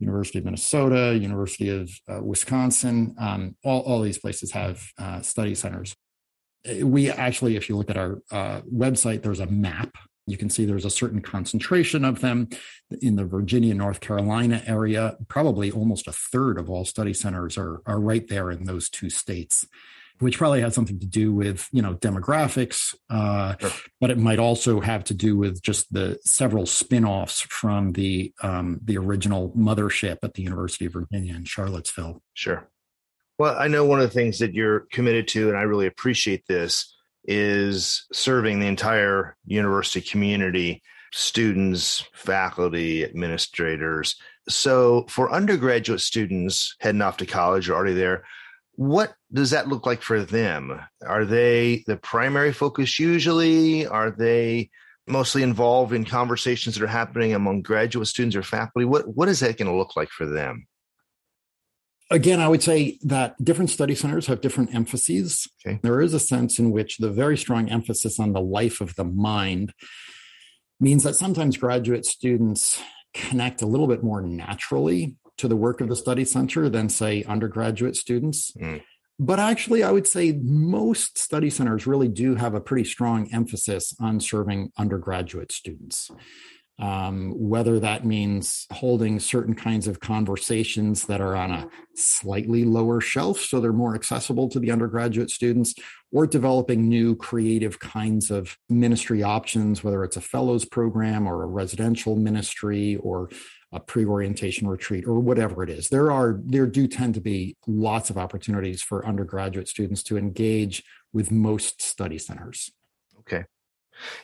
University 0.00 0.40
of 0.40 0.44
Minnesota, 0.44 1.16
University 1.16 1.68
of 1.68 1.88
uh, 2.08 2.20
Wisconsin. 2.20 3.14
Um, 3.16 3.56
all, 3.64 3.80
all 3.82 4.02
these 4.02 4.18
places 4.18 4.50
have 4.50 4.84
uh, 4.98 5.22
study 5.22 5.54
centers 5.54 5.94
we 6.82 7.10
actually, 7.10 7.56
if 7.56 7.68
you 7.68 7.76
look 7.76 7.90
at 7.90 7.96
our 7.96 8.22
uh, 8.30 8.60
website, 8.62 9.22
there's 9.22 9.40
a 9.40 9.46
map. 9.46 9.96
You 10.26 10.38
can 10.38 10.48
see 10.48 10.64
there's 10.64 10.86
a 10.86 10.90
certain 10.90 11.20
concentration 11.20 12.04
of 12.04 12.20
them 12.20 12.48
in 13.02 13.16
the 13.16 13.26
Virginia, 13.26 13.74
North 13.74 14.00
Carolina 14.00 14.62
area. 14.66 15.16
Probably 15.28 15.70
almost 15.70 16.08
a 16.08 16.12
third 16.12 16.58
of 16.58 16.70
all 16.70 16.86
study 16.86 17.12
centers 17.12 17.58
are, 17.58 17.82
are 17.84 18.00
right 18.00 18.26
there 18.28 18.50
in 18.50 18.64
those 18.64 18.88
two 18.88 19.10
states, 19.10 19.66
which 20.20 20.38
probably 20.38 20.62
has 20.62 20.74
something 20.74 20.98
to 21.00 21.06
do 21.06 21.34
with, 21.34 21.68
you 21.72 21.82
know, 21.82 21.94
demographics, 21.94 22.94
uh, 23.10 23.56
sure. 23.60 23.70
but 24.00 24.10
it 24.10 24.16
might 24.16 24.38
also 24.38 24.80
have 24.80 25.04
to 25.04 25.14
do 25.14 25.36
with 25.36 25.60
just 25.60 25.92
the 25.92 26.18
several 26.24 26.64
spin-offs 26.64 27.42
from 27.42 27.92
the, 27.92 28.32
um, 28.42 28.80
the 28.82 28.96
original 28.96 29.50
mothership 29.50 30.18
at 30.22 30.32
the 30.32 30.42
University 30.42 30.86
of 30.86 30.94
Virginia 30.94 31.34
in 31.34 31.44
Charlottesville. 31.44 32.22
Sure. 32.32 32.66
Well, 33.38 33.56
I 33.58 33.66
know 33.66 33.84
one 33.84 34.00
of 34.00 34.08
the 34.08 34.14
things 34.14 34.38
that 34.38 34.54
you're 34.54 34.86
committed 34.92 35.26
to, 35.28 35.48
and 35.48 35.58
I 35.58 35.62
really 35.62 35.86
appreciate 35.86 36.46
this, 36.46 36.94
is 37.24 38.06
serving 38.12 38.60
the 38.60 38.66
entire 38.66 39.36
university 39.44 40.00
community, 40.00 40.82
students, 41.12 42.04
faculty, 42.12 43.04
administrators. 43.04 44.16
So, 44.48 45.06
for 45.08 45.32
undergraduate 45.32 46.00
students 46.00 46.76
heading 46.78 47.02
off 47.02 47.16
to 47.18 47.26
college 47.26 47.68
or 47.68 47.74
already 47.74 47.94
there, 47.94 48.24
what 48.76 49.14
does 49.32 49.50
that 49.50 49.68
look 49.68 49.86
like 49.86 50.02
for 50.02 50.22
them? 50.22 50.80
Are 51.04 51.24
they 51.24 51.82
the 51.86 51.96
primary 51.96 52.52
focus 52.52 52.98
usually? 52.98 53.86
Are 53.86 54.10
they 54.10 54.70
mostly 55.06 55.42
involved 55.42 55.92
in 55.92 56.04
conversations 56.04 56.74
that 56.74 56.84
are 56.84 56.88
happening 56.88 57.34
among 57.34 57.62
graduate 57.62 58.08
students 58.08 58.36
or 58.36 58.42
faculty? 58.42 58.84
What 58.84 59.08
what 59.08 59.28
is 59.28 59.40
that 59.40 59.56
going 59.56 59.70
to 59.70 59.76
look 59.76 59.96
like 59.96 60.10
for 60.10 60.26
them? 60.26 60.66
Again, 62.10 62.40
I 62.40 62.48
would 62.48 62.62
say 62.62 62.98
that 63.02 63.42
different 63.42 63.70
study 63.70 63.94
centers 63.94 64.26
have 64.26 64.40
different 64.40 64.74
emphases. 64.74 65.48
Okay. 65.66 65.80
There 65.82 66.00
is 66.00 66.12
a 66.12 66.20
sense 66.20 66.58
in 66.58 66.70
which 66.70 66.98
the 66.98 67.10
very 67.10 67.36
strong 67.36 67.70
emphasis 67.70 68.20
on 68.20 68.32
the 68.32 68.42
life 68.42 68.80
of 68.80 68.94
the 68.96 69.04
mind 69.04 69.72
means 70.78 71.02
that 71.04 71.14
sometimes 71.14 71.56
graduate 71.56 72.04
students 72.04 72.80
connect 73.14 73.62
a 73.62 73.66
little 73.66 73.86
bit 73.86 74.02
more 74.02 74.20
naturally 74.20 75.16
to 75.38 75.48
the 75.48 75.56
work 75.56 75.80
of 75.80 75.88
the 75.88 75.96
study 75.96 76.24
center 76.24 76.68
than, 76.68 76.88
say, 76.88 77.24
undergraduate 77.24 77.96
students. 77.96 78.52
Mm. 78.52 78.82
But 79.18 79.38
actually, 79.38 79.82
I 79.82 79.92
would 79.92 80.06
say 80.06 80.32
most 80.42 81.18
study 81.18 81.48
centers 81.48 81.86
really 81.86 82.08
do 82.08 82.34
have 82.34 82.54
a 82.54 82.60
pretty 82.60 82.84
strong 82.84 83.32
emphasis 83.32 83.94
on 84.00 84.20
serving 84.20 84.72
undergraduate 84.76 85.52
students. 85.52 86.10
Um, 86.76 87.30
whether 87.36 87.78
that 87.78 88.04
means 88.04 88.66
holding 88.72 89.20
certain 89.20 89.54
kinds 89.54 89.86
of 89.86 90.00
conversations 90.00 91.06
that 91.06 91.20
are 91.20 91.36
on 91.36 91.52
a 91.52 91.68
slightly 91.94 92.64
lower 92.64 93.00
shelf 93.00 93.38
so 93.38 93.60
they're 93.60 93.72
more 93.72 93.94
accessible 93.94 94.48
to 94.48 94.58
the 94.58 94.72
undergraduate 94.72 95.30
students, 95.30 95.76
or 96.10 96.26
developing 96.26 96.88
new 96.88 97.14
creative 97.14 97.78
kinds 97.78 98.30
of 98.30 98.58
ministry 98.68 99.22
options, 99.22 99.84
whether 99.84 100.02
it's 100.02 100.16
a 100.16 100.20
fellows 100.20 100.64
program 100.64 101.28
or 101.28 101.44
a 101.44 101.46
residential 101.46 102.16
ministry 102.16 102.96
or 102.96 103.28
a 103.70 103.78
pre-orientation 103.78 104.68
retreat 104.68 105.04
or 105.06 105.20
whatever 105.20 105.62
it 105.62 105.70
is. 105.70 105.88
There 105.88 106.10
are 106.10 106.40
there 106.44 106.66
do 106.66 106.88
tend 106.88 107.14
to 107.14 107.20
be 107.20 107.56
lots 107.66 108.10
of 108.10 108.18
opportunities 108.18 108.82
for 108.82 109.06
undergraduate 109.06 109.68
students 109.68 110.02
to 110.04 110.16
engage 110.16 110.82
with 111.12 111.30
most 111.30 111.82
study 111.82 112.18
centers. 112.18 112.72
Okay 113.20 113.44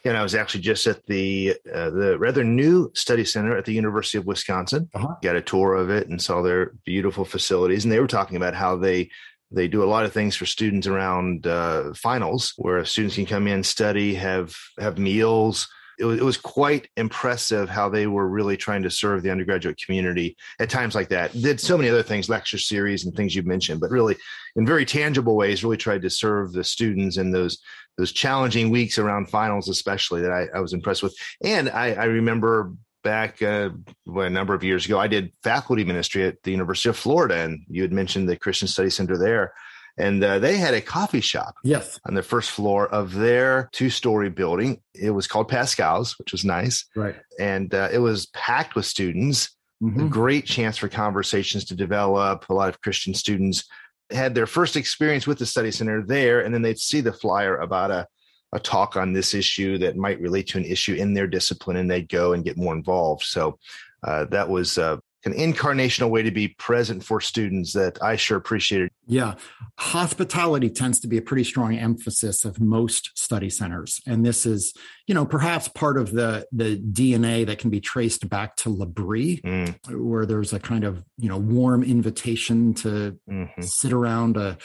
and 0.05 0.17
I 0.17 0.23
was 0.23 0.35
actually 0.35 0.63
just 0.63 0.87
at 0.87 1.05
the 1.07 1.57
uh, 1.73 1.91
the 1.91 2.19
rather 2.19 2.45
new 2.45 2.91
study 2.95 3.25
center 3.25 3.57
at 3.57 3.65
the 3.65 3.73
University 3.73 4.19
of 4.19 4.27
Wisconsin. 4.27 4.89
Uh-huh. 4.95 5.15
Got 5.23 5.37
a 5.37 5.43
tour 5.43 5.75
of 5.75 5.91
it 5.91 6.09
and 6.09 6.21
saw 6.21 6.43
their 6.43 6.73
beautiful 6.85 7.25
facilities. 7.25 7.85
And 7.85 7.93
they 7.93 8.01
were 8.01 8.07
talking 8.07 8.37
about 8.37 8.55
how 8.55 8.77
they 8.77 9.11
they 9.51 9.67
do 9.67 9.83
a 9.83 9.87
lot 9.87 10.05
of 10.05 10.13
things 10.13 10.37
for 10.37 10.47
students 10.47 10.87
around 10.87 11.47
uh, 11.47 11.93
finals, 11.95 12.53
where 12.57 12.85
students 12.85 13.17
can 13.17 13.27
come 13.27 13.47
in, 13.47 13.63
study, 13.65 14.15
have 14.15 14.55
have 14.79 14.99
meals, 14.99 15.69
it 16.01 16.07
was, 16.07 16.19
it 16.19 16.25
was 16.25 16.39
quite 16.39 16.89
impressive 16.97 17.69
how 17.69 17.89
they 17.89 18.07
were 18.07 18.27
really 18.27 18.57
trying 18.57 18.83
to 18.83 18.91
serve 18.91 19.23
the 19.23 19.31
undergraduate 19.31 19.79
community 19.85 20.37
at 20.59 20.71
times 20.71 20.95
like 20.95 21.11
that. 21.11 21.33
Did 21.33 21.61
so 21.61 21.77
many 21.77 21.91
other 21.91 22.03
things, 22.03 22.31
lecture 22.31 22.59
series 22.59 23.05
and 23.05 23.15
things 23.15 23.37
you 23.37 23.43
mentioned, 23.43 23.81
but 23.81 23.91
really 23.91 24.17
in 24.57 24.67
very 24.67 24.87
tangible 24.87 25.37
ways, 25.37 25.63
really 25.63 25.77
tried 25.77 26.03
to 26.03 26.11
serve 26.11 26.53
the 26.53 26.65
students 26.65 27.19
in 27.19 27.31
those 27.31 27.59
those 27.99 28.13
challenging 28.13 28.71
weeks 28.71 28.99
around 28.99 29.29
finals, 29.29 29.69
especially 29.69 30.23
that 30.23 30.33
I, 30.33 30.47
I 30.57 30.61
was 30.61 30.73
impressed 30.73 31.03
with. 31.03 31.15
And 31.43 31.69
I, 31.69 31.93
I 31.93 32.05
remember 32.05 32.73
back 33.03 33.43
uh, 33.43 33.71
well, 34.07 34.27
a 34.27 34.31
number 34.31 34.55
of 34.55 34.65
years 34.65 34.87
ago, 34.87 34.99
I 34.99 35.07
did 35.07 35.33
faculty 35.43 35.85
ministry 35.85 36.25
at 36.25 36.43
the 36.43 36.51
University 36.51 36.89
of 36.89 36.97
Florida, 36.97 37.37
and 37.37 37.61
you 37.69 37.83
had 37.83 37.93
mentioned 37.93 38.29
the 38.29 38.37
Christian 38.37 38.69
Study 38.69 38.91
Center 38.91 39.19
there. 39.19 39.53
And 39.99 40.23
uh, 40.25 40.39
they 40.39 40.57
had 40.57 40.73
a 40.73 40.81
coffee 40.81 41.21
shop 41.21 41.57
yes. 41.63 42.01
on 42.07 42.15
the 42.15 42.23
first 42.23 42.51
floor 42.51 42.89
of 42.89 43.15
their 43.15 43.69
two-story 43.73 44.31
building. 44.31 44.81
It 44.95 45.11
was 45.11 45.27
called 45.27 45.49
pascal's 45.49 46.19
which 46.19 46.33
was 46.33 46.45
nice. 46.45 46.87
Right. 46.97 47.17
And 47.39 47.75
uh, 47.75 47.89
it 47.93 47.99
was 47.99 48.27
packed 48.27 48.75
with 48.75 48.87
students. 48.87 49.55
Mm-hmm. 49.83 50.09
a 50.09 50.09
great 50.11 50.45
chance 50.45 50.77
for 50.77 50.91
conversations 50.91 51.65
to 51.65 51.75
develop 51.75 52.45
a 52.51 52.53
lot 52.53 52.69
of 52.69 52.83
christian 52.83 53.15
students 53.15 53.65
had 54.13 54.35
their 54.35 54.47
first 54.47 54.77
experience 54.77 55.27
with 55.27 55.39
the 55.39 55.47
study 55.47 55.71
center 55.71 56.03
there 56.03 56.41
and 56.41 56.53
then 56.53 56.63
they'd 56.63 56.79
see 56.79 57.01
the 57.01 57.13
flyer 57.13 57.59
about 57.59 57.91
a, 57.91 58.07
a 58.53 58.59
talk 58.59 58.97
on 58.97 59.13
this 59.13 59.35
issue 59.35 59.79
that 59.79 59.97
might 59.97 60.21
relate 60.21 60.49
to 60.49 60.59
an 60.59 60.65
issue 60.65 60.95
in 60.95 61.15
their 61.15 61.27
discipline 61.27 61.77
and 61.77 61.91
they'd 61.91 62.09
go 62.09 62.33
and 62.33 62.45
get 62.45 62.57
more 62.57 62.75
involved. 62.75 63.23
So 63.23 63.59
uh, 64.03 64.25
that 64.27 64.49
was 64.49 64.79
uh, 64.79 64.97
an 65.25 65.35
incarnational 65.35 66.11
way 66.11 66.23
to 66.23 66.31
be 66.31 66.49
present 66.49 67.05
for 67.05 67.21
students 67.21 67.73
that 67.75 68.03
I 68.03 68.17
sure 68.17 68.39
appreciated. 68.39 68.91
Yeah. 69.07 69.35
Hospitality 69.79 70.71
tends 70.71 71.01
to 71.01 71.09
be 71.09 71.19
a 71.19 71.23
pretty 71.23 71.45
strong 71.45 71.77
emphasis 71.77 72.45
of 72.45 72.61
most 72.61 73.11
study 73.15 73.51
centers. 73.51 74.01
And 74.07 74.25
this 74.25 74.47
is, 74.47 74.73
you 75.07 75.15
know, 75.15 75.27
perhaps 75.27 75.69
part 75.69 75.99
of 75.99 76.13
the, 76.13 76.47
the 76.53 76.79
DNA 76.79 77.45
that 77.47 77.59
can 77.59 77.71
be 77.71 77.81
traced 77.81 78.29
back 78.29 78.57
to 78.57 78.71
L'Abri, 78.71 79.43
mm. 79.43 79.75
where 79.91 80.25
there's 80.25 80.53
a 80.53 80.61
kind 80.61 80.85
of, 80.85 81.03
you 81.19 81.29
know, 81.29 81.39
warm 81.39 81.83
invitation 81.83 82.73
to 82.75 83.19
mm-hmm. 83.29 83.63
sit 83.63 83.93
around 83.93 84.37
a, 84.37 84.57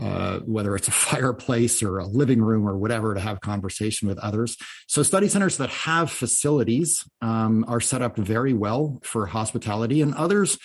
uh, 0.00 0.40
whether 0.40 0.76
it's 0.76 0.88
a 0.88 0.90
fireplace 1.08 1.82
or 1.82 1.98
a 1.98 2.06
living 2.06 2.40
room 2.40 2.68
or 2.68 2.76
whatever, 2.76 3.14
to 3.14 3.20
have 3.20 3.40
conversation 3.40 4.08
with 4.08 4.18
others. 4.18 4.56
So, 4.86 5.02
study 5.02 5.28
centers 5.28 5.56
that 5.58 5.70
have 5.70 6.10
facilities 6.10 7.08
um, 7.20 7.64
are 7.68 7.80
set 7.80 8.02
up 8.02 8.16
very 8.16 8.52
well 8.52 9.00
for 9.02 9.26
hospitality, 9.26 10.02
and 10.02 10.14
others 10.14 10.58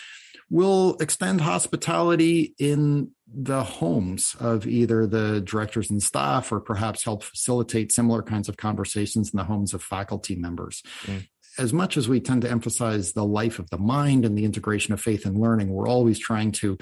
will 0.50 0.98
extend 1.00 1.42
hospitality 1.42 2.54
in 2.60 3.12
the 3.36 3.64
homes 3.64 4.36
of 4.40 4.68
either 4.68 5.08
the 5.08 5.42
directors 5.42 5.90
and 5.90 6.04
staff 6.04 6.52
or 6.52 6.60
perhaps 6.60 7.04
help 7.04 7.24
facilitate 7.24 7.92
similar 7.92 8.22
kinds 8.22 8.48
of 8.48 8.58
conversations 8.58 9.34
in 9.34 9.38
the 9.38 9.46
homes 9.46 9.74
of 9.74 9.82
faculty 9.82 10.36
members. 10.36 10.84
Mm 11.06 11.24
as 11.58 11.74
much 11.74 11.98
as 11.98 12.10
we 12.10 12.20
tend 12.20 12.42
to 12.42 12.50
emphasize 12.50 13.14
the 13.14 13.26
life 13.26 13.60
of 13.60 13.70
the 13.70 13.78
mind 13.78 14.26
and 14.26 14.38
the 14.38 14.46
integration 14.46 14.94
of 14.94 15.02
faith 15.02 15.26
and 15.26 15.38
learning, 15.38 15.70
we're 15.70 15.88
always 15.88 16.20
trying 16.20 16.52
to 16.52 16.78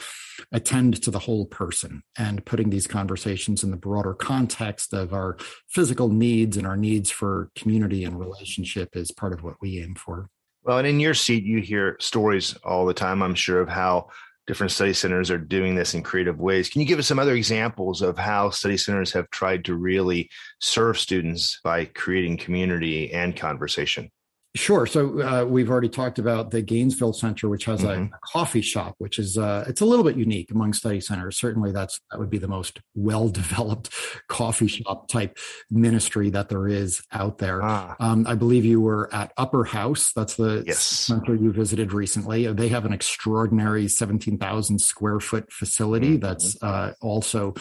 attend 0.52 1.02
to 1.04 1.12
the 1.12 1.20
whole 1.20 1.46
person 1.46 2.04
and 2.18 2.46
putting 2.46 2.70
these 2.70 2.88
conversations 2.88 3.64
in 3.64 3.72
the 3.72 3.78
broader 3.78 4.14
context 4.14 4.94
of 4.94 5.14
our 5.14 5.38
physical 5.70 6.10
needs 6.10 6.58
and 6.58 6.66
our 6.66 6.78
needs 6.78 7.12
for 7.12 7.50
community 7.56 8.04
and 8.04 8.20
relationship 8.20 8.96
is 8.96 9.12
part 9.12 9.34
of 9.34 9.44
what 9.44 9.56
we 9.62 9.82
aim 9.82 9.96
for. 9.96 10.30
Well, 10.64 10.78
and 10.78 10.88
in 10.88 11.00
your 11.00 11.16
seat, 11.16 11.44
you 11.44 11.60
hear 11.60 11.98
stories 12.00 12.56
all 12.64 12.86
the 12.86 12.94
time, 12.94 13.24
I'm 13.24 13.36
sure, 13.36 13.62
of 13.62 13.70
how 13.70 14.10
different 14.48 14.72
study 14.72 14.94
centers 14.94 15.32
are 15.32 15.38
doing 15.38 15.76
this 15.76 15.94
in 15.94 16.04
creative 16.04 16.40
ways. 16.40 16.70
Can 16.70 16.82
you 16.82 16.88
give 16.88 17.00
us 17.00 17.08
some 17.08 17.20
other 17.20 17.36
examples 17.36 18.02
of 18.02 18.18
how 18.18 18.50
study 18.50 18.78
centers 18.78 19.12
have 19.14 19.30
tried 19.30 19.66
to 19.66 19.76
really 19.76 20.30
serve 20.60 21.00
students 21.00 21.60
by 21.64 21.86
creating 21.86 22.38
community 22.38 23.12
and 23.14 23.36
conversation? 23.36 24.12
Sure. 24.54 24.86
So 24.86 25.22
uh, 25.22 25.46
we've 25.46 25.70
already 25.70 25.88
talked 25.88 26.20
about 26.20 26.52
the 26.52 26.62
Gainesville 26.62 27.14
Center, 27.14 27.48
which 27.48 27.64
has 27.66 27.82
mm-hmm. 27.82 28.04
a, 28.04 28.06
a, 28.06 28.20
coffee 28.34 28.62
shop, 28.62 28.96
which 28.98 29.18
is 29.18 29.38
uh, 29.38 29.64
it's 29.66 29.80
a 29.80 29.86
little 29.86 30.04
bit 30.04 30.18
unique 30.18 30.52
among 30.52 30.74
study 30.74 31.00
centers. 31.00 31.38
Certainly, 31.38 31.72
that's 31.72 32.02
that 32.12 32.20
would 32.20 32.30
be 32.30 32.38
the 32.38 32.50
most 32.50 32.82
well 32.94 33.30
developed 33.30 33.92
coffee 34.28 34.68
shop 34.68 35.08
type 35.08 35.38
ministry 35.70 36.30
that 36.32 36.50
there 36.50 36.68
is 36.68 37.02
out 37.14 37.38
there. 37.38 37.62
Ah. 37.64 37.96
Um, 38.02 38.28
I 38.28 38.36
believe 38.36 38.66
you 38.66 38.82
were 38.82 39.14
at 39.14 39.32
Upper 39.38 39.64
House. 39.64 40.12
That's 40.12 40.36
the 40.36 40.66
yes. 40.68 40.80
center 40.80 41.34
you 41.34 41.54
visited 41.54 41.94
recently. 41.94 42.52
They 42.52 42.68
have 42.68 42.84
an 42.84 42.92
extraordinary 42.92 43.88
seventeen 43.88 44.38
thousand 44.38 44.80
square 44.80 45.22
foot 45.22 45.50
facility 45.50 46.18
mm-hmm. 46.18 46.28
that's 46.28 46.62
uh, 46.62 46.94
also 47.00 47.54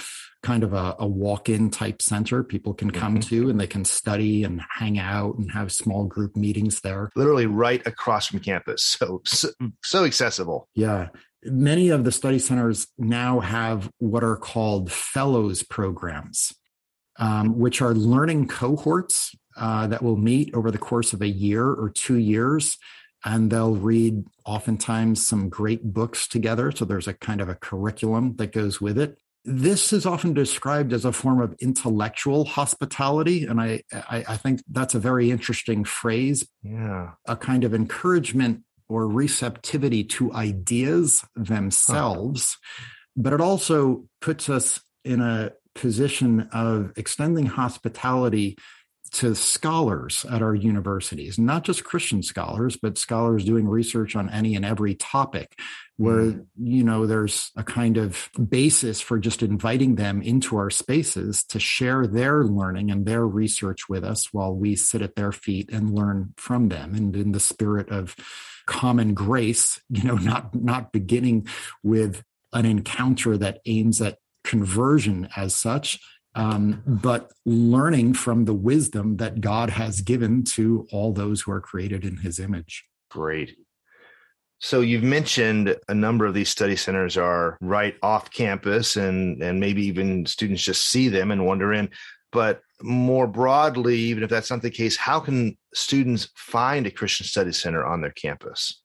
kind 0.42 0.62
of 0.62 0.72
a, 0.72 0.96
a 0.98 1.06
walk-in 1.06 1.70
type 1.70 2.00
center 2.00 2.42
people 2.42 2.72
can 2.72 2.90
come 2.90 3.18
mm-hmm. 3.18 3.28
to 3.28 3.50
and 3.50 3.60
they 3.60 3.66
can 3.66 3.84
study 3.84 4.44
and 4.44 4.62
hang 4.70 4.98
out 4.98 5.36
and 5.36 5.50
have 5.50 5.70
small 5.70 6.04
group 6.04 6.36
meetings 6.36 6.80
there. 6.80 7.10
Literally 7.14 7.46
right 7.46 7.86
across 7.86 8.28
from 8.28 8.40
campus. 8.40 8.82
So 8.82 9.22
so, 9.24 9.50
so 9.84 10.04
accessible. 10.04 10.68
Yeah. 10.74 11.08
Many 11.44 11.88
of 11.88 12.04
the 12.04 12.12
study 12.12 12.38
centers 12.38 12.86
now 12.98 13.40
have 13.40 13.90
what 13.98 14.22
are 14.22 14.36
called 14.36 14.92
fellows 14.92 15.62
programs 15.62 16.52
um, 17.20 17.58
which 17.58 17.82
are 17.82 17.94
learning 17.94 18.48
cohorts 18.48 19.34
uh, 19.56 19.86
that 19.86 20.02
will 20.02 20.16
meet 20.16 20.52
over 20.54 20.70
the 20.70 20.78
course 20.78 21.12
of 21.12 21.20
a 21.20 21.28
year 21.28 21.66
or 21.66 21.90
two 21.90 22.16
years 22.16 22.78
and 23.24 23.50
they'll 23.50 23.74
read 23.74 24.24
oftentimes 24.46 25.24
some 25.24 25.50
great 25.50 25.92
books 25.92 26.26
together. 26.26 26.72
So 26.72 26.86
there's 26.86 27.06
a 27.06 27.12
kind 27.12 27.42
of 27.42 27.50
a 27.50 27.54
curriculum 27.54 28.36
that 28.36 28.52
goes 28.52 28.80
with 28.80 28.98
it 28.98 29.18
this 29.44 29.92
is 29.92 30.04
often 30.04 30.34
described 30.34 30.92
as 30.92 31.04
a 31.04 31.12
form 31.12 31.40
of 31.40 31.54
intellectual 31.60 32.44
hospitality 32.44 33.46
and 33.46 33.60
I, 33.60 33.82
I, 33.92 34.24
I 34.28 34.36
think 34.36 34.62
that's 34.70 34.94
a 34.94 34.98
very 34.98 35.30
interesting 35.30 35.84
phrase. 35.84 36.46
Yeah. 36.62 37.12
A 37.26 37.36
kind 37.36 37.64
of 37.64 37.74
encouragement 37.74 38.62
or 38.88 39.08
receptivity 39.08 40.04
to 40.04 40.32
ideas 40.32 41.24
themselves. 41.36 42.58
Huh. 42.60 42.84
but 43.16 43.32
it 43.32 43.40
also 43.40 44.04
puts 44.20 44.48
us 44.48 44.80
in 45.04 45.20
a 45.20 45.52
position 45.74 46.48
of 46.52 46.92
extending 46.96 47.46
hospitality 47.46 48.56
to 49.12 49.34
scholars 49.34 50.24
at 50.30 50.42
our 50.42 50.54
universities, 50.54 51.38
not 51.38 51.64
just 51.64 51.84
Christian 51.84 52.22
scholars, 52.22 52.76
but 52.80 52.96
scholars 52.96 53.44
doing 53.44 53.66
research 53.66 54.14
on 54.14 54.30
any 54.30 54.54
and 54.54 54.64
every 54.64 54.94
topic 54.94 55.58
where, 55.96 56.26
mm. 56.26 56.46
you 56.58 56.84
know, 56.84 57.06
there's 57.06 57.50
a 57.56 57.64
kind 57.64 57.96
of 57.96 58.30
basis 58.48 59.00
for 59.00 59.18
just 59.18 59.42
inviting 59.42 59.96
them 59.96 60.22
into 60.22 60.56
our 60.56 60.70
spaces 60.70 61.44
to 61.44 61.58
share 61.58 62.06
their 62.06 62.44
learning 62.44 62.90
and 62.90 63.04
their 63.04 63.26
research 63.26 63.88
with 63.88 64.04
us 64.04 64.32
while 64.32 64.54
we 64.54 64.76
sit 64.76 65.02
at 65.02 65.16
their 65.16 65.32
feet 65.32 65.70
and 65.70 65.94
learn 65.94 66.32
from 66.36 66.68
them. 66.68 66.94
And 66.94 67.14
in 67.14 67.32
the 67.32 67.40
spirit 67.40 67.90
of 67.90 68.16
common 68.66 69.12
grace, 69.12 69.80
you 69.90 70.04
know, 70.04 70.16
not, 70.16 70.54
not 70.54 70.92
beginning 70.92 71.48
with 71.82 72.22
an 72.52 72.64
encounter 72.64 73.36
that 73.36 73.60
aims 73.66 74.00
at 74.00 74.18
conversion 74.44 75.28
as 75.36 75.54
such, 75.54 75.98
um, 76.34 76.82
but 76.86 77.32
learning 77.44 78.14
from 78.14 78.44
the 78.44 78.54
wisdom 78.54 79.16
that 79.16 79.40
God 79.40 79.70
has 79.70 80.00
given 80.00 80.44
to 80.44 80.86
all 80.92 81.12
those 81.12 81.42
who 81.42 81.52
are 81.52 81.60
created 81.60 82.04
in 82.04 82.18
his 82.18 82.38
image. 82.38 82.84
Great. 83.10 83.56
So 84.60 84.82
you've 84.82 85.02
mentioned 85.02 85.74
a 85.88 85.94
number 85.94 86.26
of 86.26 86.34
these 86.34 86.50
study 86.50 86.76
centers 86.76 87.16
are 87.16 87.56
right 87.62 87.96
off 88.02 88.30
campus 88.30 88.96
and 88.96 89.42
and 89.42 89.58
maybe 89.58 89.86
even 89.86 90.26
students 90.26 90.62
just 90.62 90.88
see 90.88 91.08
them 91.08 91.30
and 91.30 91.46
wander 91.46 91.72
in. 91.72 91.88
But 92.30 92.60
more 92.82 93.26
broadly, 93.26 93.96
even 93.96 94.22
if 94.22 94.30
that's 94.30 94.50
not 94.50 94.62
the 94.62 94.70
case, 94.70 94.96
how 94.96 95.18
can 95.18 95.56
students 95.74 96.28
find 96.36 96.86
a 96.86 96.90
Christian 96.90 97.26
study 97.26 97.52
center 97.52 97.84
on 97.84 98.02
their 98.02 98.12
campus? 98.12 98.82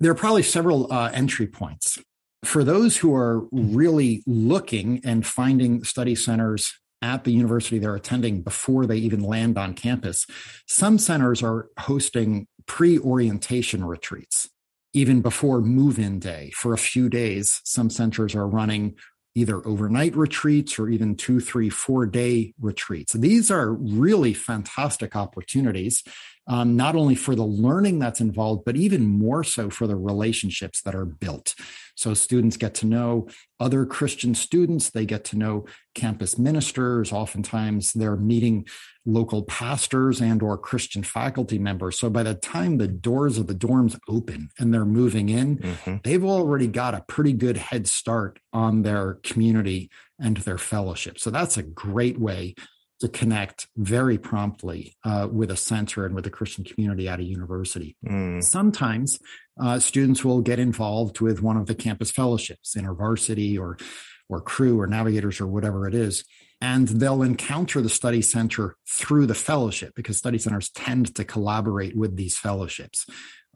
There 0.00 0.10
are 0.10 0.16
probably 0.16 0.42
several 0.42 0.92
uh, 0.92 1.10
entry 1.12 1.46
points 1.46 1.98
for 2.46 2.64
those 2.64 2.96
who 2.96 3.14
are 3.14 3.46
really 3.52 4.22
looking 4.26 5.00
and 5.04 5.26
finding 5.26 5.84
study 5.84 6.14
centers 6.14 6.72
at 7.02 7.24
the 7.24 7.32
university 7.32 7.78
they're 7.78 7.94
attending 7.94 8.40
before 8.40 8.86
they 8.86 8.96
even 8.96 9.20
land 9.22 9.58
on 9.58 9.74
campus, 9.74 10.26
some 10.66 10.98
centers 10.98 11.42
are 11.42 11.68
hosting 11.78 12.46
pre 12.66 12.98
orientation 12.98 13.84
retreats. 13.84 14.48
Even 14.94 15.20
before 15.20 15.60
move 15.60 15.98
in 15.98 16.18
day, 16.18 16.50
for 16.54 16.72
a 16.72 16.78
few 16.78 17.08
days, 17.08 17.60
some 17.64 17.90
centers 17.90 18.34
are 18.34 18.46
running 18.46 18.94
either 19.34 19.66
overnight 19.66 20.16
retreats 20.16 20.78
or 20.78 20.88
even 20.88 21.16
two, 21.16 21.40
three, 21.40 21.68
four 21.68 22.06
day 22.06 22.54
retreats. 22.60 23.12
These 23.14 23.50
are 23.50 23.72
really 23.72 24.32
fantastic 24.32 25.16
opportunities 25.16 26.04
um, 26.46 26.76
not 26.76 26.94
only 26.94 27.14
for 27.14 27.34
the 27.34 27.44
learning 27.44 27.98
that's 27.98 28.20
involved, 28.20 28.64
but 28.64 28.76
even 28.76 29.06
more 29.06 29.44
so 29.44 29.70
for 29.70 29.86
the 29.86 29.96
relationships 29.96 30.82
that 30.82 30.94
are 30.94 31.06
built. 31.06 31.54
So 31.96 32.12
students 32.12 32.56
get 32.56 32.74
to 32.76 32.86
know 32.86 33.28
other 33.60 33.86
Christian 33.86 34.34
students. 34.34 34.90
They 34.90 35.06
get 35.06 35.24
to 35.26 35.38
know 35.38 35.64
campus 35.94 36.38
ministers. 36.38 37.12
Oftentimes 37.12 37.92
they're 37.92 38.16
meeting 38.16 38.66
local 39.06 39.44
pastors 39.44 40.20
and 40.20 40.42
or 40.42 40.58
Christian 40.58 41.02
faculty 41.02 41.58
members. 41.58 41.98
So 41.98 42.10
by 42.10 42.24
the 42.24 42.34
time 42.34 42.78
the 42.78 42.88
doors 42.88 43.38
of 43.38 43.46
the 43.46 43.54
dorms 43.54 43.98
open 44.08 44.50
and 44.58 44.74
they're 44.74 44.84
moving 44.84 45.28
in, 45.28 45.58
mm-hmm. 45.58 45.96
they've 46.02 46.24
already 46.24 46.66
got 46.66 46.94
a 46.94 47.04
pretty 47.06 47.32
good 47.32 47.56
head 47.56 47.86
start 47.86 48.38
on 48.52 48.82
their 48.82 49.14
community 49.22 49.90
and 50.18 50.38
their 50.38 50.58
fellowship. 50.58 51.18
So 51.18 51.30
that's 51.30 51.56
a 51.56 51.62
great 51.62 52.18
way 52.18 52.54
to 53.04 53.18
connect 53.18 53.68
very 53.76 54.18
promptly 54.18 54.96
uh, 55.04 55.28
with 55.30 55.50
a 55.50 55.56
center 55.56 56.06
and 56.06 56.14
with 56.14 56.26
a 56.26 56.30
Christian 56.30 56.64
community 56.64 57.08
at 57.08 57.20
a 57.20 57.22
university. 57.22 57.96
Mm. 58.06 58.42
Sometimes 58.42 59.18
uh, 59.60 59.78
students 59.78 60.24
will 60.24 60.40
get 60.40 60.58
involved 60.58 61.20
with 61.20 61.42
one 61.42 61.56
of 61.56 61.66
the 61.66 61.74
campus 61.74 62.10
fellowships, 62.10 62.74
InterVarsity 62.74 63.58
or 63.58 63.76
or 64.30 64.40
Cru 64.40 64.80
or 64.80 64.86
navigators 64.86 65.38
or 65.38 65.46
whatever 65.46 65.86
it 65.86 65.94
is 65.94 66.24
and 66.62 66.88
they'll 66.88 67.22
encounter 67.22 67.82
the 67.82 67.90
study 67.90 68.22
center 68.22 68.76
through 68.88 69.26
the 69.26 69.34
fellowship 69.34 69.92
because 69.94 70.16
study 70.16 70.38
centers 70.38 70.70
tend 70.70 71.14
to 71.14 71.26
collaborate 71.26 71.94
with 71.94 72.16
these 72.16 72.38
fellowships 72.38 73.04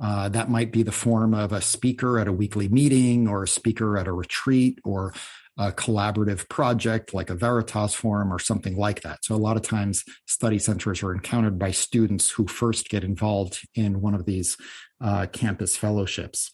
uh, 0.01 0.29
that 0.29 0.51
might 0.51 0.71
be 0.71 0.83
the 0.83 0.93
form 0.93 1.35
of 1.35 1.53
a 1.53 1.61
speaker 1.61 2.19
at 2.19 2.29
a 2.29 2.33
weekly 2.33 2.69
meeting 2.69 3.27
or 3.27 3.43
a 3.43 3.49
speaker 3.49 3.99
at 3.99 4.07
a 4.07 4.13
retreat 4.13 4.79
or 4.85 5.13
a 5.59 5.73
collaborative 5.73 6.49
project 6.49 7.13
like 7.13 7.31
a 7.31 7.35
Veritas 7.35 7.93
forum 7.93 8.33
or 8.33 8.39
something 8.39 8.77
like 8.77 9.03
that. 9.03 9.25
So 9.25 9.35
a 9.35 9.37
lot 9.37 9.57
of 9.57 9.63
times 9.63 10.05
study 10.27 10.59
centers 10.59 11.03
are 11.03 11.13
encountered 11.13 11.59
by 11.59 11.73
students 11.73 12.31
who 12.31 12.47
first 12.47 12.89
get 12.89 13.03
involved 13.05 13.67
in 13.75 14.01
one 14.01 14.15
of 14.15 14.25
these 14.25 14.57
uh, 15.01 15.27
campus 15.27 15.77
fellowships. 15.77 16.53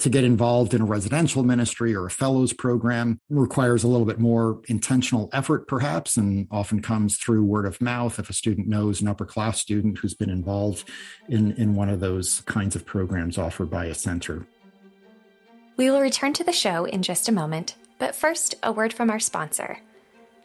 To 0.00 0.10
get 0.10 0.24
involved 0.24 0.74
in 0.74 0.82
a 0.82 0.84
residential 0.84 1.42
ministry 1.42 1.94
or 1.94 2.04
a 2.04 2.10
fellows 2.10 2.52
program 2.52 3.18
requires 3.30 3.82
a 3.82 3.88
little 3.88 4.04
bit 4.04 4.18
more 4.18 4.60
intentional 4.68 5.30
effort, 5.32 5.66
perhaps, 5.68 6.18
and 6.18 6.46
often 6.50 6.82
comes 6.82 7.16
through 7.16 7.44
word 7.44 7.64
of 7.64 7.80
mouth 7.80 8.18
if 8.18 8.28
a 8.28 8.34
student 8.34 8.68
knows 8.68 9.00
an 9.00 9.08
upper 9.08 9.24
class 9.24 9.58
student 9.58 9.96
who's 9.96 10.12
been 10.12 10.28
involved 10.28 10.86
in, 11.30 11.52
in 11.52 11.74
one 11.74 11.88
of 11.88 12.00
those 12.00 12.42
kinds 12.42 12.76
of 12.76 12.84
programs 12.84 13.38
offered 13.38 13.70
by 13.70 13.86
a 13.86 13.94
center. 13.94 14.46
We 15.78 15.90
will 15.90 16.02
return 16.02 16.34
to 16.34 16.44
the 16.44 16.52
show 16.52 16.84
in 16.84 17.02
just 17.02 17.28
a 17.28 17.32
moment, 17.32 17.76
but 17.98 18.14
first, 18.14 18.54
a 18.62 18.72
word 18.72 18.92
from 18.92 19.10
our 19.10 19.20
sponsor. 19.20 19.78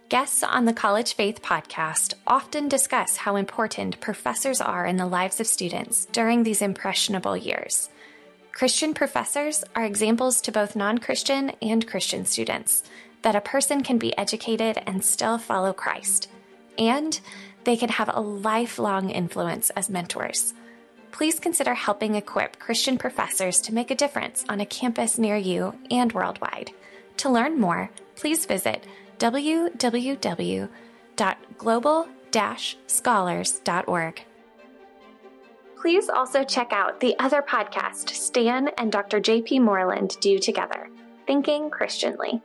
Guests 0.10 0.44
on 0.44 0.66
the 0.66 0.74
College 0.74 1.14
Faith 1.14 1.42
podcast 1.42 2.16
often 2.28 2.68
discuss 2.68 3.16
how 3.18 3.38
important 3.38 4.02
professors 4.02 4.60
are 4.60 4.86
in 4.86 4.98
the 4.98 5.06
lives 5.06 5.40
of 5.40 5.48
students 5.48 6.06
during 6.12 6.44
these 6.44 6.62
impressionable 6.62 7.38
years. 7.38 7.90
Christian 8.52 8.94
professors 8.94 9.64
are 9.76 9.86
examples 9.86 10.42
to 10.42 10.52
both 10.52 10.76
non 10.76 10.98
Christian 10.98 11.52
and 11.62 11.88
Christian 11.88 12.26
students 12.26 12.84
that 13.22 13.36
a 13.36 13.42
person 13.42 13.84
can 13.84 13.98
be 13.98 14.18
educated 14.18 14.82
and 14.86 15.04
still 15.04 15.38
follow 15.38 15.72
Christ, 15.72 16.30
and 16.78 17.20
they 17.64 17.78
can 17.78 17.90
have 17.90 18.10
a 18.14 18.20
lifelong 18.20 19.10
influence 19.10 19.70
as 19.72 19.90
mentors. 19.90 20.54
Please 21.12 21.40
consider 21.40 21.74
helping 21.74 22.16
equip 22.16 22.60
Christian 22.60 22.98
professors 22.98 23.62
to 23.62 23.74
make 23.74 23.92
a 23.92 23.96
difference 23.96 24.44
on 24.50 24.60
a 24.60 24.66
campus 24.66 25.18
near 25.18 25.38
you 25.38 25.74
and 25.90 26.12
worldwide. 26.12 26.72
To 27.18 27.30
learn 27.30 27.60
more, 27.60 27.90
please 28.16 28.46
visit 28.46 28.86
www.global 29.20 30.70
scholars.org. 32.88 34.26
Please 35.82 36.10
also 36.10 36.44
check 36.44 36.72
out 36.72 37.00
the 37.00 37.18
other 37.20 37.42
podcast 37.42 38.10
Stan 38.10 38.70
and 38.78 38.92
Dr. 38.92 39.20
J.P. 39.20 39.60
Moreland 39.60 40.16
do 40.22 40.38
together, 40.40 40.90
Thinking 41.28 41.70
Christianly. 41.70 42.42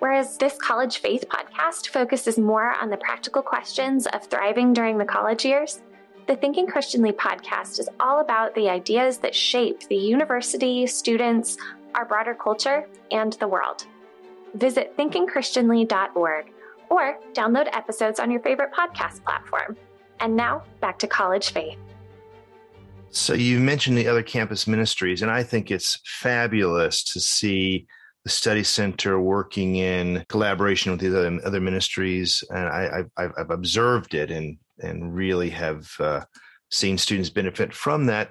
Whereas 0.00 0.36
this 0.38 0.56
college 0.58 0.98
faith 0.98 1.24
podcast 1.28 1.88
focuses 1.88 2.38
more 2.38 2.72
on 2.72 2.90
the 2.90 2.96
practical 2.96 3.42
questions 3.42 4.06
of 4.08 4.26
thriving 4.26 4.72
during 4.72 4.98
the 4.98 5.04
college 5.04 5.44
years, 5.44 5.82
the 6.26 6.36
Thinking 6.36 6.66
Christianly 6.66 7.12
podcast 7.12 7.78
is 7.78 7.88
all 7.98 8.20
about 8.20 8.54
the 8.54 8.68
ideas 8.68 9.18
that 9.18 9.34
shape 9.34 9.88
the 9.88 9.96
university, 9.96 10.86
students, 10.86 11.56
our 11.94 12.04
broader 12.04 12.34
culture, 12.34 12.86
and 13.10 13.32
the 13.34 13.48
world 13.48 13.86
visit 14.54 14.96
thinkingchristianly.org 14.96 16.52
or 16.90 17.18
download 17.32 17.68
episodes 17.74 18.20
on 18.20 18.30
your 18.30 18.40
favorite 18.40 18.72
podcast 18.72 19.24
platform. 19.24 19.76
And 20.18 20.36
now 20.36 20.64
back 20.80 20.98
to 21.00 21.06
college 21.06 21.50
faith. 21.52 21.78
So 23.10 23.34
you 23.34 23.58
mentioned 23.58 23.98
the 23.98 24.06
other 24.06 24.22
campus 24.22 24.66
ministries, 24.66 25.22
and 25.22 25.30
I 25.30 25.42
think 25.42 25.70
it's 25.70 25.98
fabulous 26.04 27.02
to 27.04 27.20
see 27.20 27.86
the 28.24 28.30
study 28.30 28.62
center 28.62 29.20
working 29.20 29.76
in 29.76 30.24
collaboration 30.28 30.92
with 30.92 31.00
these 31.00 31.14
other, 31.14 31.40
other 31.44 31.60
ministries. 31.60 32.44
And 32.50 32.68
I, 32.68 33.04
have 33.16 33.50
observed 33.50 34.14
it 34.14 34.30
and 34.30 34.58
and 34.78 35.14
really 35.14 35.50
have 35.50 35.90
uh, 35.98 36.22
seen 36.70 36.96
students 36.98 37.30
benefit 37.30 37.74
from 37.74 38.06
that. 38.06 38.30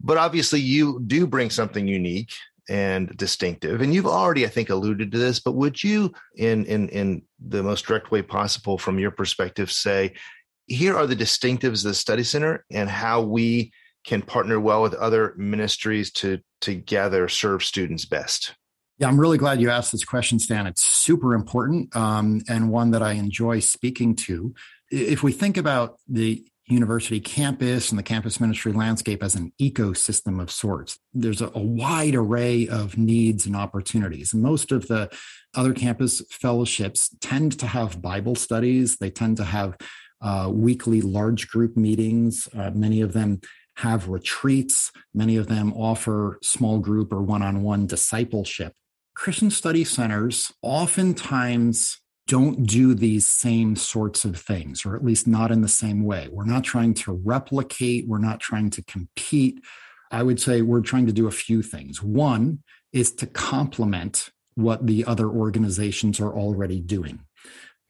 But 0.00 0.18
obviously, 0.18 0.60
you 0.60 1.00
do 1.06 1.26
bring 1.26 1.50
something 1.50 1.86
unique 1.86 2.32
and 2.68 3.16
distinctive. 3.16 3.80
And 3.80 3.94
you've 3.94 4.06
already, 4.06 4.44
I 4.44 4.48
think, 4.48 4.70
alluded 4.70 5.12
to 5.12 5.18
this, 5.18 5.40
but 5.40 5.52
would 5.52 5.82
you, 5.82 6.12
in 6.34 6.64
in 6.66 6.88
in 6.88 7.22
the 7.38 7.62
most 7.62 7.86
direct 7.86 8.10
way 8.10 8.22
possible 8.22 8.78
from 8.78 8.98
your 8.98 9.10
perspective, 9.10 9.70
say, 9.70 10.14
here 10.66 10.96
are 10.96 11.06
the 11.06 11.16
distinctives 11.16 11.84
of 11.84 11.90
the 11.90 11.94
study 11.94 12.24
center 12.24 12.64
and 12.70 12.88
how 12.88 13.20
we 13.20 13.72
can 14.04 14.22
partner 14.22 14.58
well 14.60 14.82
with 14.82 14.94
other 14.94 15.34
ministries 15.36 16.10
to 16.12 16.40
together 16.60 17.28
serve 17.28 17.62
students 17.62 18.04
best? 18.04 18.54
Yeah, 18.98 19.08
I'm 19.08 19.20
really 19.20 19.36
glad 19.36 19.60
you 19.60 19.68
asked 19.68 19.92
this 19.92 20.04
question, 20.04 20.38
Stan. 20.38 20.66
It's 20.66 20.82
super 20.82 21.34
important 21.34 21.94
um, 21.94 22.40
and 22.48 22.70
one 22.70 22.92
that 22.92 23.02
I 23.02 23.12
enjoy 23.12 23.60
speaking 23.60 24.16
to. 24.16 24.54
If 24.90 25.22
we 25.22 25.32
think 25.32 25.56
about 25.56 25.98
the 26.08 26.46
university 26.68 27.20
campus 27.20 27.90
and 27.90 27.98
the 27.98 28.02
campus 28.02 28.40
ministry 28.40 28.72
landscape 28.72 29.22
as 29.22 29.34
an 29.34 29.52
ecosystem 29.60 30.40
of 30.40 30.50
sorts. 30.50 30.98
There's 31.14 31.40
a, 31.40 31.46
a, 31.54 31.60
wide 31.60 32.14
array 32.14 32.66
of 32.66 32.98
needs 32.98 33.46
and 33.46 33.54
opportunities. 33.54 34.34
Most 34.34 34.72
of 34.72 34.88
the 34.88 35.08
other 35.54 35.72
campus 35.72 36.22
fellowships 36.30 37.14
tend 37.20 37.58
to 37.60 37.66
have 37.66 38.02
Bible 38.02 38.34
studies, 38.34 38.96
they 38.96 39.10
tend 39.10 39.36
to 39.36 39.44
have 39.44 39.76
uh, 40.20 40.50
weekly 40.52 41.00
large 41.00 41.48
group 41.48 41.76
meetings. 41.76 42.48
Uh, 42.56 42.70
many 42.74 43.00
of 43.00 43.12
them 43.12 43.40
have 43.76 44.08
retreats, 44.08 44.90
many 45.14 45.36
of 45.36 45.46
them 45.48 45.72
offer 45.74 46.38
small 46.42 46.78
group 46.78 47.12
or 47.12 47.22
one 47.22 47.42
on 47.42 47.62
one 47.62 47.86
discipleship. 47.86 48.72
Christian 49.14 49.50
study 49.50 49.84
centers 49.84 50.52
oftentimes 50.62 52.00
don't 52.26 52.66
do 52.66 52.94
these 52.94 53.26
same 53.26 53.76
sorts 53.76 54.24
of 54.24 54.36
things, 54.36 54.84
or 54.84 54.96
at 54.96 55.04
least 55.04 55.26
not 55.26 55.52
in 55.52 55.60
the 55.60 55.68
same 55.68 56.04
way. 56.04 56.28
We're 56.30 56.44
not 56.44 56.64
trying 56.64 56.94
to 56.94 57.12
replicate, 57.12 58.08
we're 58.08 58.18
not 58.18 58.40
trying 58.40 58.70
to 58.70 58.82
compete. 58.82 59.60
I 60.10 60.22
would 60.22 60.40
say 60.40 60.62
we're 60.62 60.80
trying 60.80 61.06
to 61.06 61.12
do 61.12 61.26
a 61.26 61.32
few 61.32 61.62
things. 61.62 62.02
One 62.02 62.62
is 62.92 63.12
to 63.12 63.26
complement 63.26 64.30
what 64.54 64.86
the 64.86 65.04
other 65.04 65.28
organizations 65.28 66.18
are 66.18 66.32
already 66.32 66.80
doing. 66.80 67.20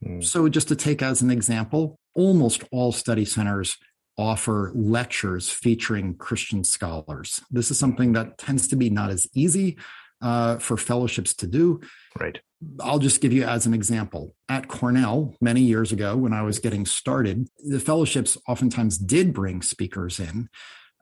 Mm. 0.05 0.22
So, 0.22 0.49
just 0.49 0.68
to 0.68 0.77
take 0.77 1.01
as 1.01 1.22
an 1.22 1.31
example, 1.31 1.99
almost 2.14 2.64
all 2.72 2.92
study 2.92 3.25
centers 3.25 3.77
offer 4.18 4.72
lectures 4.75 5.51
featuring 5.51 6.16
Christian 6.16 6.64
scholars. 6.64 7.40
This 7.51 7.70
is 7.70 7.79
something 7.79 8.12
that 8.14 8.38
tends 8.38 8.66
to 8.68 8.77
be 8.77 8.90
not 8.90 9.11
as 9.11 9.27
easy 9.35 9.77
uh, 10.22 10.59
for 10.59 10.76
fellowships 10.76 11.35
to 11.35 11.46
do. 11.46 11.81
Right. 12.18 12.38
I'll 12.81 12.98
just 12.98 13.20
give 13.20 13.33
you 13.33 13.44
as 13.44 13.66
an 13.66 13.74
example. 13.74 14.35
At 14.48 14.68
Cornell, 14.68 15.35
many 15.40 15.61
years 15.61 15.92
ago, 15.92 16.16
when 16.16 16.33
I 16.33 16.42
was 16.42 16.59
getting 16.59 16.87
started, 16.87 17.48
the 17.59 17.81
fellowships 17.81 18.38
oftentimes 18.48 18.98
did 18.98 19.35
bring 19.35 19.61
speakers 19.62 20.18
in, 20.18 20.48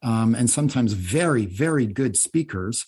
um, 0.03 0.35
and 0.35 0.51
sometimes 0.51 0.95
very, 0.95 1.47
very 1.47 1.87
good 1.87 2.17
speakers. 2.17 2.85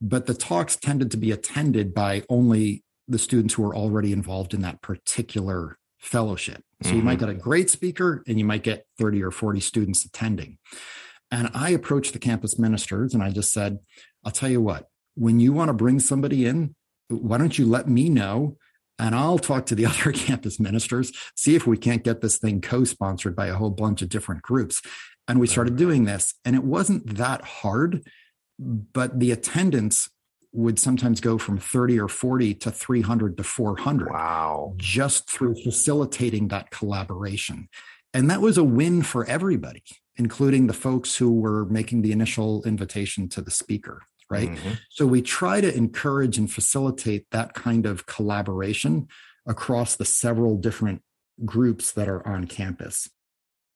But 0.00 0.26
the 0.26 0.34
talks 0.34 0.76
tended 0.76 1.10
to 1.10 1.16
be 1.16 1.32
attended 1.32 1.92
by 1.92 2.22
only 2.28 2.84
the 3.08 3.18
students 3.18 3.54
who 3.54 3.62
were 3.62 3.74
already 3.74 4.12
involved 4.12 4.54
in 4.54 4.62
that 4.62 4.80
particular 4.80 5.78
fellowship. 5.98 6.62
So 6.82 6.88
mm-hmm. 6.88 6.96
you 6.98 7.02
might 7.02 7.18
mm-hmm. 7.18 7.26
get 7.26 7.36
a 7.36 7.40
great 7.40 7.70
speaker 7.70 8.22
and 8.26 8.38
you 8.38 8.44
might 8.44 8.62
get 8.62 8.86
30 8.98 9.22
or 9.22 9.30
40 9.30 9.60
students 9.60 10.04
attending. 10.04 10.58
And 11.30 11.50
I 11.52 11.70
approached 11.70 12.12
the 12.12 12.18
campus 12.18 12.58
ministers 12.58 13.14
and 13.14 13.22
I 13.22 13.30
just 13.30 13.52
said, 13.52 13.78
I'll 14.24 14.32
tell 14.32 14.48
you 14.48 14.60
what, 14.60 14.88
when 15.18 15.40
you 15.40 15.52
want 15.52 15.68
to 15.68 15.74
bring 15.74 15.98
somebody 15.98 16.46
in, 16.46 16.74
why 17.08 17.38
don't 17.38 17.58
you 17.58 17.66
let 17.66 17.88
me 17.88 18.08
know? 18.08 18.56
And 19.00 19.14
I'll 19.14 19.38
talk 19.38 19.66
to 19.66 19.74
the 19.74 19.86
other 19.92 20.12
campus 20.12 20.60
ministers, 20.60 21.12
see 21.34 21.56
if 21.56 21.66
we 21.66 21.76
can't 21.76 22.04
get 22.04 22.20
this 22.20 22.38
thing 22.38 22.60
co 22.60 22.84
sponsored 22.84 23.34
by 23.34 23.48
a 23.48 23.54
whole 23.54 23.70
bunch 23.70 24.00
of 24.02 24.08
different 24.08 24.42
groups. 24.42 24.80
And 25.26 25.40
we 25.40 25.46
started 25.46 25.76
doing 25.76 26.04
this. 26.04 26.34
And 26.44 26.56
it 26.56 26.64
wasn't 26.64 27.16
that 27.16 27.42
hard, 27.42 28.08
but 28.58 29.18
the 29.18 29.30
attendance 29.30 30.08
would 30.52 30.78
sometimes 30.78 31.20
go 31.20 31.36
from 31.36 31.58
30 31.58 32.00
or 32.00 32.08
40 32.08 32.54
to 32.54 32.70
300 32.70 33.36
to 33.36 33.42
400. 33.42 34.10
Wow. 34.10 34.74
Just 34.76 35.28
through 35.30 35.56
facilitating 35.56 36.48
that 36.48 36.70
collaboration. 36.70 37.68
And 38.14 38.30
that 38.30 38.40
was 38.40 38.56
a 38.56 38.64
win 38.64 39.02
for 39.02 39.26
everybody, 39.26 39.82
including 40.16 40.66
the 40.66 40.72
folks 40.72 41.16
who 41.16 41.32
were 41.32 41.66
making 41.66 42.00
the 42.00 42.12
initial 42.12 42.64
invitation 42.64 43.28
to 43.30 43.42
the 43.42 43.50
speaker 43.50 44.02
right? 44.30 44.50
Mm-hmm. 44.50 44.74
So 44.90 45.06
we 45.06 45.22
try 45.22 45.60
to 45.60 45.74
encourage 45.74 46.38
and 46.38 46.50
facilitate 46.50 47.26
that 47.30 47.54
kind 47.54 47.86
of 47.86 48.06
collaboration 48.06 49.08
across 49.46 49.96
the 49.96 50.04
several 50.04 50.56
different 50.56 51.02
groups 51.44 51.92
that 51.92 52.08
are 52.08 52.26
on 52.26 52.46
campus. 52.46 53.08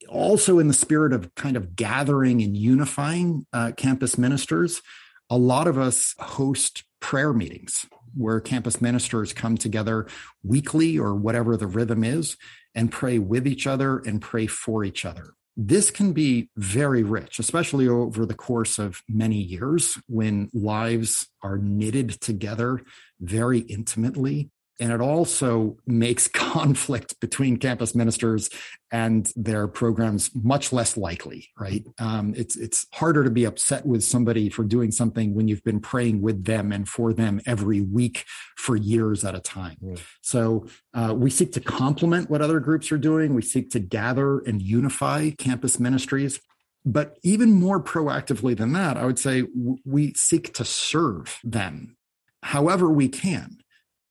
Also, 0.09 0.59
in 0.59 0.69
the 0.69 0.75
spirit 0.75 1.13
of 1.13 1.33
kind 1.37 1.57
of 1.57 1.77
gathering 1.77 2.43
and 2.43 2.57
unifying 2.57 3.47
uh, 3.53 3.73
campus 3.77 4.19
ministers, 4.19 4.83
a 5.31 5.39
lot 5.39 5.69
of 5.69 5.79
us 5.79 6.15
host 6.19 6.85
prayer 7.01 7.33
meetings 7.33 7.87
where 8.15 8.41
campus 8.41 8.81
ministers 8.81 9.33
come 9.33 9.57
together 9.57 10.07
weekly 10.43 10.99
or 10.99 11.15
whatever 11.15 11.57
the 11.57 11.67
rhythm 11.67 12.05
is 12.05 12.37
and 12.75 12.93
pray 12.93 13.19
with 13.19 13.47
each 13.47 13.67
other 13.67 13.99
and 13.99 14.21
pray 14.21 14.47
for 14.47 14.85
each 14.85 15.05
other 15.05 15.35
this 15.57 15.91
can 15.91 16.13
be 16.13 16.49
very 16.57 17.03
rich, 17.03 17.39
especially 17.39 17.89
over 17.89 18.25
the 18.25 18.35
course 18.35 18.79
of 18.79 19.03
many 19.09 19.37
years 19.37 19.99
when 20.09 20.49
lives 20.55 21.29
are 21.43 21.59
knitted 21.59 22.21
together 22.21 22.81
very 23.21 23.61
intimately. 23.61 24.51
And 24.81 24.93
it 24.93 25.01
also 25.01 25.77
makes 25.87 26.29
conflict 26.53 27.21
between 27.21 27.57
campus 27.57 27.95
ministers 27.95 28.51
and 28.91 29.31
their 29.37 29.69
programs 29.69 30.31
much 30.35 30.73
less 30.73 30.97
likely, 30.97 31.49
right? 31.59 31.85
Um, 31.99 32.35
it's 32.37 32.57
it's 32.57 32.87
harder 32.93 33.25
to 33.25 33.31
be 33.31 33.45
upset 33.45 33.87
with 33.87 34.05
somebody 34.05 34.51
for 34.51 34.65
doing 34.65 34.91
something 34.91 35.35
when 35.35 35.49
you've 35.49 35.65
been 35.65 35.81
praying 35.81 36.21
with 36.21 36.45
them 36.45 36.73
and 36.73 36.89
for 36.89 37.13
them 37.13 37.41
every 37.47 37.81
week 37.81 38.25
for 38.57 38.77
years 38.77 39.25
at 39.25 39.35
a 39.35 39.41
time. 39.41 39.77
Mm. 39.83 40.01
So 40.21 40.67
uh, 40.95 41.15
we 41.17 41.31
seek 41.31 41.53
to 41.53 41.61
complement 41.61 42.29
what 42.29 42.43
other 42.43 42.61
groups 42.61 42.93
are 42.93 42.99
doing. 42.99 43.35
We 43.35 43.43
seek 43.43 43.71
to 43.71 43.81
gather 43.81 44.41
and 44.41 44.61
unify 44.61 45.31
campus 45.31 45.81
ministries. 45.81 46.41
But 46.85 47.17
even 47.23 47.53
more 47.53 47.81
proactively 47.81 48.57
than 48.57 48.73
that, 48.73 48.97
I 48.97 49.07
would 49.07 49.19
say 49.19 49.45
we 49.85 50.15
seek 50.15 50.53
to 50.55 50.65
serve 50.65 51.39
them 51.45 51.97
however 52.43 52.91
we 52.91 53.09
can 53.09 53.62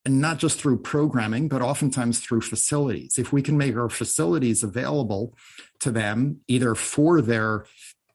and 0.06 0.20
not 0.20 0.40
just 0.40 0.60
through 0.60 0.80
programming, 0.80 1.48
but 1.48 1.62
oftentimes 1.62 2.20
through 2.20 2.42
facilities. 2.42 3.20
If 3.20 3.32
we 3.32 3.42
can 3.42 3.58
make 3.58 3.76
our 3.76 3.90
facilities 3.90 4.64
available 4.64 5.36
to 5.80 5.92
them, 5.92 6.40
either 6.48 6.74
for 6.76 7.22
their 7.22 7.66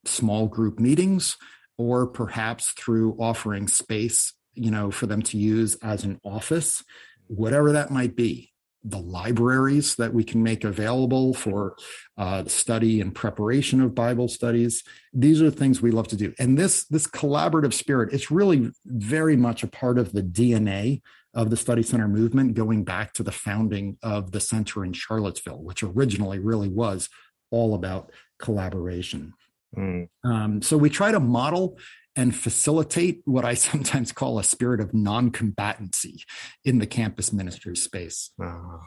small 0.05 0.47
group 0.49 0.81
meetings 0.81 1.37
or 1.79 2.07
perhaps 2.07 2.73
through 2.73 3.17
offering 3.19 3.69
space, 3.69 4.33
you 4.55 4.71
know, 4.71 4.91
for 4.91 5.07
them 5.07 5.23
to 5.23 5.39
use 5.39 5.77
as 5.77 6.05
an 6.05 6.19
office, 6.25 6.83
whatever 7.29 7.73
that 7.73 7.91
might 7.91 8.17
be. 8.17 8.53
The 8.89 8.99
libraries 8.99 9.97
that 9.97 10.15
we 10.15 10.23
can 10.23 10.45
make 10.45 10.63
available 10.63 11.35
for 11.35 11.77
uh, 12.17 12.45
study 12.45 13.01
and 13.01 13.13
preparation 13.13 13.81
of 13.81 13.97
Bible 13.97 14.29
studies. 14.29 14.85
These 15.13 15.43
are 15.43 15.51
things 15.51 15.83
we 15.83 15.91
love 15.91 16.07
to 16.09 16.17
do. 16.17 16.33
And 16.39 16.57
this, 16.57 16.85
this 16.85 17.09
collaborative 17.09 17.73
spirit, 17.73 18.13
it's 18.13 18.31
really 18.31 18.71
very 18.85 19.37
much 19.37 19.65
a 19.65 19.69
part 19.69 19.99
of 19.99 20.13
the 20.13 20.23
DNA 20.23 21.03
of 21.37 21.51
the 21.51 21.57
study 21.57 21.83
center 21.83 22.09
movement 22.09 22.55
going 22.55 22.83
back 22.83 23.13
to 23.13 23.23
the 23.23 23.31
founding 23.31 23.99
of 24.03 24.33
the 24.33 24.41
center 24.41 24.85
in 24.85 24.95
Charlottesville, 24.95 25.63
which 25.63 25.83
originally 25.83 26.39
really 26.39 26.69
was 26.69 27.11
all 27.51 27.75
about 27.75 28.11
collaboration. 28.39 29.35
Mm. 29.77 30.09
Um, 30.25 30.63
so 30.63 30.79
we 30.79 30.89
try 30.89 31.13
to 31.13 31.21
model 31.21 31.79
and 32.17 32.35
facilitate 32.35 33.21
what 33.27 33.45
I 33.45 33.53
sometimes 33.69 34.13
call 34.13 34.39
a 34.39 34.45
spirit 34.45 34.81
of 34.81 34.95
non-combatancy 34.95 36.23
in 36.65 36.79
the 36.79 36.87
campus 36.87 37.35
ministry 37.35 37.77
space. 37.77 38.31
Oh, 38.41 38.81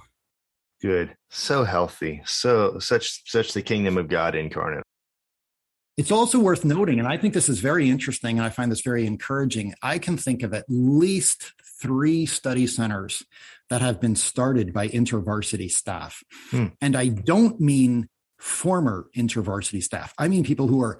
good, 0.81 1.15
so 1.29 1.63
healthy, 1.63 2.23
so 2.25 2.79
such 2.79 3.29
such 3.29 3.53
the 3.53 3.61
kingdom 3.61 3.97
of 3.97 4.07
God 4.07 4.33
incarnate. 4.33 4.83
It's 5.99 6.11
also 6.11 6.39
worth 6.39 6.63
noting, 6.63 6.97
and 6.97 7.09
I 7.09 7.17
think 7.17 7.33
this 7.33 7.49
is 7.49 7.59
very 7.59 7.89
interesting, 7.89 8.37
and 8.37 8.45
I 8.45 8.51
find 8.51 8.71
this 8.71 8.79
very 8.79 9.05
encouraging. 9.05 9.75
I 9.81 9.99
can 9.99 10.15
think 10.15 10.43
of 10.43 10.53
at 10.53 10.63
least 10.69 11.51
three 11.81 12.25
study 12.25 12.67
centers 12.67 13.21
that 13.69 13.81
have 13.81 13.99
been 13.99 14.15
started 14.15 14.71
by 14.71 14.87
intervarsity 14.87 15.69
staff. 15.69 16.23
Hmm. 16.51 16.67
And 16.79 16.95
I 16.95 17.09
don't 17.09 17.59
mean 17.59 18.07
former 18.37 19.09
intervarsity 19.13 19.83
staff, 19.83 20.13
I 20.17 20.29
mean 20.29 20.45
people 20.45 20.67
who 20.67 20.81
are 20.81 20.99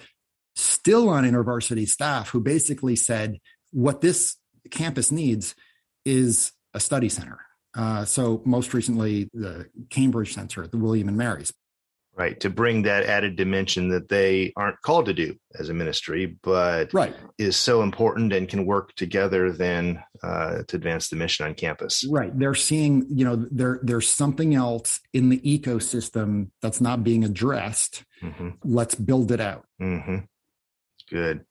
still 0.58 1.08
on 1.08 1.24
intervarsity 1.24 1.88
staff 1.88 2.32
who 2.32 2.42
basically 2.42 2.98
said, 2.98 3.40
what 3.72 4.02
this 4.02 4.36
campus 4.70 5.14
needs 5.14 5.56
is 6.04 6.52
a 6.74 6.82
study 6.82 7.08
center. 7.08 7.40
Uh, 7.74 8.04
so 8.04 8.42
most 8.44 8.74
recently, 8.74 9.30
the 9.34 9.70
Cambridge 9.90 10.34
Center, 10.34 10.64
at 10.64 10.72
the 10.72 10.78
William 10.78 11.08
and 11.08 11.16
Mary's 11.18 11.54
right 12.20 12.40
to 12.42 12.50
bring 12.50 12.84
that 12.84 13.06
added 13.06 13.36
dimension 13.36 13.90
that 13.90 14.10
they 14.10 14.52
aren't 14.56 14.80
called 14.82 15.06
to 15.06 15.14
do 15.14 15.36
as 15.58 15.70
a 15.70 15.74
ministry 15.74 16.38
but 16.44 16.94
right. 16.94 17.16
is 17.38 17.56
so 17.56 17.82
important 17.82 18.34
and 18.34 18.50
can 18.50 18.66
work 18.66 18.94
together 18.96 19.52
then 19.52 20.04
uh, 20.22 20.62
to 20.68 20.76
advance 20.76 21.08
the 21.08 21.16
mission 21.16 21.46
on 21.46 21.56
campus 21.56 22.06
right 22.10 22.38
they're 22.38 22.54
seeing 22.54 23.06
you 23.10 23.26
know 23.26 23.48
there 23.50 23.80
there's 23.82 24.08
something 24.08 24.54
else 24.54 25.00
in 25.14 25.30
the 25.30 25.40
ecosystem 25.40 26.50
that's 26.62 26.82
not 26.82 27.04
being 27.04 27.24
addressed 27.24 28.04
mm-hmm. 28.22 28.50
let's 28.64 28.94
build 28.94 29.32
it 29.32 29.40
out 29.40 29.66
mm-hmm. 29.82 30.18
good 31.10 31.46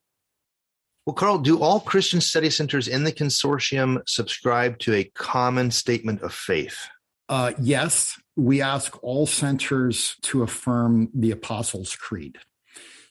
well, 1.07 1.15
Carl, 1.15 1.39
do 1.39 1.63
all 1.63 1.81
Christian 1.81 2.21
study 2.21 2.51
centers 2.51 2.87
in 2.87 3.03
the 3.03 3.13
consortium 3.13 4.03
subscribe 4.07 4.79
to 4.81 4.93
a 4.93 5.05
common 5.15 5.71
statement 5.71 6.21
of 6.21 6.35
faith? 6.35 6.87
Uh, 7.31 7.53
yes, 7.59 8.21
we 8.39 8.63
ask 8.63 9.03
all 9.03 9.27
centers 9.27 10.17
to 10.23 10.45
affirm 10.45 11.11
the 11.13 11.33
Apostles' 11.33 11.97
Creed. 11.97 12.39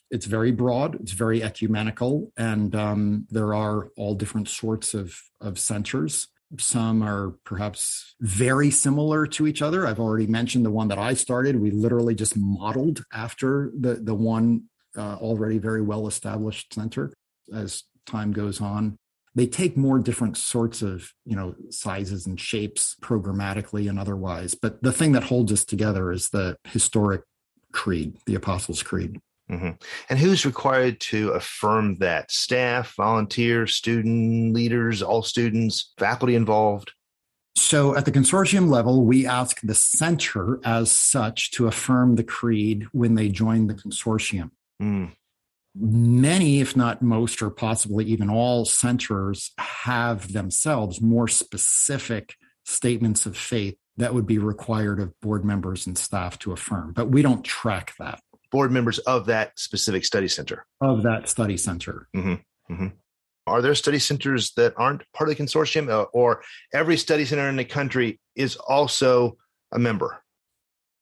It's 0.09 0.25
very 0.25 0.53
broad, 0.53 0.95
it's 0.95 1.11
very 1.11 1.43
ecumenical, 1.43 2.31
and 2.37 2.73
um, 2.73 3.27
there 3.29 3.53
are 3.53 3.89
all 3.97 4.15
different 4.15 4.47
sorts 4.47 4.93
of, 4.93 5.21
of 5.41 5.59
centers. 5.59 6.29
Some 6.57 7.03
are 7.03 7.35
perhaps 7.43 8.15
very 8.21 8.71
similar 8.71 9.27
to 9.27 9.47
each 9.47 9.61
other. 9.61 9.85
I've 9.85 9.99
already 9.99 10.27
mentioned 10.27 10.65
the 10.65 10.71
one 10.71 10.87
that 10.87 10.97
I 10.97 11.13
started. 11.13 11.59
We 11.59 11.71
literally 11.71 12.15
just 12.15 12.37
modeled 12.37 13.03
after 13.11 13.73
the, 13.77 13.95
the 13.95 14.15
one 14.15 14.63
uh, 14.97 15.15
already 15.15 15.57
very 15.57 15.81
well 15.81 16.07
established 16.07 16.73
center 16.73 17.11
as 17.53 17.83
time 18.05 18.31
goes 18.31 18.61
on 18.61 18.97
they 19.38 19.45
take 19.45 19.78
more 19.78 20.00
different 20.00 20.36
sorts 20.36 20.82
of 20.82 21.13
you 21.23 21.36
know 21.36 21.56
sizes 21.69 22.26
and 22.26 22.39
shapes 22.39 22.95
programmatically 23.02 23.88
and 23.88 23.97
otherwise 23.97 24.55
but 24.55 24.82
the 24.84 24.91
thing 24.91 25.14
that 25.14 25.24
holds 25.24 25.53
us 25.53 25.64
together 25.64 26.11
is 26.11 26.30
the 26.30 26.57
historic 26.66 27.22
creed 27.72 28.18
the 28.26 28.36
apostles 28.36 28.84
creed 28.84 29.22
mm-hmm. 29.49 29.72
and 30.09 30.20
who's 30.20 30.45
required 30.45 30.99
to 30.99 31.30
affirm 31.30 31.95
that 31.99 32.30
staff 32.32 32.95
volunteers 32.95 33.76
student 33.76 34.53
leaders 34.53 35.01
all 35.01 35.22
students 35.22 35.93
faculty 35.97 36.36
involved 36.36 36.91
So 37.57 37.95
at 37.97 38.05
the 38.05 38.11
consortium 38.11 38.70
level, 38.70 39.03
we 39.03 39.26
ask 39.26 39.61
the 39.61 39.74
center 39.74 40.59
as 40.64 40.91
such 40.91 41.49
to 41.53 41.66
affirm 41.66 42.16
the 42.16 42.24
creed 42.24 42.86
when 42.91 43.16
they 43.16 43.30
join 43.30 43.66
the 43.66 43.74
consortium. 43.74 44.51
Mm. 44.80 45.14
Many, 45.80 46.59
if 46.61 46.75
not 46.75 47.01
most, 47.01 47.41
or 47.41 47.49
possibly 47.49 48.05
even 48.05 48.30
all 48.30 48.65
centers 48.65 49.51
have 49.57 50.34
themselves 50.34 51.01
more 51.01 51.28
specific 51.28 52.36
statements 52.65 53.25
of 53.25 53.38
faith 53.38 53.75
that 53.97 54.13
would 54.13 54.25
be 54.25 54.38
required 54.38 54.99
of 54.99 55.19
board 55.21 55.43
members 55.45 55.88
and 55.88 55.97
staff 55.97 56.39
to 56.39 56.51
affirm. 56.51 56.93
But 56.93 57.09
we 57.09 57.21
don't 57.21 57.43
track 57.43 57.93
that. 57.99 58.19
Board 58.51 58.71
members 58.71 58.99
of 58.99 59.25
that 59.28 59.57
specific 59.59 60.05
study 60.05 60.28
center. 60.28 60.65
Of 60.82 61.03
that 61.03 61.28
study 61.28 61.57
center. 61.57 62.07
Mm-hmm. 62.15 62.73
Mm-hmm. 62.73 62.88
Are 63.47 63.61
there 63.61 63.75
study 63.75 63.99
centers 63.99 64.51
that 64.53 64.73
aren't 64.78 65.03
part 65.13 65.30
of 65.30 65.38
the 65.38 65.43
consortium, 65.43 65.89
uh, 65.89 66.03
or 66.13 66.43
every 66.73 66.97
study 66.97 67.25
center 67.25 67.47
in 67.49 67.55
the 67.55 67.65
country 67.65 68.19
is 68.36 68.55
also 68.55 69.38
a 69.71 69.80
member? 69.80 70.21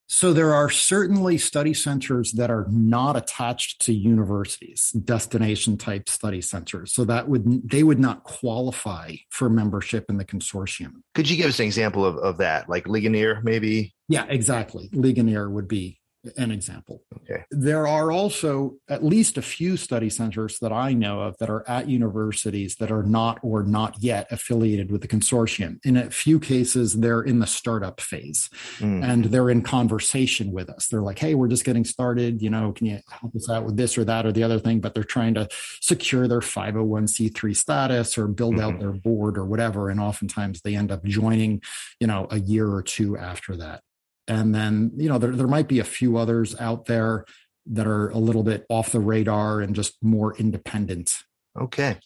So 0.08 0.34
there 0.34 0.53
are 0.53 0.70
certainly 0.70 1.38
study 1.38 1.74
centers 1.74 2.34
that 2.34 2.51
are 2.51 2.68
not 2.70 3.16
attached 3.16 3.82
to 3.86 3.93
universities, 3.93 4.91
destination 4.91 5.78
type 5.78 6.10
study 6.10 6.41
centers. 6.41 6.93
So 6.93 7.06
that 7.06 7.28
would 7.28 7.70
they 7.70 7.84
would 7.84 7.99
not 7.99 8.24
qualify 8.24 9.16
for 9.30 9.49
membership 9.49 10.06
in 10.10 10.18
the 10.18 10.26
consortium. 10.26 11.01
Could 11.16 11.30
you 11.30 11.38
give 11.38 11.47
us 11.47 11.60
an 11.60 11.66
example 11.66 12.06
of, 12.06 12.18
of 12.18 12.38
that, 12.38 12.70
like 12.70 12.88
Ligonier, 12.88 13.41
maybe? 13.43 13.95
Yeah, 14.08 14.26
exactly. 14.30 14.89
Ligonier 14.93 15.49
would 15.49 15.68
be 15.68 15.99
an 16.38 16.51
example. 16.51 17.01
Okay. 17.17 17.43
There 17.51 17.88
are 17.88 18.11
also 18.11 18.76
at 18.89 19.03
least 19.03 19.38
a 19.38 19.41
few 19.41 19.78
study 19.78 20.09
centers 20.09 20.59
that 20.59 20.71
I 20.71 20.93
know 20.93 21.21
of 21.21 21.38
that 21.38 21.49
are 21.49 21.67
at 21.67 21.89
universities 21.89 22.76
that 22.78 22.91
are 22.91 23.03
not 23.03 23.39
or 23.43 23.63
not 23.63 23.95
yet 23.99 24.28
affiliated 24.32 24.91
with 24.91 25.01
the 25.01 25.07
consortium. 25.07 25.80
In 25.86 25.97
a 25.97 26.09
few 26.09 26.39
cases, 26.39 26.93
they're 26.93 27.21
in 27.21 27.39
the 27.39 27.47
startup 27.47 27.99
phase 28.01 28.49
mm. 28.78 29.03
and 29.03 29.26
they're 29.26 29.49
in 29.49 29.61
conversation 29.61 30.51
with 30.51 30.69
us. 30.69 30.88
They're 30.88 31.01
like, 31.01 31.19
hey, 31.19 31.36
we're 31.36 31.47
just 31.47 31.65
getting 31.65 31.86
started. 31.86 32.41
You 32.41 32.49
know, 32.49 32.71
can 32.71 32.88
you 32.88 32.99
help 33.09 33.36
us 33.36 33.49
out 33.49 33.65
with 33.65 33.78
this 33.78 33.97
or 33.97 34.03
that 34.05 34.26
or 34.26 34.32
the 34.32 34.43
other 34.43 34.59
thing? 34.59 34.80
But 34.80 34.93
they're 34.93 35.03
trying 35.03 35.34
to 35.36 35.47
secure 35.82 36.28
their 36.28 36.41
501c3 36.41 37.55
status 37.55 38.17
or 38.17 38.28
build 38.28 38.55
mm-hmm. 38.55 38.76
out 38.76 38.80
their 38.80 38.91
board 38.93 39.38
or 39.38 39.45
whatever. 39.45 39.89
And 39.89 39.99
oftentimes 39.99 40.61
they 40.61 40.76
end 40.76 40.91
up 40.91 41.03
joining, 41.03 41.61
you 41.99 42.07
know, 42.07 42.28
a 42.30 42.39
year 42.39 42.71
or 42.71 42.82
two 42.82 43.17
after 43.17 43.55
that. 43.57 43.82
And 44.28 44.53
then, 44.53 44.91
you 44.95 45.09
know, 45.09 45.17
there, 45.17 45.32
there 45.32 45.47
might 45.47 45.67
be 45.67 45.80
a 45.80 45.84
few 45.84 46.17
others 46.17 46.59
out 46.59 46.86
there 46.86 47.26
that 47.67 47.88
are 47.88 48.09
a 48.09 48.17
little 48.17 48.43
bit 48.43 48.65
off 48.69 48.91
the 48.91 48.99
radar 48.99 49.61
and 49.61 49.76
just 49.76 49.95
more 50.01 50.36
independent. 50.38 51.13
Okay. 51.59 51.97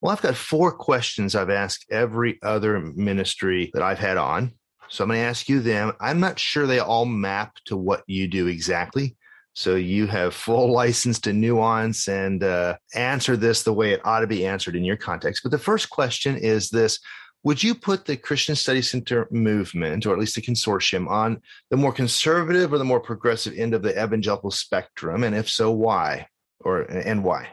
Well, 0.00 0.12
I've 0.12 0.22
got 0.22 0.34
four 0.34 0.72
questions 0.72 1.34
I've 1.34 1.50
asked 1.50 1.86
every 1.90 2.38
other 2.42 2.80
ministry 2.80 3.70
that 3.74 3.82
I've 3.82 3.98
had 3.98 4.16
on. 4.16 4.52
So 4.88 5.04
I'm 5.04 5.08
going 5.08 5.20
to 5.20 5.24
ask 5.24 5.48
you 5.48 5.60
them. 5.60 5.92
I'm 6.00 6.20
not 6.20 6.38
sure 6.38 6.66
they 6.66 6.80
all 6.80 7.06
map 7.06 7.54
to 7.66 7.76
what 7.76 8.02
you 8.06 8.28
do 8.28 8.48
exactly. 8.48 9.16
So 9.54 9.76
you 9.76 10.06
have 10.06 10.34
full 10.34 10.72
license 10.72 11.20
to 11.20 11.32
nuance 11.32 12.08
and 12.08 12.42
uh, 12.42 12.76
answer 12.94 13.36
this 13.36 13.62
the 13.62 13.72
way 13.72 13.92
it 13.92 14.04
ought 14.04 14.20
to 14.20 14.26
be 14.26 14.44
answered 14.46 14.76
in 14.76 14.84
your 14.84 14.96
context. 14.96 15.42
But 15.44 15.52
the 15.52 15.58
first 15.58 15.88
question 15.88 16.36
is 16.36 16.68
this 16.68 16.98
would 17.44 17.62
you 17.62 17.74
put 17.74 18.04
the 18.04 18.16
Christian 18.16 18.54
Study 18.54 18.82
Center 18.82 19.26
movement, 19.30 20.06
or 20.06 20.12
at 20.12 20.18
least 20.18 20.36
the 20.36 20.42
consortium, 20.42 21.08
on 21.08 21.40
the 21.70 21.76
more 21.76 21.92
conservative 21.92 22.72
or 22.72 22.78
the 22.78 22.84
more 22.84 23.00
progressive 23.00 23.54
end 23.56 23.74
of 23.74 23.82
the 23.82 24.00
evangelical 24.00 24.50
spectrum? 24.50 25.24
And 25.24 25.34
if 25.34 25.48
so, 25.48 25.70
why? 25.70 26.28
Or 26.60 26.82
and 26.82 27.24
why? 27.24 27.48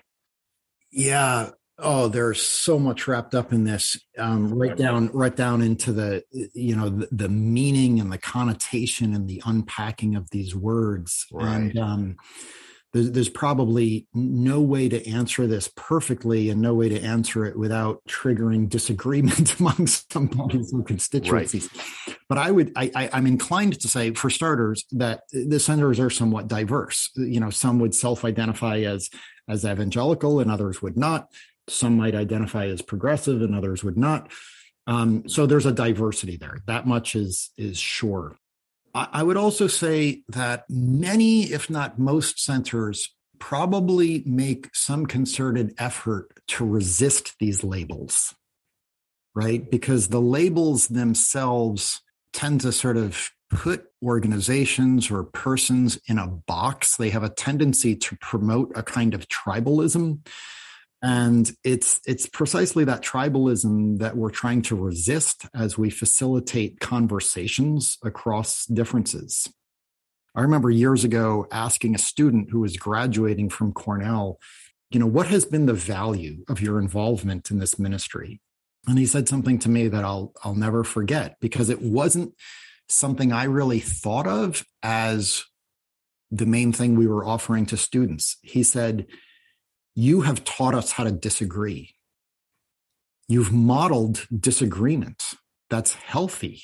Yeah. 0.92 1.50
Oh, 1.82 2.10
there's 2.10 2.42
so 2.42 2.78
much 2.78 3.08
wrapped 3.08 3.34
up 3.34 3.54
in 3.54 3.64
this. 3.64 3.98
Um, 4.18 4.54
right 4.54 4.76
down, 4.76 5.10
right 5.14 5.36
down 5.36 5.62
into 5.62 5.94
the, 5.94 6.24
you 6.54 6.76
know, 6.76 6.90
the, 6.90 7.08
the, 7.10 7.30
meaning 7.30 8.02
and 8.02 8.12
the 8.12 8.18
connotation 8.18 9.16
and 9.16 9.30
the 9.30 9.42
unpacking 9.46 10.16
of 10.16 10.30
these 10.30 10.54
words. 10.54 11.26
Right. 11.32 11.56
And 11.56 11.80
um, 11.80 12.18
there's, 12.94 13.12
there's 13.12 13.30
probably 13.30 14.08
no 14.14 14.62
way 14.62 14.90
to 14.90 15.08
answer 15.08 15.46
this 15.46 15.70
perfectly 15.76 16.50
and 16.50 16.62
no 16.62 16.74
way 16.74 16.90
to 16.90 17.00
answer 17.02 17.46
it 17.46 17.58
without 17.58 18.02
triggering 18.08 18.68
disagreement 18.68 19.60
among 19.60 19.88
some 19.88 20.28
parties 20.28 20.74
and 20.74 20.86
constituencies. 20.86 21.70
Right. 22.08 22.18
But 22.28 22.38
I 22.38 22.52
would, 22.52 22.72
I, 22.76 22.92
I, 22.96 23.10
I'm 23.14 23.28
inclined 23.28 23.80
to 23.80 23.88
say, 23.88 24.14
for 24.14 24.30
starters, 24.30 24.86
that 24.92 25.22
the 25.32 25.60
senators 25.60 26.00
are 26.00 26.10
somewhat 26.10 26.48
diverse. 26.48 27.12
You 27.16 27.40
know, 27.40 27.50
some 27.50 27.80
would 27.80 27.94
self-identify 27.94 28.80
as 28.80 29.10
as 29.48 29.66
evangelical, 29.66 30.40
and 30.40 30.52
others 30.52 30.82
would 30.82 30.96
not. 30.96 31.30
Some 31.68 31.98
might 31.98 32.14
identify 32.14 32.68
as 32.68 32.82
progressive, 32.82 33.42
and 33.42 33.56
others 33.56 33.84
would 33.84 33.98
not. 33.98 34.32
Um, 34.88 35.28
so 35.28 35.46
there's 35.46 35.66
a 35.66 35.72
diversity 35.72 36.38
there. 36.38 36.60
That 36.66 36.88
much 36.88 37.16
is 37.16 37.52
is 37.58 37.78
sure. 37.78 38.36
I 38.94 39.24
would 39.24 39.38
also 39.38 39.68
say 39.68 40.24
that 40.30 40.66
many, 40.70 41.44
if 41.44 41.70
not 41.70 42.00
most 42.00 42.40
centers, 42.40 43.14
probably 43.40 44.24
make 44.26 44.70
some 44.76 45.06
concerted 45.06 45.74
effort 45.78 46.28
to 46.48 46.66
resist 46.66 47.36
these 47.40 47.64
labels, 47.64 48.36
right? 49.34 49.70
Because 49.70 50.10
the 50.10 50.22
labels 50.22 50.88
themselves 50.88 52.02
tend 52.34 52.62
to 52.62 52.72
sort 52.72 52.98
of 52.98 53.32
put 53.50 53.86
organizations 54.04 55.10
or 55.10 55.24
persons 55.24 56.00
in 56.08 56.18
a 56.18 56.28
box. 56.28 56.98
They 56.98 57.10
have 57.10 57.24
a 57.24 57.30
tendency 57.30 57.96
to 57.96 58.18
promote 58.18 58.72
a 58.76 58.84
kind 58.84 59.14
of 59.14 59.28
tribalism 59.28 60.26
and 61.02 61.52
it's 61.64 62.02
it's 62.06 62.28
precisely 62.28 62.84
that 62.84 63.02
tribalism 63.02 64.00
that 64.00 64.18
we're 64.18 64.30
trying 64.30 64.62
to 64.64 64.76
resist 64.76 65.46
as 65.54 65.78
we 65.78 65.90
facilitate 65.90 66.80
conversations 66.80 67.98
across 68.04 68.66
differences. 68.66 69.48
I 70.36 70.42
remember 70.42 70.70
years 70.70 71.04
ago 71.04 71.48
asking 71.52 71.96
a 71.96 72.00
student 72.00 72.50
who 72.52 72.60
was 72.60 72.78
graduating 72.78 73.50
from 73.50 73.74
cornell 73.74 74.40
you 74.92 75.00
know 75.00 75.08
what 75.08 75.28
has 75.28 75.46
been 75.46 75.68
the 75.68 75.74
value 75.74 76.44
of 76.50 76.62
your 76.62 76.80
involvement 76.80 77.52
in 77.52 77.60
this 77.60 77.78
ministry? 77.78 78.42
And 78.88 78.98
he 78.98 79.06
said 79.06 79.30
something 79.30 79.60
to 79.60 79.70
me 79.70 79.88
that 79.88 80.04
i'll 80.04 80.34
i'll 80.44 80.56
never 80.56 80.84
forget 80.84 81.38
because 81.40 81.70
it 81.70 81.82
wasn't 81.82 82.34
something 82.88 83.32
i 83.32 83.44
really 83.44 83.80
thought 83.80 84.26
of 84.26 84.66
as 84.82 85.46
the 86.32 86.46
main 86.46 86.72
thing 86.72 86.96
we 86.96 87.08
were 87.08 87.26
offering 87.26 87.66
to 87.68 87.78
students. 87.78 88.38
He 88.42 88.64
said 88.64 89.08
you 90.00 90.22
have 90.22 90.46
taught 90.46 90.74
us 90.74 90.94
how 90.94 91.04
to 91.04 91.12
disagree. 91.12 91.94
You've 93.28 93.52
modeled 93.52 94.26
disagreement. 94.34 95.34
That's 95.70 95.94
healthy. 95.94 96.64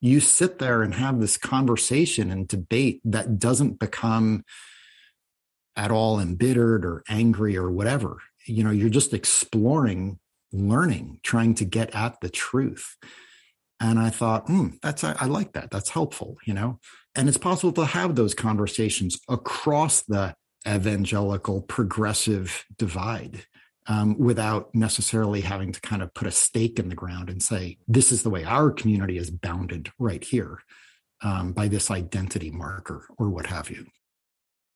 You 0.00 0.18
sit 0.18 0.58
there 0.58 0.82
and 0.82 0.96
have 0.96 1.20
this 1.20 1.36
conversation 1.36 2.32
and 2.32 2.48
debate 2.48 3.00
that 3.04 3.38
doesn't 3.38 3.78
become 3.78 4.44
at 5.76 5.92
all 5.92 6.18
embittered 6.18 6.84
or 6.84 7.04
angry 7.08 7.56
or 7.56 7.70
whatever. 7.70 8.18
You 8.46 8.64
know, 8.64 8.72
you're 8.72 8.88
just 8.88 9.14
exploring, 9.14 10.18
learning, 10.52 11.20
trying 11.22 11.54
to 11.54 11.64
get 11.64 11.94
at 11.94 12.20
the 12.20 12.28
truth. 12.28 12.96
And 13.78 14.00
I 14.00 14.10
thought, 14.10 14.48
hmm, 14.48 14.70
that's 14.82 15.04
I, 15.04 15.14
I 15.20 15.26
like 15.26 15.52
that. 15.52 15.70
That's 15.70 15.90
helpful, 15.90 16.36
you 16.44 16.52
know. 16.52 16.80
And 17.14 17.28
it's 17.28 17.38
possible 17.38 17.72
to 17.74 17.84
have 17.84 18.16
those 18.16 18.34
conversations 18.34 19.20
across 19.28 20.02
the 20.02 20.34
evangelical 20.66 21.62
progressive 21.62 22.64
divide 22.76 23.46
um, 23.86 24.18
without 24.18 24.74
necessarily 24.74 25.40
having 25.40 25.72
to 25.72 25.80
kind 25.80 26.02
of 26.02 26.14
put 26.14 26.28
a 26.28 26.32
stake 26.32 26.78
in 26.78 26.88
the 26.88 26.94
ground 26.94 27.28
and 27.28 27.42
say, 27.42 27.78
this 27.88 28.12
is 28.12 28.22
the 28.22 28.30
way 28.30 28.44
our 28.44 28.70
community 28.70 29.18
is 29.18 29.30
bounded 29.30 29.90
right 29.98 30.22
here 30.22 30.60
um, 31.22 31.52
by 31.52 31.68
this 31.68 31.90
identity 31.90 32.50
marker 32.50 33.06
or 33.18 33.28
what 33.28 33.46
have 33.46 33.70
you. 33.70 33.86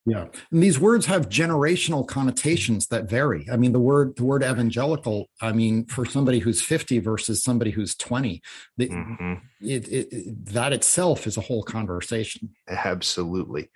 Yeah. 0.08 0.26
And 0.52 0.62
these 0.62 0.78
words 0.78 1.06
have 1.06 1.28
generational 1.28 2.06
connotations 2.06 2.86
that 2.88 3.10
vary. 3.10 3.48
I 3.50 3.56
mean, 3.56 3.72
the 3.72 3.80
word 3.80 4.14
the 4.16 4.24
word 4.24 4.44
evangelical, 4.44 5.28
I 5.42 5.50
mean, 5.50 5.86
for 5.86 6.06
somebody 6.06 6.38
who's 6.38 6.62
50 6.62 7.00
versus 7.00 7.42
somebody 7.42 7.72
who's 7.72 7.96
20, 7.96 8.40
the, 8.76 8.88
mm-hmm. 8.88 9.34
it, 9.60 9.88
it, 9.88 10.44
that 10.46 10.72
itself 10.72 11.26
is 11.26 11.36
a 11.36 11.40
whole 11.40 11.64
conversation. 11.64 12.50
Absolutely. 12.68 13.68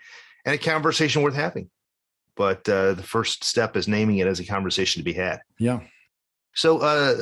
And 0.44 0.54
a 0.54 0.58
conversation 0.58 1.22
worth 1.22 1.34
having 1.34 1.68
but 2.40 2.66
uh, 2.70 2.94
the 2.94 3.02
first 3.02 3.44
step 3.44 3.76
is 3.76 3.86
naming 3.86 4.16
it 4.16 4.26
as 4.26 4.40
a 4.40 4.46
conversation 4.46 5.00
to 5.00 5.04
be 5.04 5.12
had. 5.12 5.40
Yeah. 5.58 5.80
So, 6.54 6.78
uh, 6.78 7.14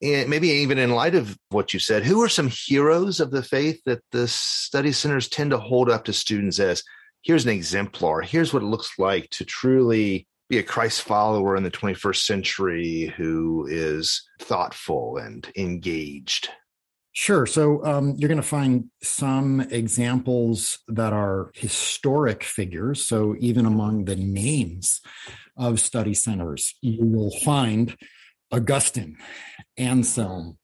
maybe 0.00 0.48
even 0.48 0.78
in 0.78 0.94
light 0.94 1.14
of 1.14 1.36
what 1.50 1.74
you 1.74 1.80
said, 1.80 2.02
who 2.02 2.22
are 2.22 2.30
some 2.30 2.48
heroes 2.48 3.20
of 3.20 3.30
the 3.30 3.42
faith 3.42 3.82
that 3.84 4.00
the 4.10 4.26
study 4.26 4.92
centers 4.92 5.28
tend 5.28 5.50
to 5.50 5.58
hold 5.58 5.90
up 5.90 6.06
to 6.06 6.14
students 6.14 6.58
as 6.60 6.82
here's 7.20 7.44
an 7.44 7.50
exemplar, 7.50 8.22
here's 8.22 8.54
what 8.54 8.62
it 8.62 8.66
looks 8.66 8.98
like 8.98 9.28
to 9.32 9.44
truly 9.44 10.26
be 10.48 10.56
a 10.56 10.62
Christ 10.62 11.02
follower 11.02 11.56
in 11.56 11.62
the 11.62 11.70
21st 11.70 12.24
century 12.24 13.12
who 13.18 13.66
is 13.68 14.26
thoughtful 14.40 15.18
and 15.18 15.46
engaged? 15.58 16.48
Sure. 17.16 17.46
So 17.46 17.84
um, 17.84 18.16
you're 18.18 18.28
going 18.28 18.42
to 18.42 18.42
find 18.42 18.90
some 19.00 19.60
examples 19.60 20.80
that 20.88 21.12
are 21.12 21.52
historic 21.54 22.42
figures. 22.42 23.06
So 23.06 23.36
even 23.38 23.66
among 23.66 24.06
the 24.06 24.16
names 24.16 25.00
of 25.56 25.78
study 25.78 26.14
centers, 26.14 26.74
you 26.80 27.06
will 27.06 27.30
find 27.44 27.96
Augustine, 28.50 29.16
Anselm, 29.78 30.58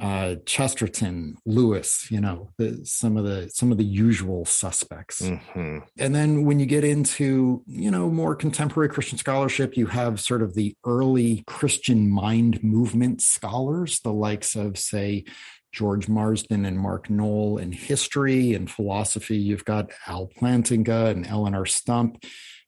uh, 0.00 0.36
Chesterton, 0.46 1.36
Lewis, 1.44 2.10
you 2.10 2.22
know, 2.22 2.50
the, 2.56 2.80
some 2.86 3.18
of 3.18 3.24
the 3.24 3.50
some 3.52 3.70
of 3.70 3.76
the 3.76 3.84
usual 3.84 4.46
suspects. 4.46 5.20
Mm-hmm. 5.20 5.80
And 5.98 6.14
then 6.14 6.46
when 6.46 6.58
you 6.58 6.64
get 6.64 6.84
into 6.84 7.62
you 7.66 7.90
know 7.90 8.08
more 8.08 8.34
contemporary 8.34 8.88
Christian 8.88 9.18
scholarship, 9.18 9.76
you 9.76 9.86
have 9.88 10.18
sort 10.18 10.40
of 10.40 10.54
the 10.54 10.74
early 10.86 11.44
Christian 11.46 12.08
mind 12.08 12.64
movement 12.64 13.20
scholars, 13.20 14.00
the 14.00 14.12
likes 14.12 14.56
of 14.56 14.78
say 14.78 15.24
George 15.72 16.08
Marsden 16.08 16.64
and 16.64 16.78
Mark 16.78 17.10
Noll 17.10 17.58
in 17.58 17.72
history 17.72 18.54
and 18.54 18.70
philosophy. 18.70 19.36
You've 19.36 19.64
got 19.64 19.90
Al 20.06 20.28
Plantinga 20.28 21.10
and 21.10 21.26
Eleonore 21.26 21.66
Stump. 21.66 22.24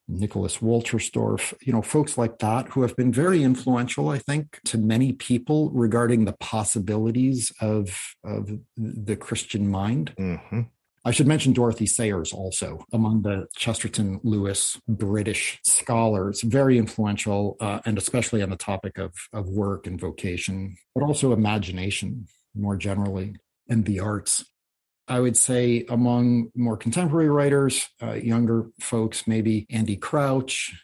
Nicholas 0.08 0.58
Wolterstorff, 0.58 1.54
you 1.62 1.72
know, 1.72 1.80
folks 1.80 2.18
like 2.18 2.38
that 2.40 2.68
who 2.68 2.82
have 2.82 2.94
been 2.96 3.12
very 3.12 3.42
influential, 3.42 4.08
I 4.08 4.18
think, 4.18 4.58
to 4.66 4.76
many 4.76 5.12
people 5.12 5.70
regarding 5.70 6.24
the 6.24 6.34
possibilities 6.34 7.52
of, 7.60 8.14
of 8.24 8.50
the 8.76 9.16
Christian 9.16 9.68
mind. 9.68 10.12
Mm-hmm. 10.18 10.62
I 11.04 11.10
should 11.10 11.26
mention 11.26 11.52
Dorothy 11.52 11.86
Sayers 11.86 12.32
also 12.32 12.84
among 12.92 13.22
the 13.22 13.48
Chesterton 13.56 14.20
Lewis 14.22 14.80
British 14.86 15.58
scholars, 15.64 16.42
very 16.42 16.78
influential, 16.78 17.56
uh, 17.58 17.80
and 17.84 17.98
especially 17.98 18.40
on 18.40 18.50
the 18.50 18.56
topic 18.56 18.98
of, 18.98 19.12
of 19.32 19.48
work 19.48 19.88
and 19.88 20.00
vocation, 20.00 20.76
but 20.94 21.02
also 21.02 21.32
imagination 21.32 22.26
more 22.54 22.76
generally 22.76 23.36
and 23.68 23.84
the 23.84 24.00
arts. 24.00 24.44
I 25.08 25.20
would 25.20 25.36
say 25.36 25.84
among 25.88 26.50
more 26.54 26.76
contemporary 26.76 27.28
writers, 27.28 27.88
uh, 28.02 28.12
younger 28.12 28.66
folks, 28.80 29.26
maybe 29.26 29.66
Andy 29.68 29.96
Crouch, 29.96 30.74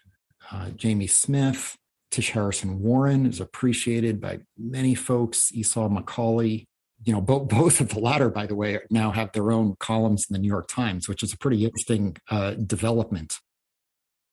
uh, 0.51 0.71
Jamie 0.71 1.07
Smith, 1.07 1.77
Tish 2.11 2.31
Harrison 2.31 2.81
Warren 2.81 3.27
is 3.27 3.41
appreciated 3.41 4.21
by 4.21 4.41
many 4.57 4.95
folks. 4.95 5.53
Esau 5.53 5.89
McCaulley. 5.89 6.67
you 7.05 7.13
know, 7.13 7.21
both 7.21 7.49
both 7.49 7.81
of 7.81 7.91
the 7.91 8.01
latter, 8.01 8.31
by 8.31 8.47
the 8.47 8.55
way, 8.55 8.79
now 8.91 9.11
have 9.11 9.33
their 9.33 9.53
own 9.53 9.77
columns 9.79 10.27
in 10.29 10.35
the 10.35 10.41
New 10.41 10.49
York 10.49 10.69
Times, 10.69 11.09
which 11.09 11.23
is 11.23 11.33
a 11.33 11.39
pretty 11.39 11.65
interesting 11.65 12.17
uh, 12.31 12.53
development. 12.55 13.39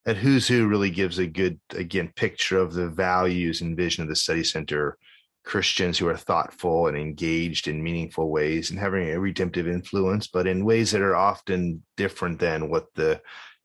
And 0.06 0.18
Who's 0.18 0.48
Who 0.48 0.68
really 0.68 0.92
gives 0.92 1.18
a 1.18 1.28
good, 1.28 1.60
again, 1.72 2.12
picture 2.16 2.60
of 2.60 2.74
the 2.74 2.90
values 2.90 3.62
and 3.62 3.76
vision 3.76 4.04
of 4.04 4.10
the 4.10 4.16
study 4.16 4.44
center 4.44 4.98
Christians 5.46 5.98
who 5.98 6.08
are 6.08 6.18
thoughtful 6.18 6.88
and 6.88 6.98
engaged 6.98 7.68
in 7.68 7.84
meaningful 7.84 8.30
ways 8.30 8.72
and 8.72 8.80
having 8.80 9.10
a 9.10 9.20
redemptive 9.20 9.68
influence, 9.68 10.28
but 10.28 10.48
in 10.48 10.66
ways 10.66 10.92
that 10.92 11.02
are 11.02 11.16
often 11.16 11.84
different 11.98 12.40
than 12.40 12.70
what 12.70 12.88
the 12.96 13.22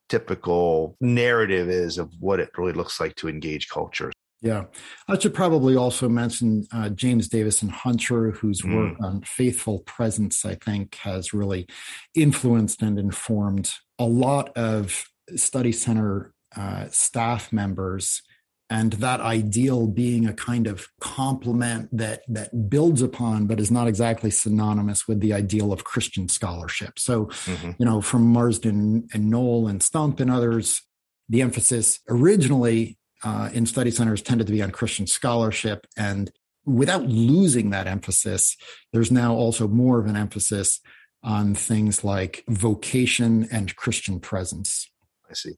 typical 0.08 0.96
narrative 1.00 1.68
is 1.68 1.96
of 1.96 2.12
what 2.20 2.40
it 2.40 2.50
really 2.58 2.72
looks 2.72 3.00
like 3.00 3.14
to 3.16 3.28
engage 3.28 3.68
culture. 3.68 4.12
Yeah. 4.42 4.64
I 5.06 5.18
should 5.18 5.34
probably 5.34 5.76
also 5.76 6.08
mention 6.08 6.66
uh, 6.72 6.88
James 6.90 7.28
Davison 7.28 7.68
Hunter, 7.68 8.30
whose 8.30 8.62
mm. 8.62 8.74
work 8.74 8.98
on 9.02 9.22
faithful 9.22 9.80
presence, 9.80 10.44
I 10.44 10.54
think, 10.54 10.94
has 10.96 11.34
really 11.34 11.66
influenced 12.14 12.82
and 12.82 12.98
informed 12.98 13.74
a 13.98 14.06
lot 14.06 14.56
of 14.56 15.04
study 15.36 15.72
center 15.72 16.32
uh, 16.56 16.86
staff 16.90 17.52
members 17.52 18.22
and 18.70 18.92
that 18.94 19.20
ideal 19.20 19.88
being 19.88 20.26
a 20.26 20.32
kind 20.32 20.68
of 20.68 20.86
complement 21.00 21.88
that 21.92 22.22
that 22.28 22.70
builds 22.70 23.02
upon 23.02 23.46
but 23.46 23.58
is 23.58 23.70
not 23.70 23.88
exactly 23.88 24.30
synonymous 24.30 25.08
with 25.08 25.20
the 25.20 25.32
ideal 25.32 25.72
of 25.72 25.84
christian 25.84 26.28
scholarship. 26.28 26.98
So 26.98 27.26
mm-hmm. 27.26 27.72
you 27.78 27.84
know 27.84 28.00
from 28.00 28.22
marsden 28.22 29.08
and 29.12 29.28
noll 29.28 29.66
and 29.66 29.82
stump 29.82 30.20
and 30.20 30.30
others 30.30 30.82
the 31.28 31.42
emphasis 31.42 32.00
originally 32.08 32.96
uh, 33.22 33.50
in 33.52 33.66
study 33.66 33.90
centers 33.90 34.22
tended 34.22 34.46
to 34.46 34.52
be 34.52 34.62
on 34.62 34.70
christian 34.70 35.06
scholarship 35.06 35.86
and 35.96 36.30
without 36.64 37.06
losing 37.06 37.70
that 37.70 37.86
emphasis 37.86 38.56
there's 38.92 39.10
now 39.10 39.34
also 39.34 39.66
more 39.66 39.98
of 39.98 40.06
an 40.06 40.16
emphasis 40.16 40.80
on 41.22 41.54
things 41.54 42.02
like 42.02 42.44
vocation 42.48 43.46
and 43.52 43.76
christian 43.76 44.20
presence. 44.20 44.90
I 45.28 45.34
see 45.34 45.56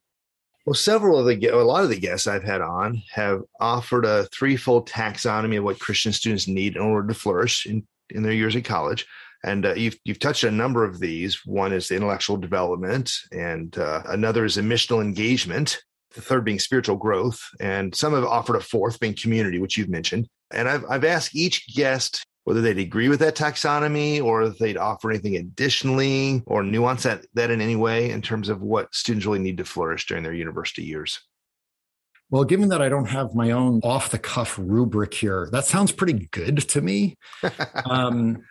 well, 0.65 0.75
several 0.75 1.19
of 1.19 1.27
the, 1.27 1.47
a 1.49 1.57
lot 1.57 1.83
of 1.83 1.91
the 1.91 1.99
guests 1.99 2.27
I've 2.27 2.45
had 2.45 2.61
on 2.61 3.03
have 3.11 3.43
offered 3.59 4.05
a 4.05 4.27
threefold 4.27 4.89
taxonomy 4.89 5.59
of 5.59 5.65
what 5.65 5.81
Christian 5.81 6.13
students 6.13 6.47
need 6.47 6.77
in 6.77 6.83
order 6.83 7.09
to 7.09 7.15
flourish 7.15 7.67
in, 7.67 7.87
in 8.11 8.23
their 8.23 8.33
years 8.33 8.55
at 8.55 8.65
college. 8.65 9.07
And 9.45 9.67
uh, 9.67 9.75
you've, 9.75 9.99
you've 10.05 10.21
touched 10.21 10.45
on 10.45 10.55
a 10.55 10.57
number 10.57 10.85
of 10.85 11.01
these. 11.01 11.45
One 11.45 11.73
is 11.73 11.89
the 11.89 11.97
intellectual 11.97 12.37
development, 12.37 13.11
and 13.33 13.77
uh, 13.77 14.03
another 14.07 14.45
is 14.45 14.57
missional 14.57 15.03
engagement. 15.03 15.83
The 16.15 16.21
third 16.21 16.45
being 16.45 16.61
spiritual 16.61 16.97
growth, 16.97 17.41
and 17.59 17.93
some 17.95 18.13
have 18.13 18.25
offered 18.25 18.57
a 18.57 18.61
fourth 18.61 19.01
being 19.01 19.15
community, 19.15 19.59
which 19.59 19.77
you've 19.77 19.89
mentioned. 19.89 20.29
And 20.53 20.69
I've, 20.69 20.85
I've 20.89 21.05
asked 21.05 21.35
each 21.35 21.75
guest 21.75 22.23
whether 22.45 22.61
they'd 22.61 22.79
agree 22.79 23.09
with 23.09 23.21
that 23.21 23.37
taxonomy 23.37 24.23
or 24.23 24.43
if 24.43 24.59
they'd 24.59 24.77
offer 24.77 25.11
anything 25.11 25.37
additionally 25.37 26.43
or 26.47 26.63
nuance 26.63 27.05
that, 27.05 27.25
that 27.35 27.51
in 27.51 27.61
any 27.61 27.77
way 27.77 28.11
in 28.11 28.21
terms 28.21 28.49
of 28.49 28.63
what 28.63 28.95
students 28.95 29.27
really 29.27 29.39
need 29.39 29.59
to 29.59 29.65
flourish 29.65 30.07
during 30.07 30.23
their 30.23 30.35
university 30.35 30.83
years. 30.83 31.21
Well, 32.31 32.45
given 32.45 32.71
that 32.71 32.81
I 32.81 32.89
don't 32.89 33.11
have 33.11 33.35
my 33.35 33.51
own 33.51 33.81
off 33.85 34.11
the 34.11 34.19
cuff 34.19 34.59
rubric 34.59 35.13
here, 35.13 35.49
that 35.53 35.67
sounds 35.67 35.93
pretty 35.93 36.29
good 36.33 36.67
to 36.71 36.81
me. 36.81 37.17
um, 37.85 38.43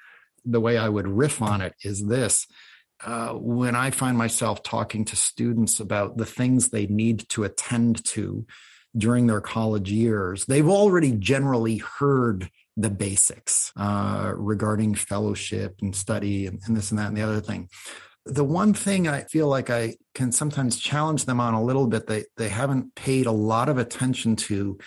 the 0.45 0.61
way 0.61 0.77
I 0.77 0.87
would 0.87 1.07
riff 1.07 1.41
on 1.41 1.61
it 1.61 1.73
is 1.83 2.05
this. 2.05 2.47
Uh, 3.03 3.29
when 3.29 3.75
I 3.75 3.89
find 3.89 4.15
myself 4.15 4.61
talking 4.61 5.05
to 5.05 5.15
students 5.15 5.79
about 5.79 6.17
the 6.17 6.25
things 6.25 6.69
they 6.69 6.85
need 6.85 7.27
to 7.29 7.43
attend 7.43 8.05
to 8.05 8.45
during 8.95 9.25
their 9.25 9.41
college 9.41 9.91
years, 9.91 10.45
they've 10.45 10.69
already 10.69 11.13
generally 11.13 11.77
heard 11.77 12.51
the 12.77 12.89
basics 12.89 13.71
uh, 13.75 14.33
regarding 14.35 14.95
fellowship 14.95 15.75
and 15.81 15.95
study 15.95 16.47
and, 16.47 16.59
and 16.65 16.75
this 16.75 16.91
and 16.91 16.99
that 16.99 17.07
and 17.07 17.17
the 17.17 17.21
other 17.21 17.41
thing. 17.41 17.69
The 18.25 18.43
one 18.43 18.73
thing 18.73 19.07
I 19.07 19.23
feel 19.23 19.47
like 19.47 19.69
I 19.69 19.95
can 20.13 20.31
sometimes 20.31 20.77
challenge 20.77 21.25
them 21.25 21.39
on 21.39 21.53
a 21.53 21.63
little 21.63 21.87
bit, 21.87 22.07
they, 22.07 22.25
they 22.37 22.49
haven't 22.49 22.95
paid 22.95 23.25
a 23.25 23.31
lot 23.31 23.67
of 23.67 23.77
attention 23.77 24.35
to 24.37 24.77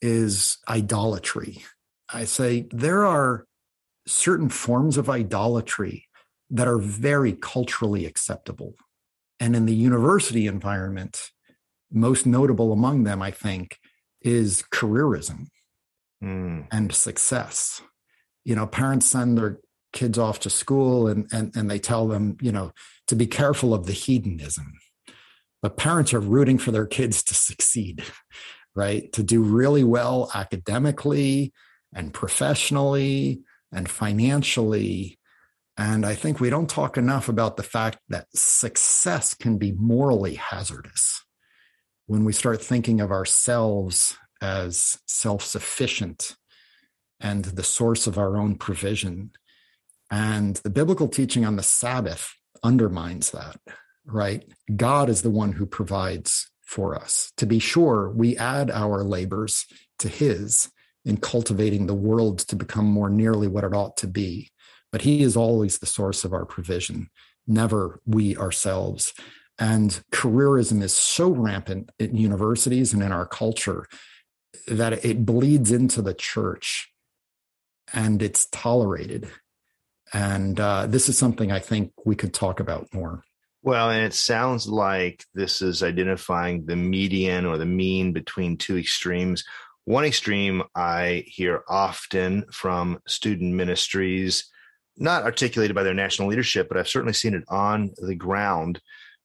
is 0.00 0.58
idolatry. 0.68 1.64
I 2.12 2.24
say 2.24 2.66
there 2.70 3.06
are 3.06 3.46
certain 4.06 4.48
forms 4.48 4.96
of 4.96 5.10
idolatry 5.10 6.06
that 6.50 6.68
are 6.68 6.78
very 6.78 7.32
culturally 7.32 8.06
acceptable. 8.06 8.74
And 9.40 9.56
in 9.56 9.66
the 9.66 9.74
university 9.74 10.46
environment, 10.46 11.30
most 11.90 12.26
notable 12.26 12.72
among 12.72 13.04
them, 13.04 13.22
I 13.22 13.30
think, 13.30 13.78
is 14.22 14.62
careerism 14.72 15.48
mm. 16.22 16.66
and 16.70 16.94
success. 16.94 17.80
You 18.44 18.56
know, 18.56 18.66
parents 18.66 19.06
send 19.06 19.38
their 19.38 19.58
kids 19.92 20.18
off 20.18 20.40
to 20.40 20.50
school 20.50 21.08
and, 21.08 21.26
and, 21.32 21.54
and 21.56 21.70
they 21.70 21.78
tell 21.78 22.06
them, 22.06 22.36
you 22.40 22.52
know, 22.52 22.72
to 23.06 23.16
be 23.16 23.26
careful 23.26 23.74
of 23.74 23.86
the 23.86 23.92
hedonism. 23.92 24.74
But 25.62 25.76
parents 25.76 26.14
are 26.14 26.20
rooting 26.20 26.58
for 26.58 26.70
their 26.70 26.86
kids 26.86 27.22
to 27.24 27.34
succeed, 27.34 28.04
right? 28.74 29.12
To 29.12 29.22
do 29.22 29.42
really 29.42 29.84
well 29.84 30.30
academically 30.34 31.52
and 31.94 32.12
professionally 32.12 33.40
and 33.72 33.88
financially. 33.88 35.18
And 35.76 36.04
I 36.04 36.14
think 36.14 36.40
we 36.40 36.50
don't 36.50 36.68
talk 36.68 36.96
enough 36.96 37.28
about 37.28 37.56
the 37.56 37.62
fact 37.62 37.98
that 38.08 38.26
success 38.34 39.34
can 39.34 39.58
be 39.58 39.72
morally 39.72 40.34
hazardous 40.34 41.24
when 42.06 42.24
we 42.24 42.32
start 42.32 42.62
thinking 42.62 43.00
of 43.00 43.10
ourselves 43.10 44.16
as 44.40 44.98
self 45.06 45.42
sufficient 45.42 46.36
and 47.20 47.44
the 47.44 47.64
source 47.64 48.06
of 48.06 48.18
our 48.18 48.36
own 48.36 48.56
provision. 48.56 49.30
And 50.10 50.56
the 50.56 50.70
biblical 50.70 51.08
teaching 51.08 51.44
on 51.44 51.56
the 51.56 51.62
Sabbath 51.62 52.34
undermines 52.62 53.30
that, 53.32 53.60
right? 54.06 54.44
God 54.74 55.08
is 55.08 55.22
the 55.22 55.30
one 55.30 55.52
who 55.52 55.66
provides 55.66 56.50
for 56.64 56.94
us. 56.94 57.32
To 57.38 57.46
be 57.46 57.58
sure, 57.58 58.10
we 58.10 58.36
add 58.36 58.70
our 58.70 59.02
labors 59.02 59.66
to 59.98 60.08
His 60.08 60.70
in 61.04 61.16
cultivating 61.16 61.86
the 61.86 61.94
world 61.94 62.40
to 62.40 62.56
become 62.56 62.86
more 62.86 63.10
nearly 63.10 63.48
what 63.48 63.64
it 63.64 63.74
ought 63.74 63.96
to 63.98 64.06
be. 64.06 64.50
But 64.92 65.02
He 65.02 65.22
is 65.22 65.36
always 65.36 65.78
the 65.78 65.86
source 65.86 66.24
of 66.24 66.32
our 66.32 66.44
provision, 66.44 67.08
never 67.46 68.00
we 68.06 68.36
ourselves. 68.36 69.12
And 69.58 70.00
careerism 70.12 70.82
is 70.82 70.94
so 70.94 71.30
rampant 71.30 71.90
in 71.98 72.16
universities 72.16 72.92
and 72.92 73.02
in 73.02 73.12
our 73.12 73.26
culture 73.26 73.86
that 74.66 75.04
it 75.04 75.24
bleeds 75.24 75.70
into 75.70 76.02
the 76.02 76.14
church 76.14 76.92
and 77.92 78.22
it's 78.22 78.46
tolerated. 78.46 79.28
And 80.12 80.58
uh, 80.58 80.86
this 80.86 81.08
is 81.08 81.18
something 81.18 81.52
I 81.52 81.58
think 81.58 81.92
we 82.04 82.16
could 82.16 82.32
talk 82.32 82.60
about 82.60 82.92
more. 82.92 83.22
Well, 83.62 83.90
and 83.90 84.04
it 84.04 84.14
sounds 84.14 84.68
like 84.68 85.24
this 85.34 85.60
is 85.60 85.82
identifying 85.82 86.64
the 86.64 86.76
median 86.76 87.44
or 87.44 87.58
the 87.58 87.66
mean 87.66 88.12
between 88.12 88.56
two 88.56 88.78
extremes. 88.78 89.44
One 89.84 90.04
extreme 90.04 90.62
I 90.74 91.24
hear 91.26 91.64
often 91.68 92.44
from 92.52 93.00
student 93.06 93.54
ministries, 93.54 94.48
not 94.96 95.24
articulated 95.24 95.74
by 95.74 95.82
their 95.82 95.94
national 95.94 96.28
leadership, 96.28 96.68
but 96.68 96.78
I've 96.78 96.88
certainly 96.88 97.14
seen 97.14 97.34
it 97.34 97.44
on 97.48 97.92
the 97.98 98.14
ground, 98.14 98.80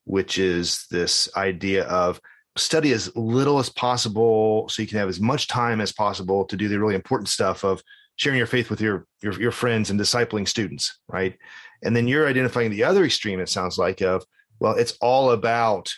which 0.06 0.38
is 0.38 0.88
this 0.90 1.30
idea 1.38 1.86
of 1.86 2.20
study 2.56 2.92
as 2.92 3.16
little 3.16 3.60
as 3.60 3.70
possible 3.70 4.68
so 4.70 4.82
you 4.82 4.88
can 4.88 5.00
have 5.00 5.10
as 5.10 5.20
much 5.20 5.48
time 5.48 5.82
as 5.82 5.92
possible 5.92 6.46
to 6.46 6.56
do 6.56 6.68
the 6.68 6.80
really 6.80 6.96
important 6.96 7.28
stuff 7.28 7.64
of 7.64 7.82
sharing 8.16 8.38
your 8.38 8.48
faith 8.48 8.70
with 8.70 8.80
your, 8.80 9.08
your 9.22 9.40
your 9.42 9.52
friends 9.52 9.90
and 9.90 10.00
discipling 10.00 10.48
students, 10.48 11.00
right? 11.08 11.36
And 11.84 11.96
then 11.96 12.08
you're 12.08 12.28
identifying 12.28 12.72
the 12.72 12.84
other 12.84 13.04
extreme. 13.04 13.40
It 13.40 13.50
sounds 13.50 13.78
like 13.78 14.02
of 14.02 14.24
well, 14.60 14.76
it's 14.76 14.98
all 15.02 15.32
about 15.32 15.92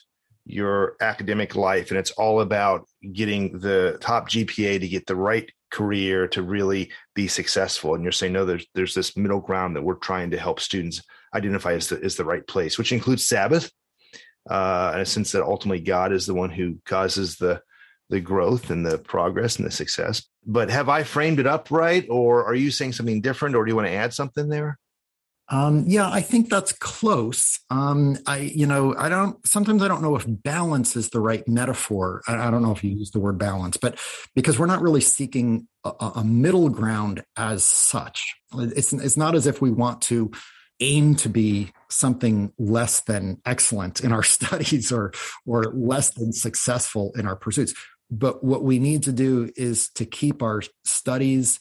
your 0.46 0.96
academic 1.02 1.56
life 1.56 1.90
and 1.90 2.00
it's 2.00 2.12
all 2.12 2.42
about 2.42 2.88
getting 3.14 3.60
the 3.60 3.98
top 4.00 4.30
GPA 4.30 4.80
to 4.80 4.88
get 4.88 5.06
the 5.08 5.16
right 5.16 5.52
career 5.72 6.28
to 6.30 6.42
really 6.42 6.92
be 7.16 7.28
successful. 7.28 7.96
And 7.96 8.04
you're 8.04 8.12
saying 8.12 8.34
no, 8.34 8.46
there's 8.46 8.66
there's 8.76 8.94
this 8.94 9.18
middle 9.18 9.42
ground 9.42 9.76
that 9.76 9.84
we're 9.84 9.96
trying 9.96 10.32
to 10.32 10.38
help 10.38 10.60
students 10.60 11.02
identify 11.34 11.74
as 11.74 11.90
the, 11.90 12.02
as 12.02 12.16
the 12.16 12.24
right 12.24 12.46
place, 12.48 12.78
which 12.78 12.94
includes 12.94 13.26
Sabbath, 13.26 13.70
uh, 14.50 14.92
in 14.96 15.02
a 15.02 15.06
sense 15.06 15.32
that 15.32 15.44
ultimately 15.44 15.82
God 15.82 16.12
is 16.12 16.26
the 16.26 16.34
one 16.34 16.50
who 16.50 16.78
causes 16.86 17.38
the 17.38 17.62
the 18.10 18.22
growth 18.22 18.70
and 18.70 18.86
the 18.86 19.00
progress 19.00 19.58
and 19.58 19.66
the 19.66 19.72
success. 19.72 20.24
But 20.46 20.70
have 20.70 20.90
I 20.90 21.02
framed 21.02 21.40
it 21.40 21.48
up 21.48 21.72
right, 21.72 22.06
or 22.08 22.46
are 22.46 22.54
you 22.54 22.70
saying 22.70 22.94
something 22.94 23.22
different, 23.22 23.56
or 23.56 23.66
do 23.66 23.72
you 23.72 23.76
want 23.76 23.88
to 23.88 23.94
add 23.94 24.14
something 24.14 24.48
there? 24.48 24.78
Um, 25.50 25.86
yeah, 25.88 26.10
I 26.10 26.22
think 26.22 26.50
that's 26.50 26.72
close. 26.72 27.60
Um, 27.70 28.18
I, 28.26 28.38
you 28.40 28.66
know, 28.66 28.96
I 28.98 29.10
don't, 29.10 29.46
sometimes 29.46 29.84
I 29.84 29.88
don't 29.88 30.02
know 30.02 30.16
if 30.16 30.26
balance 30.28 30.96
is 30.96 31.10
the 31.10 31.20
right 31.20 31.48
metaphor. 31.48 32.24
I, 32.28 32.48
I 32.48 32.52
don't 32.52 32.64
know 32.64 32.72
if 32.72 32.84
you 32.84 32.92
use 32.92 33.12
the 33.12 33.20
word 33.20 33.38
balance, 33.38 33.78
but 33.78 34.00
because 34.34 34.58
we're 34.58 34.66
not 34.66 34.82
really 34.82 35.02
seeking 35.02 35.68
a, 35.84 36.12
a, 36.16 36.24
middle 36.24 36.70
ground 36.70 37.24
as 37.38 37.64
such. 37.64 38.34
It's, 38.56 38.92
it's 38.92 39.18
not 39.18 39.36
as 39.36 39.46
if 39.46 39.62
we 39.62 39.70
want 39.70 40.02
to 40.04 40.32
aim 40.80 41.16
to 41.18 41.30
be 41.30 41.72
something 41.90 42.52
less 42.58 43.02
than 43.02 43.42
excellent 43.46 44.02
in 44.02 44.12
our 44.12 44.24
studies 44.38 44.92
or, 44.92 45.14
or 45.46 45.66
less 45.74 46.12
than 46.12 46.34
successful 46.34 47.12
in 47.16 47.28
our 47.28 47.36
pursuits. 47.36 47.74
But 48.12 48.44
what 48.44 48.64
we 48.64 48.80
need 48.80 49.04
to 49.04 49.12
do 49.12 49.52
is 49.56 49.90
to 49.92 50.06
keep 50.06 50.44
our 50.44 50.62
studies 50.84 51.60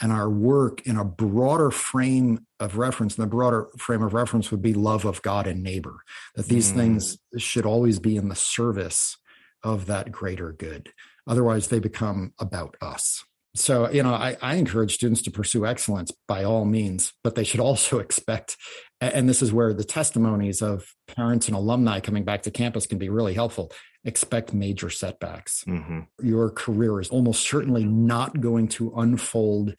and 0.00 0.10
our 0.10 0.28
work 0.28 0.84
in 0.86 0.96
a 0.96 1.04
broader 1.04 1.70
frame 1.70 2.46
of 2.58 2.78
reference. 2.78 3.16
And 3.16 3.22
the 3.22 3.30
broader 3.30 3.68
frame 3.78 4.02
of 4.02 4.12
reference 4.12 4.50
would 4.50 4.62
be 4.62 4.74
love 4.74 5.04
of 5.04 5.22
God 5.22 5.46
and 5.46 5.62
neighbor, 5.62 5.98
that 6.34 6.46
these 6.46 6.72
mm. 6.72 6.76
things 6.76 7.18
should 7.38 7.66
always 7.66 8.00
be 8.00 8.16
in 8.16 8.28
the 8.28 8.34
service 8.34 9.16
of 9.62 9.86
that 9.86 10.10
greater 10.10 10.52
good. 10.52 10.90
Otherwise, 11.26 11.68
they 11.68 11.78
become 11.78 12.32
about 12.38 12.76
us. 12.80 13.24
So, 13.56 13.88
you 13.90 14.02
know, 14.02 14.14
I, 14.14 14.36
I 14.42 14.56
encourage 14.56 14.94
students 14.94 15.22
to 15.22 15.30
pursue 15.30 15.64
excellence 15.64 16.10
by 16.26 16.42
all 16.42 16.64
means, 16.64 17.12
but 17.22 17.36
they 17.36 17.44
should 17.44 17.60
also 17.60 17.98
expect, 18.00 18.56
and 19.00 19.28
this 19.28 19.42
is 19.42 19.52
where 19.52 19.72
the 19.72 19.84
testimonies 19.84 20.60
of 20.60 20.86
parents 21.06 21.46
and 21.46 21.56
alumni 21.56 22.00
coming 22.00 22.24
back 22.24 22.42
to 22.42 22.50
campus 22.50 22.86
can 22.86 22.98
be 22.98 23.08
really 23.08 23.34
helpful 23.34 23.70
expect 24.04 24.52
major 24.52 24.90
setbacks. 24.90 25.64
Mm-hmm. 25.66 26.00
Your 26.22 26.50
career 26.50 27.00
is 27.00 27.08
almost 27.08 27.42
certainly 27.42 27.84
not 27.84 28.40
going 28.40 28.68
to 28.68 28.92
unfold 28.96 29.74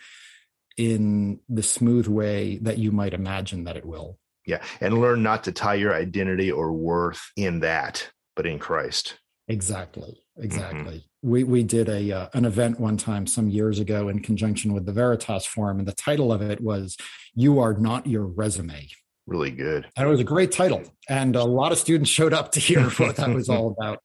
in 0.77 1.39
the 1.47 1.63
smooth 1.63 2.07
way 2.07 2.57
that 2.63 2.77
you 2.77 2.91
might 2.91 3.13
imagine 3.13 3.63
that 3.65 3.77
it 3.77 3.85
will. 3.85 4.17
Yeah. 4.45 4.61
And 4.81 4.99
learn 4.99 5.23
not 5.23 5.43
to 5.45 5.51
tie 5.51 5.75
your 5.75 5.93
identity 5.93 6.51
or 6.51 6.71
worth 6.71 7.31
in 7.35 7.61
that, 7.61 8.09
but 8.35 8.45
in 8.45 8.59
Christ. 8.59 9.19
Exactly. 9.47 10.24
Exactly. 10.37 10.97
Mm-hmm. 10.97 11.29
We 11.29 11.43
we 11.43 11.63
did 11.63 11.89
a 11.89 12.11
uh, 12.11 12.29
an 12.33 12.45
event 12.45 12.79
one 12.79 12.97
time 12.97 13.25
some 13.25 13.49
years 13.49 13.79
ago 13.79 14.09
in 14.09 14.19
conjunction 14.19 14.73
with 14.73 14.85
the 14.85 14.91
Veritas 14.91 15.45
Forum, 15.45 15.79
and 15.79 15.87
the 15.87 15.93
title 15.93 16.31
of 16.31 16.41
it 16.41 16.61
was 16.61 16.97
"You 17.33 17.59
Are 17.59 17.73
Not 17.73 18.05
Your 18.05 18.25
Resume." 18.25 18.89
Really 19.27 19.51
good. 19.51 19.87
And 19.97 20.07
it 20.07 20.11
was 20.11 20.19
a 20.19 20.25
great 20.25 20.51
title, 20.51 20.83
and 21.09 21.35
a 21.35 21.43
lot 21.43 21.71
of 21.71 21.77
students 21.77 22.09
showed 22.09 22.33
up 22.33 22.51
to 22.51 22.59
hear 22.59 22.89
what 22.97 23.15
that 23.15 23.33
was 23.33 23.49
all 23.49 23.75
about. 23.77 23.99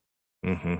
Mm-hmm. 0.45 0.77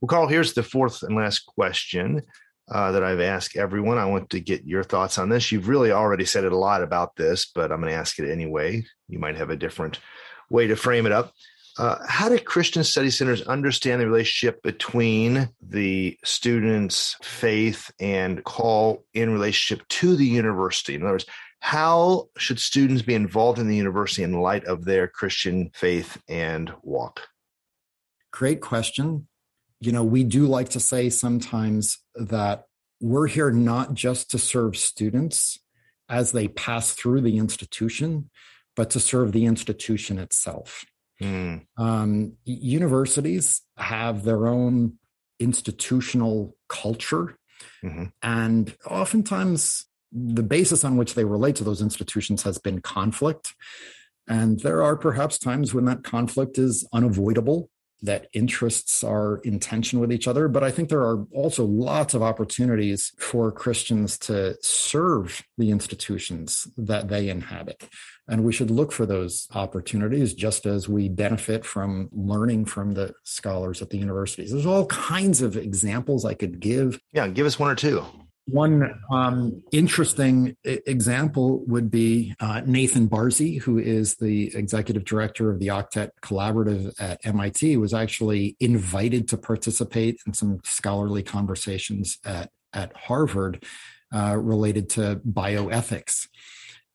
Well, 0.00 0.08
Carl, 0.08 0.26
here's 0.26 0.54
the 0.54 0.64
fourth 0.64 1.02
and 1.02 1.16
last 1.16 1.46
question 1.46 2.22
uh, 2.70 2.92
that 2.92 3.04
I've 3.04 3.20
asked 3.20 3.56
everyone. 3.56 3.98
I 3.98 4.06
want 4.06 4.30
to 4.30 4.40
get 4.40 4.66
your 4.66 4.82
thoughts 4.82 5.18
on 5.18 5.28
this. 5.28 5.52
You've 5.52 5.68
really 5.68 5.92
already 5.92 6.24
said 6.24 6.44
it 6.44 6.52
a 6.52 6.56
lot 6.56 6.82
about 6.82 7.14
this, 7.16 7.46
but 7.54 7.70
I'm 7.70 7.80
going 7.80 7.92
to 7.92 7.98
ask 7.98 8.18
it 8.18 8.30
anyway. 8.30 8.84
You 9.08 9.18
might 9.18 9.36
have 9.36 9.50
a 9.50 9.56
different 9.56 10.00
way 10.50 10.66
to 10.66 10.76
frame 10.76 11.06
it 11.06 11.12
up. 11.12 11.32
Uh, 11.78 11.96
how 12.06 12.28
do 12.28 12.38
Christian 12.38 12.84
study 12.84 13.10
centers 13.10 13.42
understand 13.42 14.00
the 14.00 14.06
relationship 14.06 14.62
between 14.62 15.48
the 15.60 16.18
student's 16.22 17.16
faith 17.22 17.90
and 17.98 18.44
call 18.44 19.04
in 19.14 19.32
relationship 19.32 19.86
to 19.88 20.14
the 20.14 20.26
university? 20.26 20.94
In 20.94 21.02
other 21.02 21.12
words, 21.12 21.26
how 21.60 22.28
should 22.36 22.58
students 22.58 23.02
be 23.02 23.14
involved 23.14 23.58
in 23.58 23.68
the 23.68 23.76
university 23.76 24.22
in 24.22 24.32
light 24.40 24.64
of 24.64 24.84
their 24.84 25.08
Christian 25.08 25.70
faith 25.74 26.20
and 26.28 26.72
walk? 26.82 27.28
Great 28.32 28.60
question. 28.60 29.28
You 29.80 29.92
know, 29.92 30.04
we 30.04 30.24
do 30.24 30.46
like 30.46 30.70
to 30.70 30.80
say 30.80 31.08
sometimes 31.08 31.98
that 32.14 32.64
we're 33.00 33.28
here 33.28 33.50
not 33.50 33.94
just 33.94 34.30
to 34.32 34.38
serve 34.38 34.76
students 34.76 35.58
as 36.08 36.32
they 36.32 36.48
pass 36.48 36.92
through 36.92 37.22
the 37.22 37.38
institution, 37.38 38.28
but 38.76 38.90
to 38.90 39.00
serve 39.00 39.32
the 39.32 39.46
institution 39.46 40.18
itself. 40.18 40.84
Mm. 41.22 41.66
Um, 41.78 42.36
universities 42.44 43.62
have 43.76 44.24
their 44.24 44.46
own 44.46 44.98
institutional 45.38 46.56
culture, 46.68 47.36
mm-hmm. 47.82 48.06
and 48.22 48.74
oftentimes 48.86 49.86
the 50.12 50.42
basis 50.42 50.84
on 50.84 50.96
which 50.96 51.14
they 51.14 51.24
relate 51.24 51.56
to 51.56 51.64
those 51.64 51.80
institutions 51.80 52.42
has 52.42 52.58
been 52.58 52.80
conflict. 52.80 53.54
And 54.28 54.60
there 54.60 54.82
are 54.82 54.96
perhaps 54.96 55.38
times 55.38 55.74
when 55.74 55.84
that 55.86 56.04
conflict 56.04 56.58
is 56.58 56.86
unavoidable 56.92 57.70
that 58.02 58.26
interests 58.32 59.04
are 59.04 59.36
in 59.38 59.60
tension 59.60 60.00
with 60.00 60.12
each 60.12 60.26
other. 60.26 60.48
But 60.48 60.64
I 60.64 60.70
think 60.70 60.88
there 60.88 61.02
are 61.02 61.24
also 61.32 61.64
lots 61.64 62.14
of 62.14 62.22
opportunities 62.22 63.12
for 63.18 63.52
Christians 63.52 64.18
to 64.20 64.56
serve 64.60 65.42
the 65.56 65.70
institutions 65.70 66.66
that 66.76 67.08
they 67.08 67.28
inhabit. 67.28 67.88
And 68.28 68.44
we 68.44 68.52
should 68.52 68.70
look 68.70 68.92
for 68.92 69.06
those 69.06 69.48
opportunities 69.54 70.34
just 70.34 70.66
as 70.66 70.88
we 70.88 71.08
benefit 71.08 71.64
from 71.64 72.08
learning 72.12 72.66
from 72.66 72.92
the 72.92 73.14
scholars 73.24 73.82
at 73.82 73.90
the 73.90 73.98
universities. 73.98 74.52
There's 74.52 74.66
all 74.66 74.86
kinds 74.86 75.42
of 75.42 75.56
examples 75.56 76.24
I 76.24 76.34
could 76.34 76.60
give. 76.60 77.00
Yeah, 77.12 77.28
give 77.28 77.46
us 77.46 77.58
one 77.58 77.70
or 77.70 77.74
two. 77.74 78.04
One 78.46 79.00
um, 79.10 79.62
interesting 79.70 80.56
example 80.64 81.64
would 81.66 81.90
be 81.90 82.34
uh, 82.40 82.62
Nathan 82.66 83.08
Barczi, 83.08 83.60
who 83.60 83.78
is 83.78 84.16
the 84.16 84.54
executive 84.56 85.04
director 85.04 85.48
of 85.50 85.60
the 85.60 85.68
Octet 85.68 86.10
Collaborative 86.22 86.92
at 87.00 87.24
MIT, 87.24 87.76
was 87.76 87.94
actually 87.94 88.56
invited 88.58 89.28
to 89.28 89.38
participate 89.38 90.20
in 90.26 90.34
some 90.34 90.60
scholarly 90.64 91.22
conversations 91.22 92.18
at, 92.24 92.50
at 92.72 92.94
Harvard 92.96 93.64
uh, 94.12 94.36
related 94.36 94.88
to 94.90 95.20
bioethics 95.24 96.26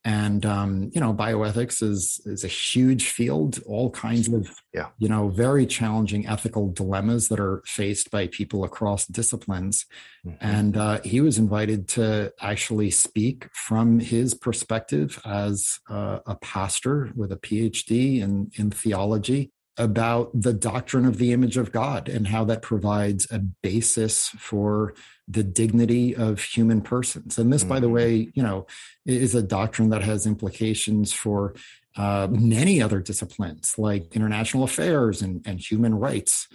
and 0.08 0.46
um, 0.46 0.90
you 0.94 1.02
know 1.02 1.14
bioethics 1.14 1.84
is 1.84 2.22
is 2.26 2.46
a 2.46 2.48
huge 2.48 3.10
field 3.10 3.60
all 3.66 3.90
kinds 3.92 4.30
of 4.30 4.50
yeah. 4.74 4.88
you 4.98 5.10
know 5.10 5.28
very 5.28 5.66
challenging 5.66 6.26
ethical 6.26 6.72
dilemmas 6.72 7.28
that 7.28 7.42
are 7.42 7.62
faced 7.66 8.10
by 8.10 8.26
people 8.28 8.64
across 8.64 9.06
disciplines 9.06 9.86
mm-hmm. 10.26 10.38
and 10.40 10.78
uh, 10.78 11.02
he 11.04 11.20
was 11.20 11.38
invited 11.38 11.90
to 11.90 12.32
actually 12.40 12.90
speak 12.90 13.50
from 13.54 14.00
his 14.00 14.34
perspective 14.34 15.20
as 15.26 15.80
uh, 15.90 16.20
a 16.26 16.36
pastor 16.36 17.12
with 17.14 17.34
a 17.34 17.38
phd 17.38 18.22
in 18.22 18.50
in 18.56 18.72
theology 18.72 19.52
about 19.78 20.30
the 20.34 20.54
doctrine 20.54 21.06
of 21.06 21.18
the 21.18 21.32
image 21.32 21.58
of 21.58 21.72
god 21.72 22.10
and 22.10 22.28
how 22.28 22.44
that 22.44 22.62
provides 22.62 23.28
a 23.32 23.40
basis 23.40 24.30
for 24.30 24.94
the 25.28 25.44
dignity 25.44 26.16
of 26.16 26.42
human 26.42 26.82
persons. 26.82 27.38
And 27.38 27.52
this, 27.52 27.62
mm-hmm. 27.62 27.70
by 27.70 27.80
the 27.80 27.88
mm-hmm. 27.88 27.96
way, 27.96 28.32
you 28.34 28.44
know, 28.44 28.66
is 29.06 29.36
a 29.36 29.44
doctrine 29.44 29.90
that 29.90 30.04
has 30.04 30.26
implications 30.26 31.12
for 31.12 31.54
uh, 31.98 32.28
many 32.30 32.82
other 32.82 33.02
disciplines 33.02 33.74
like 33.78 34.16
international 34.16 34.64
affairs 34.64 35.22
and, 35.22 35.46
and 35.46 35.60
human 35.60 35.96
rights 35.96 36.48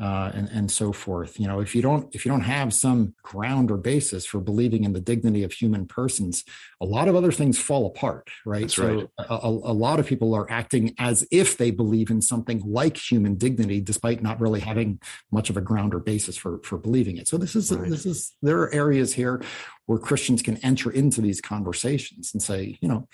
uh, 0.00 0.30
and 0.34 0.48
and 0.50 0.70
so 0.70 0.92
forth. 0.92 1.40
You 1.40 1.46
know, 1.46 1.60
if 1.60 1.74
you 1.74 1.80
don't 1.80 2.14
if 2.14 2.24
you 2.24 2.30
don't 2.30 2.42
have 2.42 2.74
some 2.74 3.14
ground 3.22 3.70
or 3.70 3.78
basis 3.78 4.26
for 4.26 4.40
believing 4.40 4.84
in 4.84 4.92
the 4.92 5.00
dignity 5.00 5.42
of 5.42 5.52
human 5.52 5.86
persons, 5.86 6.44
a 6.80 6.84
lot 6.84 7.08
of 7.08 7.16
other 7.16 7.32
things 7.32 7.58
fall 7.58 7.86
apart, 7.86 8.28
right? 8.44 8.62
That's 8.62 8.74
so 8.74 8.94
right. 8.94 9.08
A, 9.18 9.48
a 9.48 9.76
lot 9.76 9.98
of 9.98 10.06
people 10.06 10.34
are 10.34 10.50
acting 10.50 10.94
as 10.98 11.26
if 11.30 11.56
they 11.56 11.70
believe 11.70 12.10
in 12.10 12.20
something 12.20 12.62
like 12.66 12.96
human 12.98 13.36
dignity, 13.36 13.80
despite 13.80 14.22
not 14.22 14.40
really 14.40 14.60
having 14.60 15.00
much 15.32 15.48
of 15.48 15.56
a 15.56 15.62
ground 15.62 15.94
or 15.94 16.00
basis 16.00 16.36
for 16.36 16.60
for 16.62 16.76
believing 16.76 17.16
it. 17.16 17.26
So 17.26 17.38
this 17.38 17.56
is 17.56 17.72
right. 17.72 17.88
this 17.88 18.04
is 18.04 18.34
there 18.42 18.60
are 18.60 18.74
areas 18.74 19.14
here 19.14 19.42
where 19.86 19.98
Christians 19.98 20.42
can 20.42 20.58
enter 20.58 20.90
into 20.90 21.20
these 21.20 21.40
conversations 21.40 22.34
and 22.34 22.42
say, 22.42 22.76
you 22.80 22.88
know, 22.88 23.08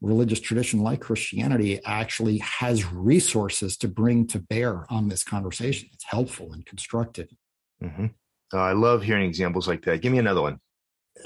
religious 0.00 0.40
tradition 0.40 0.82
like 0.82 1.00
Christianity 1.00 1.80
actually 1.84 2.38
has 2.38 2.84
resources 2.92 3.76
to 3.78 3.88
bring 3.88 4.26
to 4.28 4.38
bear 4.38 4.90
on 4.90 5.08
this 5.08 5.24
conversation. 5.24 5.88
It's 5.92 6.04
helpful 6.04 6.52
and 6.52 6.64
constructive. 6.66 7.28
Mm-hmm. 7.82 8.06
Uh, 8.52 8.56
I 8.58 8.72
love 8.72 9.02
hearing 9.02 9.26
examples 9.26 9.66
like 9.66 9.84
that. 9.84 10.02
Give 10.02 10.12
me 10.12 10.18
another 10.18 10.42
one. 10.42 10.60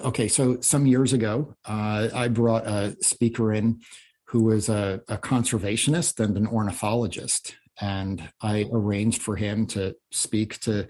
Okay, 0.05 0.29
so 0.29 0.61
some 0.61 0.87
years 0.87 1.13
ago, 1.13 1.55
uh, 1.65 2.09
I 2.15 2.29
brought 2.29 2.67
a 2.67 2.97
speaker 3.03 3.53
in 3.53 3.81
who 4.27 4.45
was 4.45 4.69
a, 4.69 5.03
a 5.09 5.19
conservationist 5.19 6.21
and 6.25 6.37
an 6.37 6.47
ornithologist. 6.47 7.57
And 7.81 8.29
I 8.43 8.69
arranged 8.73 9.23
for 9.23 9.37
him 9.37 9.67
to 9.69 9.95
speak 10.11 10.61
to 10.61 10.87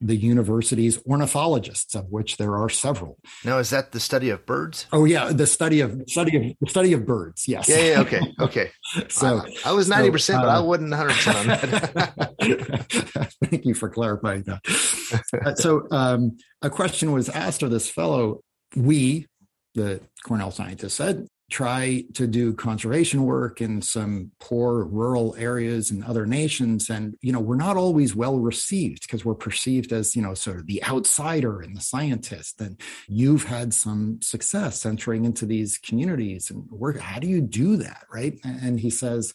the 0.00 0.16
university's 0.16 1.02
ornithologists, 1.06 1.94
of 1.94 2.06
which 2.10 2.36
there 2.36 2.56
are 2.56 2.68
several. 2.68 3.18
Now, 3.44 3.58
is 3.58 3.70
that 3.70 3.92
the 3.92 4.00
study 4.00 4.30
of 4.30 4.44
birds? 4.44 4.86
Oh 4.92 5.04
yeah, 5.04 5.32
the 5.32 5.46
study 5.46 5.80
of 5.80 6.02
study 6.06 6.36
of 6.36 6.56
the 6.60 6.70
study 6.70 6.92
of 6.92 7.06
birds. 7.06 7.48
Yes. 7.48 7.68
Yeah. 7.68 7.78
yeah 7.78 8.00
okay. 8.00 8.20
Okay. 8.40 8.70
so 9.08 9.42
I, 9.64 9.70
I 9.70 9.72
was 9.72 9.88
ninety 9.88 10.08
so, 10.08 10.12
percent, 10.12 10.42
but 10.42 10.48
I 10.48 10.56
um, 10.56 10.66
wasn't 10.66 10.90
one 10.90 10.98
hundred 10.98 11.14
percent 11.14 11.36
on 11.38 11.46
that. 11.46 13.32
Thank 13.44 13.64
you 13.64 13.74
for 13.74 13.88
clarifying 13.88 14.42
that. 14.42 14.60
Uh, 15.44 15.54
so, 15.54 15.86
um, 15.90 16.36
a 16.62 16.70
question 16.70 17.12
was 17.12 17.28
asked 17.28 17.62
of 17.62 17.70
this 17.70 17.88
fellow. 17.88 18.42
We, 18.76 19.28
the 19.74 20.00
Cornell 20.24 20.50
scientist, 20.50 20.96
said, 20.96 21.28
try 21.50 22.04
to 22.14 22.26
do 22.26 22.54
conservation 22.54 23.24
work 23.24 23.60
in 23.60 23.82
some 23.82 24.30
poor 24.40 24.84
rural 24.84 25.34
areas 25.38 25.90
in 25.90 26.02
other 26.02 26.26
nations. 26.26 26.88
And 26.88 27.16
you 27.20 27.32
know 27.32 27.40
we're 27.40 27.56
not 27.56 27.76
always 27.76 28.16
well 28.16 28.38
received 28.38 29.02
because 29.02 29.24
we're 29.24 29.34
perceived 29.34 29.92
as 29.92 30.16
you 30.16 30.22
know 30.22 30.34
sort 30.34 30.58
of 30.58 30.66
the 30.66 30.82
outsider 30.84 31.60
and 31.60 31.76
the 31.76 31.80
scientist. 31.80 32.60
And 32.60 32.80
you've 33.08 33.44
had 33.44 33.74
some 33.74 34.20
success 34.22 34.86
entering 34.86 35.24
into 35.24 35.46
these 35.46 35.78
communities 35.78 36.50
and 36.50 36.68
work. 36.70 36.98
How 36.98 37.18
do 37.18 37.26
you 37.26 37.40
do 37.40 37.76
that 37.76 38.06
right? 38.12 38.38
And 38.44 38.80
he 38.80 38.90
says 38.90 39.34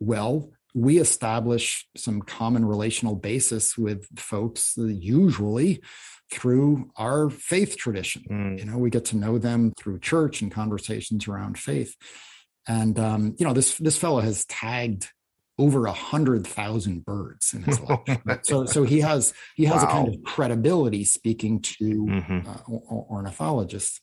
well 0.00 0.50
we 0.74 0.98
establish 0.98 1.86
some 1.96 2.22
common 2.22 2.64
relational 2.64 3.14
basis 3.14 3.76
with 3.76 4.06
folks 4.18 4.74
usually 4.78 5.82
through 6.32 6.90
our 6.96 7.28
faith 7.28 7.76
tradition. 7.76 8.22
Mm. 8.30 8.58
You 8.58 8.64
know, 8.64 8.78
we 8.78 8.88
get 8.88 9.04
to 9.06 9.16
know 9.16 9.38
them 9.38 9.72
through 9.78 10.00
church 10.00 10.40
and 10.40 10.50
conversations 10.50 11.28
around 11.28 11.58
faith. 11.58 11.94
And 12.66 12.98
um, 12.98 13.34
you 13.38 13.46
know, 13.46 13.52
this 13.52 13.76
this 13.78 13.98
fellow 13.98 14.20
has 14.20 14.44
tagged 14.46 15.10
over 15.58 15.86
a 15.86 15.92
hundred 15.92 16.46
thousand 16.46 17.04
birds 17.04 17.52
in 17.52 17.62
his 17.62 17.78
life. 17.80 18.18
so 18.44 18.64
so 18.64 18.84
he 18.84 19.00
has 19.00 19.34
he 19.56 19.66
has 19.66 19.82
wow. 19.82 19.88
a 19.88 19.92
kind 19.92 20.08
of 20.08 20.22
credibility 20.22 21.04
speaking 21.04 21.60
to 21.60 22.06
mm-hmm. 22.06 22.48
uh, 22.48 22.76
ornithologists. 23.10 24.00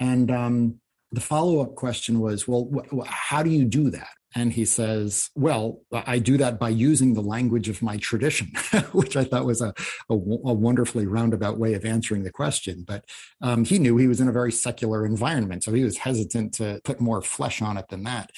And 0.00 0.30
um, 0.30 0.80
the 1.12 1.20
follow 1.20 1.60
up 1.60 1.76
question 1.76 2.18
was, 2.18 2.48
well, 2.48 2.68
wh- 2.72 3.06
how 3.06 3.42
do 3.42 3.50
you 3.50 3.64
do 3.64 3.90
that? 3.90 4.08
And 4.34 4.52
he 4.52 4.64
says, 4.64 5.30
Well, 5.34 5.80
I 5.92 6.18
do 6.18 6.36
that 6.38 6.58
by 6.58 6.70
using 6.70 7.14
the 7.14 7.22
language 7.22 7.68
of 7.68 7.82
my 7.82 7.96
tradition, 7.98 8.52
which 8.92 9.16
I 9.16 9.24
thought 9.24 9.44
was 9.44 9.60
a, 9.60 9.74
a, 10.08 10.14
a, 10.14 10.16
wonderfully 10.16 11.06
roundabout 11.06 11.58
way 11.58 11.74
of 11.74 11.84
answering 11.84 12.22
the 12.22 12.30
question. 12.30 12.84
But 12.86 13.04
um, 13.40 13.64
he 13.64 13.78
knew 13.78 13.96
he 13.96 14.08
was 14.08 14.20
in 14.20 14.28
a 14.28 14.32
very 14.32 14.52
secular 14.52 15.04
environment. 15.04 15.64
So 15.64 15.72
he 15.72 15.84
was 15.84 15.98
hesitant 15.98 16.54
to 16.54 16.80
put 16.84 17.00
more 17.00 17.22
flesh 17.22 17.60
on 17.60 17.76
it 17.76 17.88
than 17.88 18.04
that. 18.04 18.30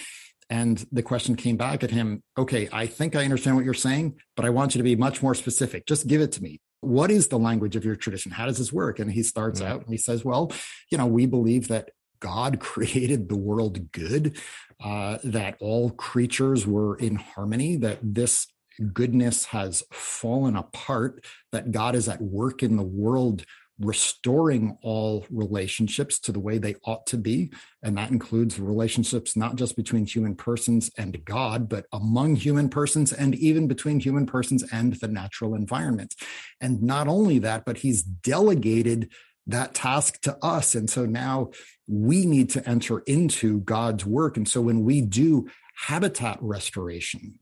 And 0.51 0.85
the 0.93 1.03
question 1.03 1.37
came 1.37 1.57
back 1.57 1.83
at 1.83 1.91
him 1.91 2.23
Okay, 2.37 2.69
I 2.73 2.87
think 2.87 3.17
I 3.17 3.25
understand 3.25 3.57
what 3.57 3.65
you're 3.65 3.75
saying, 3.75 4.17
but 4.37 4.45
I 4.45 4.51
want 4.51 4.75
you 4.75 4.79
to 4.79 4.85
be 4.85 4.97
much 4.97 5.23
more 5.23 5.35
specific. 5.35 5.87
Just 5.87 6.07
give 6.07 6.21
it 6.21 6.33
to 6.33 6.43
me. 6.43 6.61
What 6.81 7.11
is 7.11 7.29
the 7.29 7.39
language 7.39 7.77
of 7.77 7.85
your 7.85 7.97
tradition? 7.97 8.33
How 8.33 8.47
does 8.47 8.59
this 8.59 8.73
work? 8.73 8.99
And 8.99 9.11
he 9.11 9.23
starts 9.23 9.61
mm-hmm. 9.61 9.73
out 9.73 9.81
and 9.83 9.91
he 9.91 9.97
says, 9.97 10.25
Well, 10.25 10.53
you 10.91 10.99
know, 10.99 11.07
we 11.07 11.27
believe 11.27 11.69
that 11.69 11.91
God 12.21 12.61
created 12.73 13.29
the 13.29 13.37
world 13.37 13.93
good, 13.93 14.39
uh, 14.85 15.17
that 15.25 15.57
all 15.61 15.91
creatures 15.91 16.67
were 16.67 16.95
in 16.97 17.17
harmony, 17.17 17.75
that 17.77 17.99
this 18.03 18.47
goodness 18.93 19.47
has 19.47 19.83
fallen 19.91 20.57
apart, 20.57 21.25
that 21.53 21.73
God 21.73 21.95
is 21.95 22.09
at 22.09 22.21
work 22.21 22.63
in 22.63 22.77
the 22.77 22.83
world 22.83 23.45
restoring 23.81 24.79
all 24.83 25.27
relationships 25.31 26.21
to 26.21 26.31
the 26.31 26.39
way 26.39 26.59
they 26.59 26.77
ought 26.85 27.07
to 27.07 27.17
be. 27.17 27.51
And 27.83 27.97
that 27.99 28.11
includes 28.11 28.61
relationships 28.61 29.37
not 29.37 29.57
just 29.57 29.75
between 29.75 30.07
human 30.07 30.37
persons 30.37 30.91
and 30.97 31.25
God, 31.25 31.69
but 31.69 31.87
among 31.93 32.37
human 32.37 32.69
persons 32.69 33.13
and 33.13 33.35
even 33.35 33.67
between 33.67 33.99
human 33.99 34.27
persons 34.27 34.63
and 34.71 34.95
the 34.95 35.09
natural 35.09 35.55
environment. 35.55 36.15
And 36.61 36.83
not 36.83 37.09
only 37.09 37.41
that, 37.41 37.65
but 37.65 37.79
he's 37.79 38.03
delegated 38.03 39.11
that 39.47 39.75
task 39.75 40.21
to 40.23 40.37
us. 40.43 40.75
And 40.75 40.89
so 40.89 41.05
now 41.05 41.51
we 41.87 42.27
need 42.27 42.51
to 42.51 42.69
enter 42.69 43.01
into 43.01 43.61
God's 43.61 44.07
work. 44.07 44.37
And 44.37 44.49
so 44.49 44.61
when 44.61 44.85
we 44.85 45.01
do 45.01 45.49
habitat 45.87 46.39
restoration, 46.41 47.39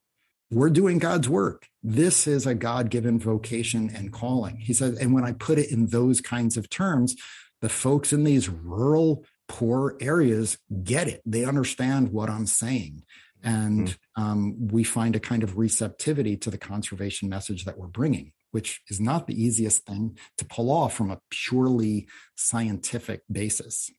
we're 0.51 0.71
doing 0.71 0.99
God's 0.99 1.29
work. 1.29 1.67
This 1.83 2.27
is 2.27 2.47
a 2.47 2.55
God 2.55 2.91
given 2.91 3.19
vocation 3.19 3.91
and 3.95 4.13
calling. 4.13 4.59
He 4.59 4.75
says, 4.75 4.99
and 4.99 5.15
when 5.15 5.25
I 5.25 5.33
put 5.33 5.59
it 5.59 5.71
in 5.71 5.87
those 5.87 6.21
kinds 6.21 6.57
of 6.57 6.69
terms, 6.69 7.17
the 7.61 7.69
folks 7.69 8.13
in 8.13 8.25
these 8.25 8.49
rural, 8.49 9.25
poor 9.49 9.97
areas 10.01 10.59
get 10.83 11.09
it. 11.09 11.23
They 11.25 11.45
understand 11.45 12.13
what 12.13 12.29
I'm 12.29 12.47
saying. 12.47 13.05
And 13.43 13.89
mm-hmm. 13.89 14.23
um, 14.23 14.69
we 14.69 14.85
find 14.85 15.17
a 15.17 15.21
kind 15.21 15.43
of 15.43 15.57
receptivity 15.57 16.37
to 16.39 16.51
the 16.51 16.59
conservation 16.59 17.29
message 17.29 17.65
that 17.65 17.79
we're 17.79 17.87
bringing 17.87 18.33
which 18.53 18.81
is 18.89 19.01
not 19.01 19.27
the 19.27 19.43
easiest 19.43 19.85
thing 19.85 20.17
to 20.39 20.45
pull 20.45 20.71
off 20.71 20.95
from 20.95 21.11
a 21.11 21.21
purely 21.31 22.07
scientific 22.37 23.23
basis. 23.31 23.91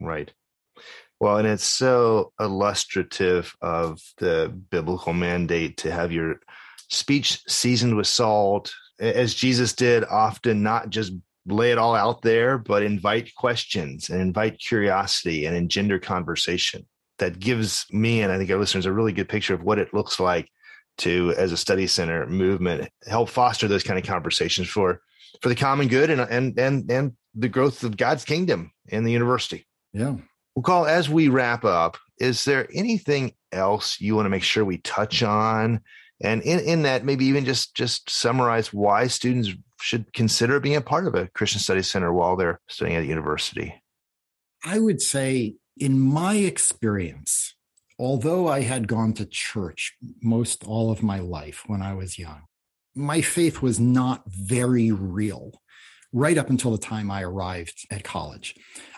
Right. 0.00 0.32
Well, 1.20 1.36
and 1.36 1.46
it's 1.46 1.64
so 1.64 2.32
illustrative 2.40 3.54
of 3.62 4.00
the 4.18 4.52
biblical 4.70 5.12
mandate 5.12 5.76
to 5.78 5.92
have 5.92 6.10
your 6.10 6.40
speech 6.88 7.40
seasoned 7.46 7.96
with 7.96 8.08
salt, 8.08 8.74
as 8.98 9.34
Jesus 9.34 9.72
did 9.72 10.04
often, 10.04 10.62
not 10.62 10.90
just 10.90 11.12
lay 11.46 11.70
it 11.70 11.78
all 11.78 11.94
out 11.94 12.22
there, 12.22 12.58
but 12.58 12.82
invite 12.82 13.34
questions 13.36 14.10
and 14.10 14.20
invite 14.20 14.58
curiosity 14.58 15.46
and 15.46 15.56
engender 15.56 15.98
conversation. 15.98 16.86
That 17.18 17.38
gives 17.38 17.86
me 17.90 18.22
and 18.22 18.32
I 18.32 18.38
think 18.38 18.50
our 18.50 18.58
listeners 18.58 18.86
a 18.86 18.92
really 18.92 19.12
good 19.12 19.28
picture 19.28 19.54
of 19.54 19.62
what 19.62 19.78
it 19.78 19.94
looks 19.94 20.18
like 20.18 20.48
to 20.98 21.34
as 21.36 21.52
a 21.52 21.56
study 21.56 21.86
center 21.86 22.26
movement 22.26 22.88
help 23.06 23.28
foster 23.28 23.68
those 23.68 23.82
kind 23.82 23.98
of 23.98 24.04
conversations 24.04 24.68
for 24.68 25.00
for 25.40 25.48
the 25.48 25.54
common 25.54 25.88
good 25.88 26.10
and 26.10 26.20
and 26.20 26.58
and 26.58 26.90
and 26.90 27.12
the 27.34 27.48
growth 27.48 27.82
of 27.82 27.96
God's 27.96 28.24
kingdom 28.24 28.72
in 28.88 29.04
the 29.04 29.12
university. 29.12 29.66
Yeah. 29.92 30.16
Well, 30.54 30.62
Carl 30.62 30.86
as 30.86 31.08
we 31.08 31.28
wrap 31.28 31.64
up, 31.64 31.96
is 32.18 32.44
there 32.44 32.68
anything 32.74 33.32
else 33.52 34.00
you 34.00 34.14
want 34.14 34.26
to 34.26 34.30
make 34.30 34.42
sure 34.42 34.64
we 34.64 34.78
touch 34.78 35.22
on? 35.22 35.80
And 36.22 36.42
in, 36.42 36.60
in 36.60 36.82
that, 36.82 37.04
maybe 37.04 37.24
even 37.26 37.44
just 37.44 37.74
just 37.74 38.08
summarize 38.08 38.72
why 38.72 39.06
students 39.08 39.50
should 39.80 40.12
consider 40.12 40.60
being 40.60 40.76
a 40.76 40.80
part 40.80 41.06
of 41.06 41.14
a 41.14 41.26
Christian 41.28 41.60
Studies 41.60 41.90
Center 41.90 42.12
while 42.12 42.36
they're 42.36 42.60
studying 42.68 42.96
at 42.96 43.04
university. 43.04 43.82
I 44.64 44.78
would 44.78 45.02
say, 45.02 45.56
in 45.76 45.98
my 45.98 46.34
experience, 46.36 47.56
although 48.02 48.48
I 48.48 48.62
had 48.62 48.88
gone 48.88 49.12
to 49.14 49.24
church 49.24 49.96
most 50.20 50.64
all 50.64 50.90
of 50.90 51.04
my 51.04 51.20
life 51.20 51.62
when 51.68 51.80
I 51.80 51.94
was 51.94 52.18
young, 52.18 52.42
my 52.96 53.20
faith 53.20 53.62
was 53.62 53.78
not 53.78 54.24
very 54.26 54.90
real 54.90 55.52
right 56.12 56.36
up 56.36 56.50
until 56.50 56.72
the 56.72 56.78
time 56.78 57.12
I 57.12 57.22
arrived 57.22 57.86
at 57.92 58.02
college. 58.02 58.56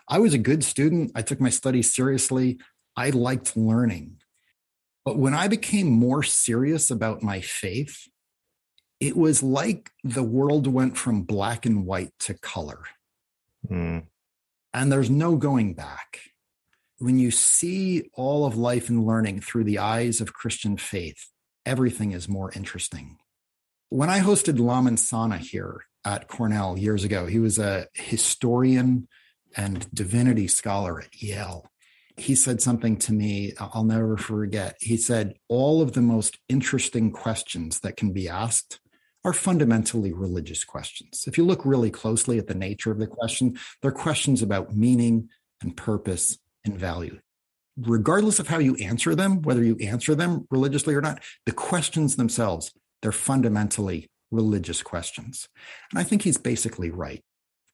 I 0.09 0.20
was 0.20 0.32
a 0.32 0.38
good 0.38 0.64
student. 0.64 1.12
I 1.14 1.20
took 1.20 1.38
my 1.38 1.50
studies 1.50 1.94
seriously. 1.94 2.59
I 2.96 3.11
liked 3.11 3.59
learning. 3.59 4.22
But 5.05 5.18
when 5.18 5.34
I 5.34 5.48
became 5.48 5.88
more 5.88 6.22
serious 6.22 6.90
about 6.90 7.22
my 7.22 7.42
faith, 7.42 8.09
it 9.00 9.18
was 9.18 9.42
like 9.42 9.90
the 10.02 10.22
world 10.22 10.66
went 10.66 10.96
from 10.96 11.24
black 11.24 11.66
and 11.66 11.84
white 11.84 12.12
to 12.20 12.32
color. 12.32 12.84
Mm. 13.70 14.07
And 14.72 14.90
there's 14.90 15.11
no 15.11 15.36
going 15.36 15.74
back 15.74 16.20
when 16.99 17.18
you 17.18 17.30
see 17.30 18.09
all 18.14 18.47
of 18.47 18.57
life 18.57 18.88
and 18.88 19.05
learning 19.05 19.40
through 19.40 19.64
the 19.64 19.78
eyes 19.78 20.20
of 20.20 20.32
Christian 20.32 20.76
faith, 20.76 21.28
everything 21.66 22.12
is 22.12 22.28
more 22.28 22.53
interesting. 22.55 23.18
When 23.88 24.11
I 24.11 24.20
hosted 24.20 24.59
Lamin 24.59 24.97
Sanneh 24.97 25.38
here 25.38 25.84
at 26.05 26.28
Cornell 26.28 26.78
years 26.78 27.05
ago, 27.05 27.26
he 27.26 27.38
was 27.38 27.59
a 27.59 27.86
historian 27.95 29.09
and 29.57 29.88
divinity 29.92 30.49
scholar 30.49 31.01
at 31.01 31.22
Yale. 31.22 31.70
He 32.16 32.34
said 32.34 32.62
something 32.62 32.97
to 32.99 33.12
me 33.12 33.55
I'll 33.59 33.84
never 33.84 34.16
forget. 34.16 34.76
He 34.80 34.97
said, 34.97 35.34
All 35.49 35.82
of 35.82 35.92
the 35.92 36.01
most 36.01 36.38
interesting 36.49 37.11
questions 37.11 37.80
that 37.80 37.97
can 37.97 38.12
be 38.12 38.28
asked 38.28 38.80
are 39.24 39.32
fundamentally 39.32 40.12
religious 40.12 40.64
questions. 40.64 41.24
If 41.26 41.38
you 41.38 41.45
look 41.45 41.64
really 41.64 41.90
closely 41.90 42.38
at 42.38 42.47
the 42.47 42.55
nature 42.55 42.90
of 42.90 42.99
the 42.99 43.07
question, 43.07 43.59
they're 43.80 43.90
questions 43.90 44.42
about 44.42 44.76
meaning 44.76 45.28
and 45.62 45.76
purpose 45.76 46.38
and 46.64 46.76
value. 46.76 47.18
Regardless 47.76 48.38
of 48.38 48.48
how 48.48 48.58
you 48.58 48.76
answer 48.76 49.14
them, 49.14 49.42
whether 49.42 49.62
you 49.62 49.76
answer 49.76 50.14
them 50.14 50.46
religiously 50.50 50.94
or 50.94 51.00
not, 51.00 51.20
the 51.44 51.52
questions 51.52 52.16
themselves, 52.16 52.72
they're 53.02 53.12
fundamentally 53.12 54.08
religious 54.30 54.82
questions. 54.82 55.48
And 55.90 55.98
I 55.98 56.04
think 56.04 56.22
he's 56.22 56.38
basically 56.38 56.90
right. 56.90 57.22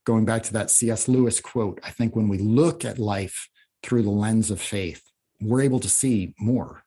Going 0.07 0.25
back 0.25 0.43
to 0.45 0.53
that 0.55 0.71
C.S. 0.71 1.07
Lewis 1.09 1.41
quote, 1.41 1.81
I 1.85 1.91
think 1.91 2.17
when 2.17 2.29
we 2.29 2.39
look 2.39 2.85
at 2.85 2.99
life 2.99 3.49
through 3.83 4.03
the 4.03 4.11
lens 4.11 4.51
of 4.51 4.61
faith, 4.61 5.03
we're 5.41 5.61
able 5.61 5.81
to 5.81 5.89
see 5.89 6.35
more. 6.39 6.83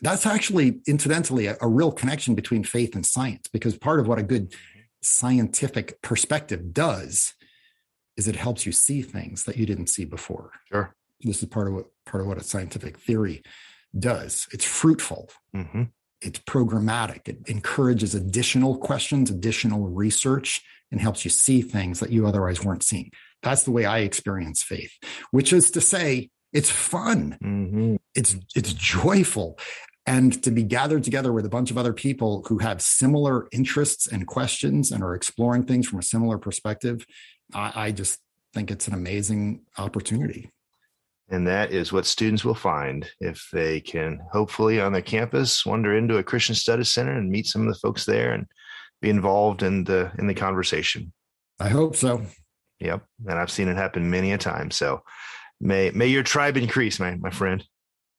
That's 0.00 0.26
actually, 0.26 0.80
incidentally, 0.86 1.46
a, 1.46 1.56
a 1.60 1.68
real 1.68 1.92
connection 1.92 2.34
between 2.34 2.64
faith 2.64 2.94
and 2.94 3.04
science, 3.04 3.48
because 3.52 3.76
part 3.76 4.00
of 4.00 4.08
what 4.08 4.18
a 4.18 4.22
good 4.22 4.54
scientific 5.02 6.00
perspective 6.02 6.72
does 6.72 7.34
is 8.16 8.26
it 8.26 8.36
helps 8.36 8.66
you 8.66 8.72
see 8.72 9.02
things 9.02 9.44
that 9.44 9.56
you 9.56 9.66
didn't 9.66 9.88
see 9.88 10.04
before. 10.04 10.52
Sure 10.70 10.94
this 11.22 11.42
is 11.42 11.48
part 11.48 11.68
of 11.68 11.74
what 11.74 11.86
part 12.06 12.22
of 12.22 12.26
what 12.28 12.38
a 12.38 12.44
scientific 12.44 12.98
theory 12.98 13.42
does. 13.98 14.46
It's 14.52 14.64
fruitful. 14.64 15.30
Mm-hmm. 15.54 15.84
it's 16.22 16.38
programmatic. 16.40 17.28
It 17.28 17.38
encourages 17.46 18.14
additional 18.14 18.78
questions, 18.78 19.30
additional 19.30 19.88
research, 19.88 20.62
and 20.90 21.00
helps 21.00 21.24
you 21.24 21.30
see 21.30 21.62
things 21.62 22.00
that 22.00 22.10
you 22.10 22.26
otherwise 22.26 22.64
weren't 22.64 22.84
seeing. 22.84 23.10
That's 23.42 23.64
the 23.64 23.72
way 23.72 23.84
I 23.84 23.98
experience 23.98 24.62
faith, 24.62 24.92
which 25.30 25.52
is 25.52 25.70
to 25.72 25.80
say, 25.80 26.30
it's 26.52 26.70
fun. 26.70 27.38
Mm-hmm. 27.42 27.96
It's 28.14 28.36
it's 28.54 28.72
joyful. 28.72 29.58
And 30.04 30.42
to 30.42 30.50
be 30.50 30.64
gathered 30.64 31.04
together 31.04 31.32
with 31.32 31.46
a 31.46 31.48
bunch 31.48 31.70
of 31.70 31.78
other 31.78 31.92
people 31.92 32.44
who 32.48 32.58
have 32.58 32.82
similar 32.82 33.46
interests 33.52 34.06
and 34.08 34.26
questions 34.26 34.90
and 34.90 35.02
are 35.02 35.14
exploring 35.14 35.62
things 35.62 35.86
from 35.86 36.00
a 36.00 36.02
similar 36.02 36.38
perspective, 36.38 37.06
I, 37.54 37.72
I 37.74 37.92
just 37.92 38.18
think 38.52 38.70
it's 38.70 38.88
an 38.88 38.94
amazing 38.94 39.62
opportunity. 39.78 40.50
And 41.32 41.46
that 41.46 41.72
is 41.72 41.94
what 41.94 42.04
students 42.04 42.44
will 42.44 42.54
find 42.54 43.10
if 43.18 43.48
they 43.54 43.80
can 43.80 44.20
hopefully 44.30 44.82
on 44.82 44.92
their 44.92 45.00
campus 45.00 45.64
wander 45.64 45.96
into 45.96 46.18
a 46.18 46.22
Christian 46.22 46.54
Studies 46.54 46.90
Center 46.90 47.16
and 47.16 47.30
meet 47.30 47.46
some 47.46 47.62
of 47.62 47.68
the 47.68 47.80
folks 47.80 48.04
there 48.04 48.34
and 48.34 48.46
be 49.00 49.08
involved 49.08 49.62
in 49.62 49.84
the 49.84 50.12
in 50.18 50.26
the 50.26 50.34
conversation. 50.34 51.10
I 51.58 51.70
hope 51.70 51.96
so. 51.96 52.22
Yep. 52.80 53.02
And 53.26 53.38
I've 53.38 53.50
seen 53.50 53.68
it 53.68 53.76
happen 53.76 54.10
many 54.10 54.32
a 54.32 54.38
time. 54.38 54.70
So 54.70 55.02
may 55.58 55.90
may 55.90 56.06
your 56.06 56.22
tribe 56.22 56.58
increase, 56.58 57.00
my 57.00 57.16
my 57.16 57.30
friend. 57.30 57.64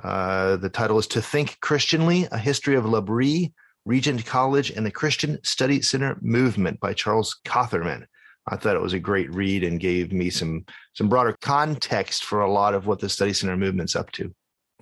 Uh, 0.03 0.55
the 0.55 0.69
title 0.69 0.97
is 0.97 1.05
To 1.07 1.21
Think 1.21 1.59
Christianly 1.59 2.27
A 2.31 2.39
History 2.39 2.75
of 2.75 2.85
L'Abri, 2.85 3.53
Regent 3.85 4.25
College, 4.25 4.71
and 4.71 4.85
the 4.85 4.91
Christian 4.91 5.39
Study 5.43 5.81
Center 5.81 6.17
Movement 6.21 6.79
by 6.79 6.93
Charles 6.93 7.39
Cotherman. 7.45 8.05
I 8.47 8.55
thought 8.55 8.75
it 8.75 8.81
was 8.81 8.93
a 8.93 8.99
great 8.99 9.33
read 9.33 9.63
and 9.63 9.79
gave 9.79 10.11
me 10.11 10.29
some 10.29 10.65
some 10.93 11.09
broader 11.09 11.35
context 11.41 12.23
for 12.25 12.41
a 12.41 12.51
lot 12.51 12.73
of 12.73 12.87
what 12.87 12.99
the 12.99 13.09
Study 13.09 13.33
Center 13.33 13.57
movement's 13.57 13.95
up 13.95 14.11
to 14.13 14.33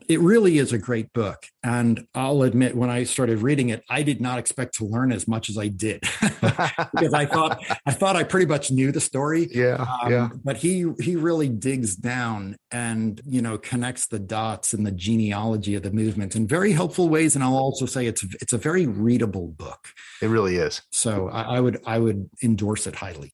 it 0.10 0.20
really 0.20 0.58
is 0.58 0.74
a 0.74 0.80
great 0.80 1.14
book. 1.14 1.46
And 1.64 2.08
I'll 2.16 2.42
admit, 2.42 2.76
when 2.76 2.90
I 2.90 3.04
started 3.04 3.44
reading 3.44 3.70
it, 3.70 3.84
I 3.90 4.02
did 4.02 4.20
not 4.20 4.40
expect 4.40 4.76
to 4.78 4.86
learn 4.86 5.12
as 5.12 5.28
much 5.28 5.50
as 5.50 5.58
I 5.58 5.68
did 5.68 6.02
because 6.22 7.14
I 7.14 7.28
thought 7.28 7.64
I 7.86 7.92
thought 7.92 8.16
I 8.16 8.24
pretty 8.24 8.48
much 8.48 8.72
knew 8.72 8.92
the 8.92 9.00
story. 9.00 9.48
Yeah, 9.60 9.86
um, 10.04 10.12
yeah. 10.12 10.30
But 10.46 10.56
he 10.58 10.86
he 11.02 11.18
really 11.18 11.50
digs 11.50 11.96
down 11.96 12.56
and 12.72 13.20
you 13.26 13.42
know 13.42 13.58
connects 13.58 14.08
the 14.08 14.18
dots 14.18 14.74
and 14.74 14.86
the 14.86 14.92
genealogy 14.92 15.76
of 15.76 15.84
the 15.84 15.92
movement 15.92 16.36
in 16.36 16.48
very 16.48 16.72
helpful 16.72 17.10
ways. 17.10 17.36
And 17.36 17.44
I'll 17.44 17.58
also 17.58 17.86
say 17.86 18.06
it's 18.06 18.24
it's 18.42 18.54
a 18.54 18.58
very 18.58 18.88
readable 18.88 19.48
book. 19.48 19.90
It 20.22 20.28
really 20.28 20.56
is. 20.56 20.82
So 20.92 21.28
I, 21.28 21.58
I 21.58 21.60
would 21.60 21.82
I 21.86 22.00
would 22.00 22.30
endorse 22.42 22.88
it 22.88 22.96
highly 22.96 23.34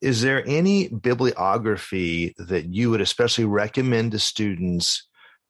is 0.00 0.22
there 0.22 0.46
any 0.46 0.88
bibliography 0.88 2.34
that 2.38 2.66
you 2.66 2.90
would 2.90 3.00
especially 3.00 3.44
recommend 3.44 4.12
to 4.12 4.18
students 4.18 5.07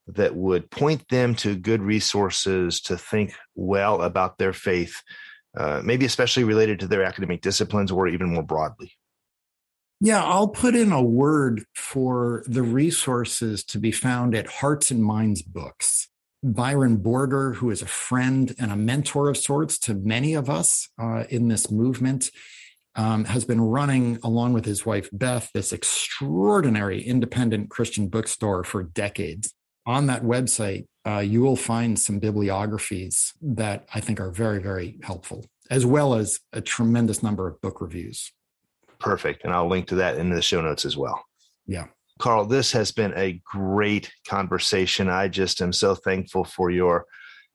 that 0.09 0.35
would 0.35 0.71
point 0.71 1.07
them 1.09 1.35
to 1.37 1.55
good 1.55 1.83
resources 1.83 2.81
to 2.83 2.97
think 2.97 3.35
well 3.55 4.03
about 4.03 4.39
their 4.39 4.53
faith, 4.53 5.03
uh, 5.57 5.83
maybe 5.85 6.07
especially 6.07 6.45
related 6.45 6.81
to 6.81 6.87
their 6.87 7.03
academic 7.03 7.43
disciplines 7.43 7.93
or 7.93 8.09
even 8.09 8.33
more 8.33 8.43
broadly? 8.43 8.93
Yeah, 10.01 10.23
I'll 10.23 10.49
put 10.49 10.77
in 10.77 10.93
a 10.93 11.03
word 11.03 11.65
for 11.75 12.45
the 12.47 12.63
resources 12.63 13.65
to 13.65 13.79
be 13.79 13.91
found 13.91 14.35
at 14.35 14.47
Hearts 14.47 14.91
and 14.91 15.03
Minds 15.03 15.43
Books. 15.43 16.09
Byron 16.41 16.99
Borger, 16.99 17.57
who 17.57 17.71
is 17.71 17.83
a 17.83 17.87
friend 17.87 18.55
and 18.61 18.71
a 18.71 18.77
mentor 18.77 19.29
of 19.29 19.37
sorts 19.37 19.77
to 19.81 19.95
many 19.95 20.35
of 20.35 20.49
us 20.49 20.89
uh, 21.03 21.25
in 21.31 21.49
this 21.49 21.69
movement, 21.69 22.31
um, 22.95 23.25
has 23.25 23.45
been 23.45 23.61
running, 23.61 24.19
along 24.23 24.53
with 24.53 24.65
his 24.65 24.87
wife 24.87 25.09
Beth, 25.13 25.51
this 25.53 25.73
extraordinary 25.73 27.03
independent 27.03 27.69
Christian 27.71 28.09
bookstore 28.09 28.63
for 28.63 28.85
decades 28.85 29.53
on 29.89 30.07
that 30.07 30.23
website, 30.23 30.85
uh, 31.07 31.21
you 31.21 31.41
will 31.41 31.57
find 31.57 31.99
some 31.99 32.19
bibliographies 32.21 33.33
that 33.41 33.89
I 33.95 34.01
think 34.01 34.21
are 34.21 34.31
very, 34.31 34.61
very 34.61 34.99
helpful, 35.03 35.47
as 35.71 35.87
well 35.87 36.15
as 36.15 36.39
a 36.53 36.61
tremendous 36.61 37.23
number 37.23 37.49
of 37.49 37.59
book 37.63 37.81
reviews. 37.81 38.31
Perfect. 39.01 39.45
And 39.45 39.53
I'll 39.53 39.69
link 39.69 39.87
to 39.89 39.95
that 39.97 40.19
in 40.19 40.29
the 40.29 40.43
show 40.43 40.61
notes 40.61 40.85
as 40.85 40.99
well. 40.99 41.25
Yeah. 41.67 41.87
Carl, 42.19 42.45
this 42.45 42.71
has 42.73 42.93
been 42.93 43.15
a 43.17 43.41
great 43.45 44.13
conversation. 44.29 45.09
I 45.09 45.29
just 45.29 45.63
am 45.63 45.73
so 45.73 45.95
thankful 45.95 46.45
for 46.45 46.71
your 46.71 47.07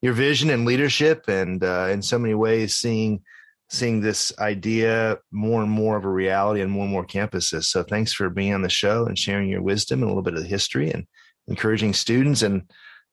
your 0.01 0.13
vision 0.13 0.49
and 0.49 0.65
leadership, 0.65 1.23
and 1.29 1.63
uh, 1.63 1.87
in 1.89 2.01
so 2.01 2.19
many 2.19 2.33
ways, 2.33 2.75
seeing 2.75 3.21
seeing 3.69 4.01
this 4.01 4.37
idea 4.39 5.17
more 5.31 5.61
and 5.61 5.71
more 5.71 5.97
of 5.97 6.03
a 6.03 6.09
reality 6.09 6.61
on 6.61 6.69
more 6.69 6.83
and 6.83 6.91
more 6.91 7.05
campuses. 7.05 7.65
So, 7.65 7.83
thanks 7.83 8.11
for 8.11 8.29
being 8.29 8.53
on 8.53 8.61
the 8.61 8.69
show 8.69 9.05
and 9.05 9.19
sharing 9.19 9.49
your 9.49 9.61
wisdom 9.61 9.99
and 10.01 10.05
a 10.05 10.07
little 10.07 10.23
bit 10.23 10.35
of 10.35 10.41
the 10.41 10.47
history. 10.47 10.91
And 10.91 11.05
encouraging 11.47 11.93
students 11.93 12.41
and 12.41 12.63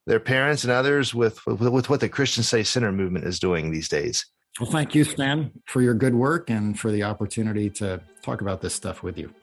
their 0.07 0.19
parents 0.19 0.63
and 0.63 0.71
others 0.71 1.13
with, 1.13 1.45
with, 1.45 1.61
with 1.61 1.89
what 1.89 1.99
the 1.99 2.09
Christian 2.09 2.43
Study 2.43 2.63
Center 2.63 2.91
movement 2.91 3.25
is 3.25 3.39
doing 3.39 3.71
these 3.71 3.89
days. 3.89 4.25
Well, 4.59 4.69
thank 4.69 4.95
you, 4.95 5.03
Stan, 5.03 5.51
for 5.65 5.81
your 5.81 5.93
good 5.93 6.15
work 6.15 6.49
and 6.49 6.77
for 6.77 6.91
the 6.91 7.03
opportunity 7.03 7.69
to 7.71 8.01
talk 8.21 8.41
about 8.41 8.61
this 8.61 8.73
stuff 8.73 9.01
with 9.01 9.17
you. 9.17 9.33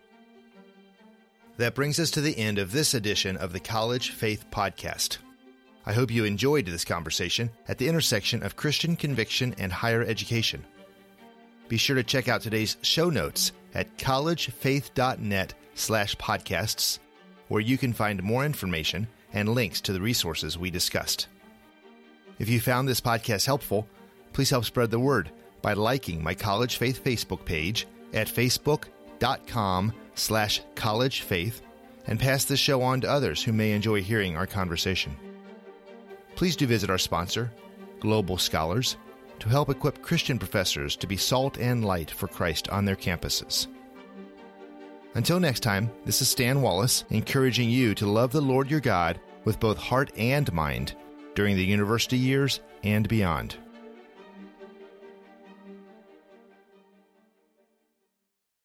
That 1.57 1.75
brings 1.75 1.99
us 1.99 2.11
to 2.13 2.21
the 2.21 2.37
end 2.39 2.59
of 2.59 2.73
this 2.73 2.95
edition 2.95 3.37
of 3.37 3.53
the 3.53 3.61
College 3.61 4.11
Faith 4.11 4.45
Podcast. 4.51 5.19
I 5.87 5.93
hope 5.93 6.11
you 6.11 6.25
enjoyed 6.25 6.67
this 6.67 6.85
conversation 6.85 7.51
at 7.67 7.79
the 7.79 7.89
intersection 7.89 8.43
of 8.43 8.57
Christian 8.57 8.95
conviction 8.95 9.55
and 9.59 9.73
higher 9.73 10.03
education. 10.03 10.65
Be 11.69 11.79
sure 11.79 11.97
to 11.97 12.03
check 12.03 12.29
out 12.29 12.43
today's 12.43 12.77
show 12.83 13.11
notes 13.11 13.53
at 13.75 13.97
collegefaith.net 13.97 15.55
slash 15.75 16.17
podcasts 16.17 16.99
where 17.49 17.61
you 17.61 17.77
can 17.77 17.93
find 17.93 18.23
more 18.23 18.45
information 18.45 19.09
and 19.33 19.49
links 19.49 19.81
to 19.83 19.93
the 19.93 20.01
resources 20.01 20.59
we 20.59 20.71
discussed. 20.71 21.29
If 22.39 22.49
you 22.49 22.61
found 22.61 22.89
this 22.89 23.01
podcast 23.01 23.47
helpful, 23.47 23.89
please 24.33 24.51
help 24.51 24.65
spread 24.65 24.91
the 24.91 25.01
word 25.01 25.31
by 25.61 25.73
liking 25.73 26.23
my 26.23 26.35
College 26.35 26.77
Faith 26.77 27.03
Facebook 27.03 27.45
page 27.45 27.87
at 28.13 28.29
facebook.com 28.29 29.93
slash 30.15 30.63
collegefaith 30.75 31.61
and 32.07 32.19
pass 32.19 32.45
this 32.45 32.61
show 32.61 32.81
on 32.83 33.01
to 33.01 33.11
others 33.11 33.43
who 33.43 33.53
may 33.53 33.73
enjoy 33.73 34.03
hearing 34.03 34.37
our 34.37 34.47
conversation. 34.47 35.17
Please 36.37 36.57
do 36.57 36.67
visit 36.67 36.91
our 36.91 36.99
sponsor, 36.99 37.53
Global 38.01 38.39
Scholars, 38.39 38.97
to 39.41 39.49
help 39.49 39.69
equip 39.69 40.03
Christian 40.03 40.39
professors 40.39 40.97
to 40.97 41.07
be 41.07 41.17
salt 41.17 41.59
and 41.59 41.85
light 41.85 42.11
for 42.11 42.29
Christ 42.29 42.69
on 42.69 42.85
their 42.85 42.97
campuses. 42.97 43.67
Until 45.19 45.41
next 45.41 45.65
time, 45.65 45.91
this 46.05 46.23
is 46.23 46.29
Stan 46.29 46.63
Wallace 46.63 47.03
encouraging 47.11 47.69
you 47.69 47.93
to 47.97 48.07
love 48.07 48.31
the 48.31 48.41
Lord 48.41 48.71
your 48.71 48.79
God 48.79 49.19
with 49.45 49.59
both 49.59 49.77
heart 49.77 50.13
and 50.17 50.53
mind 50.53 50.95
during 51.35 51.57
the 51.57 51.65
university 51.65 52.17
years 52.17 52.61
and 52.85 53.09
beyond. 53.09 53.57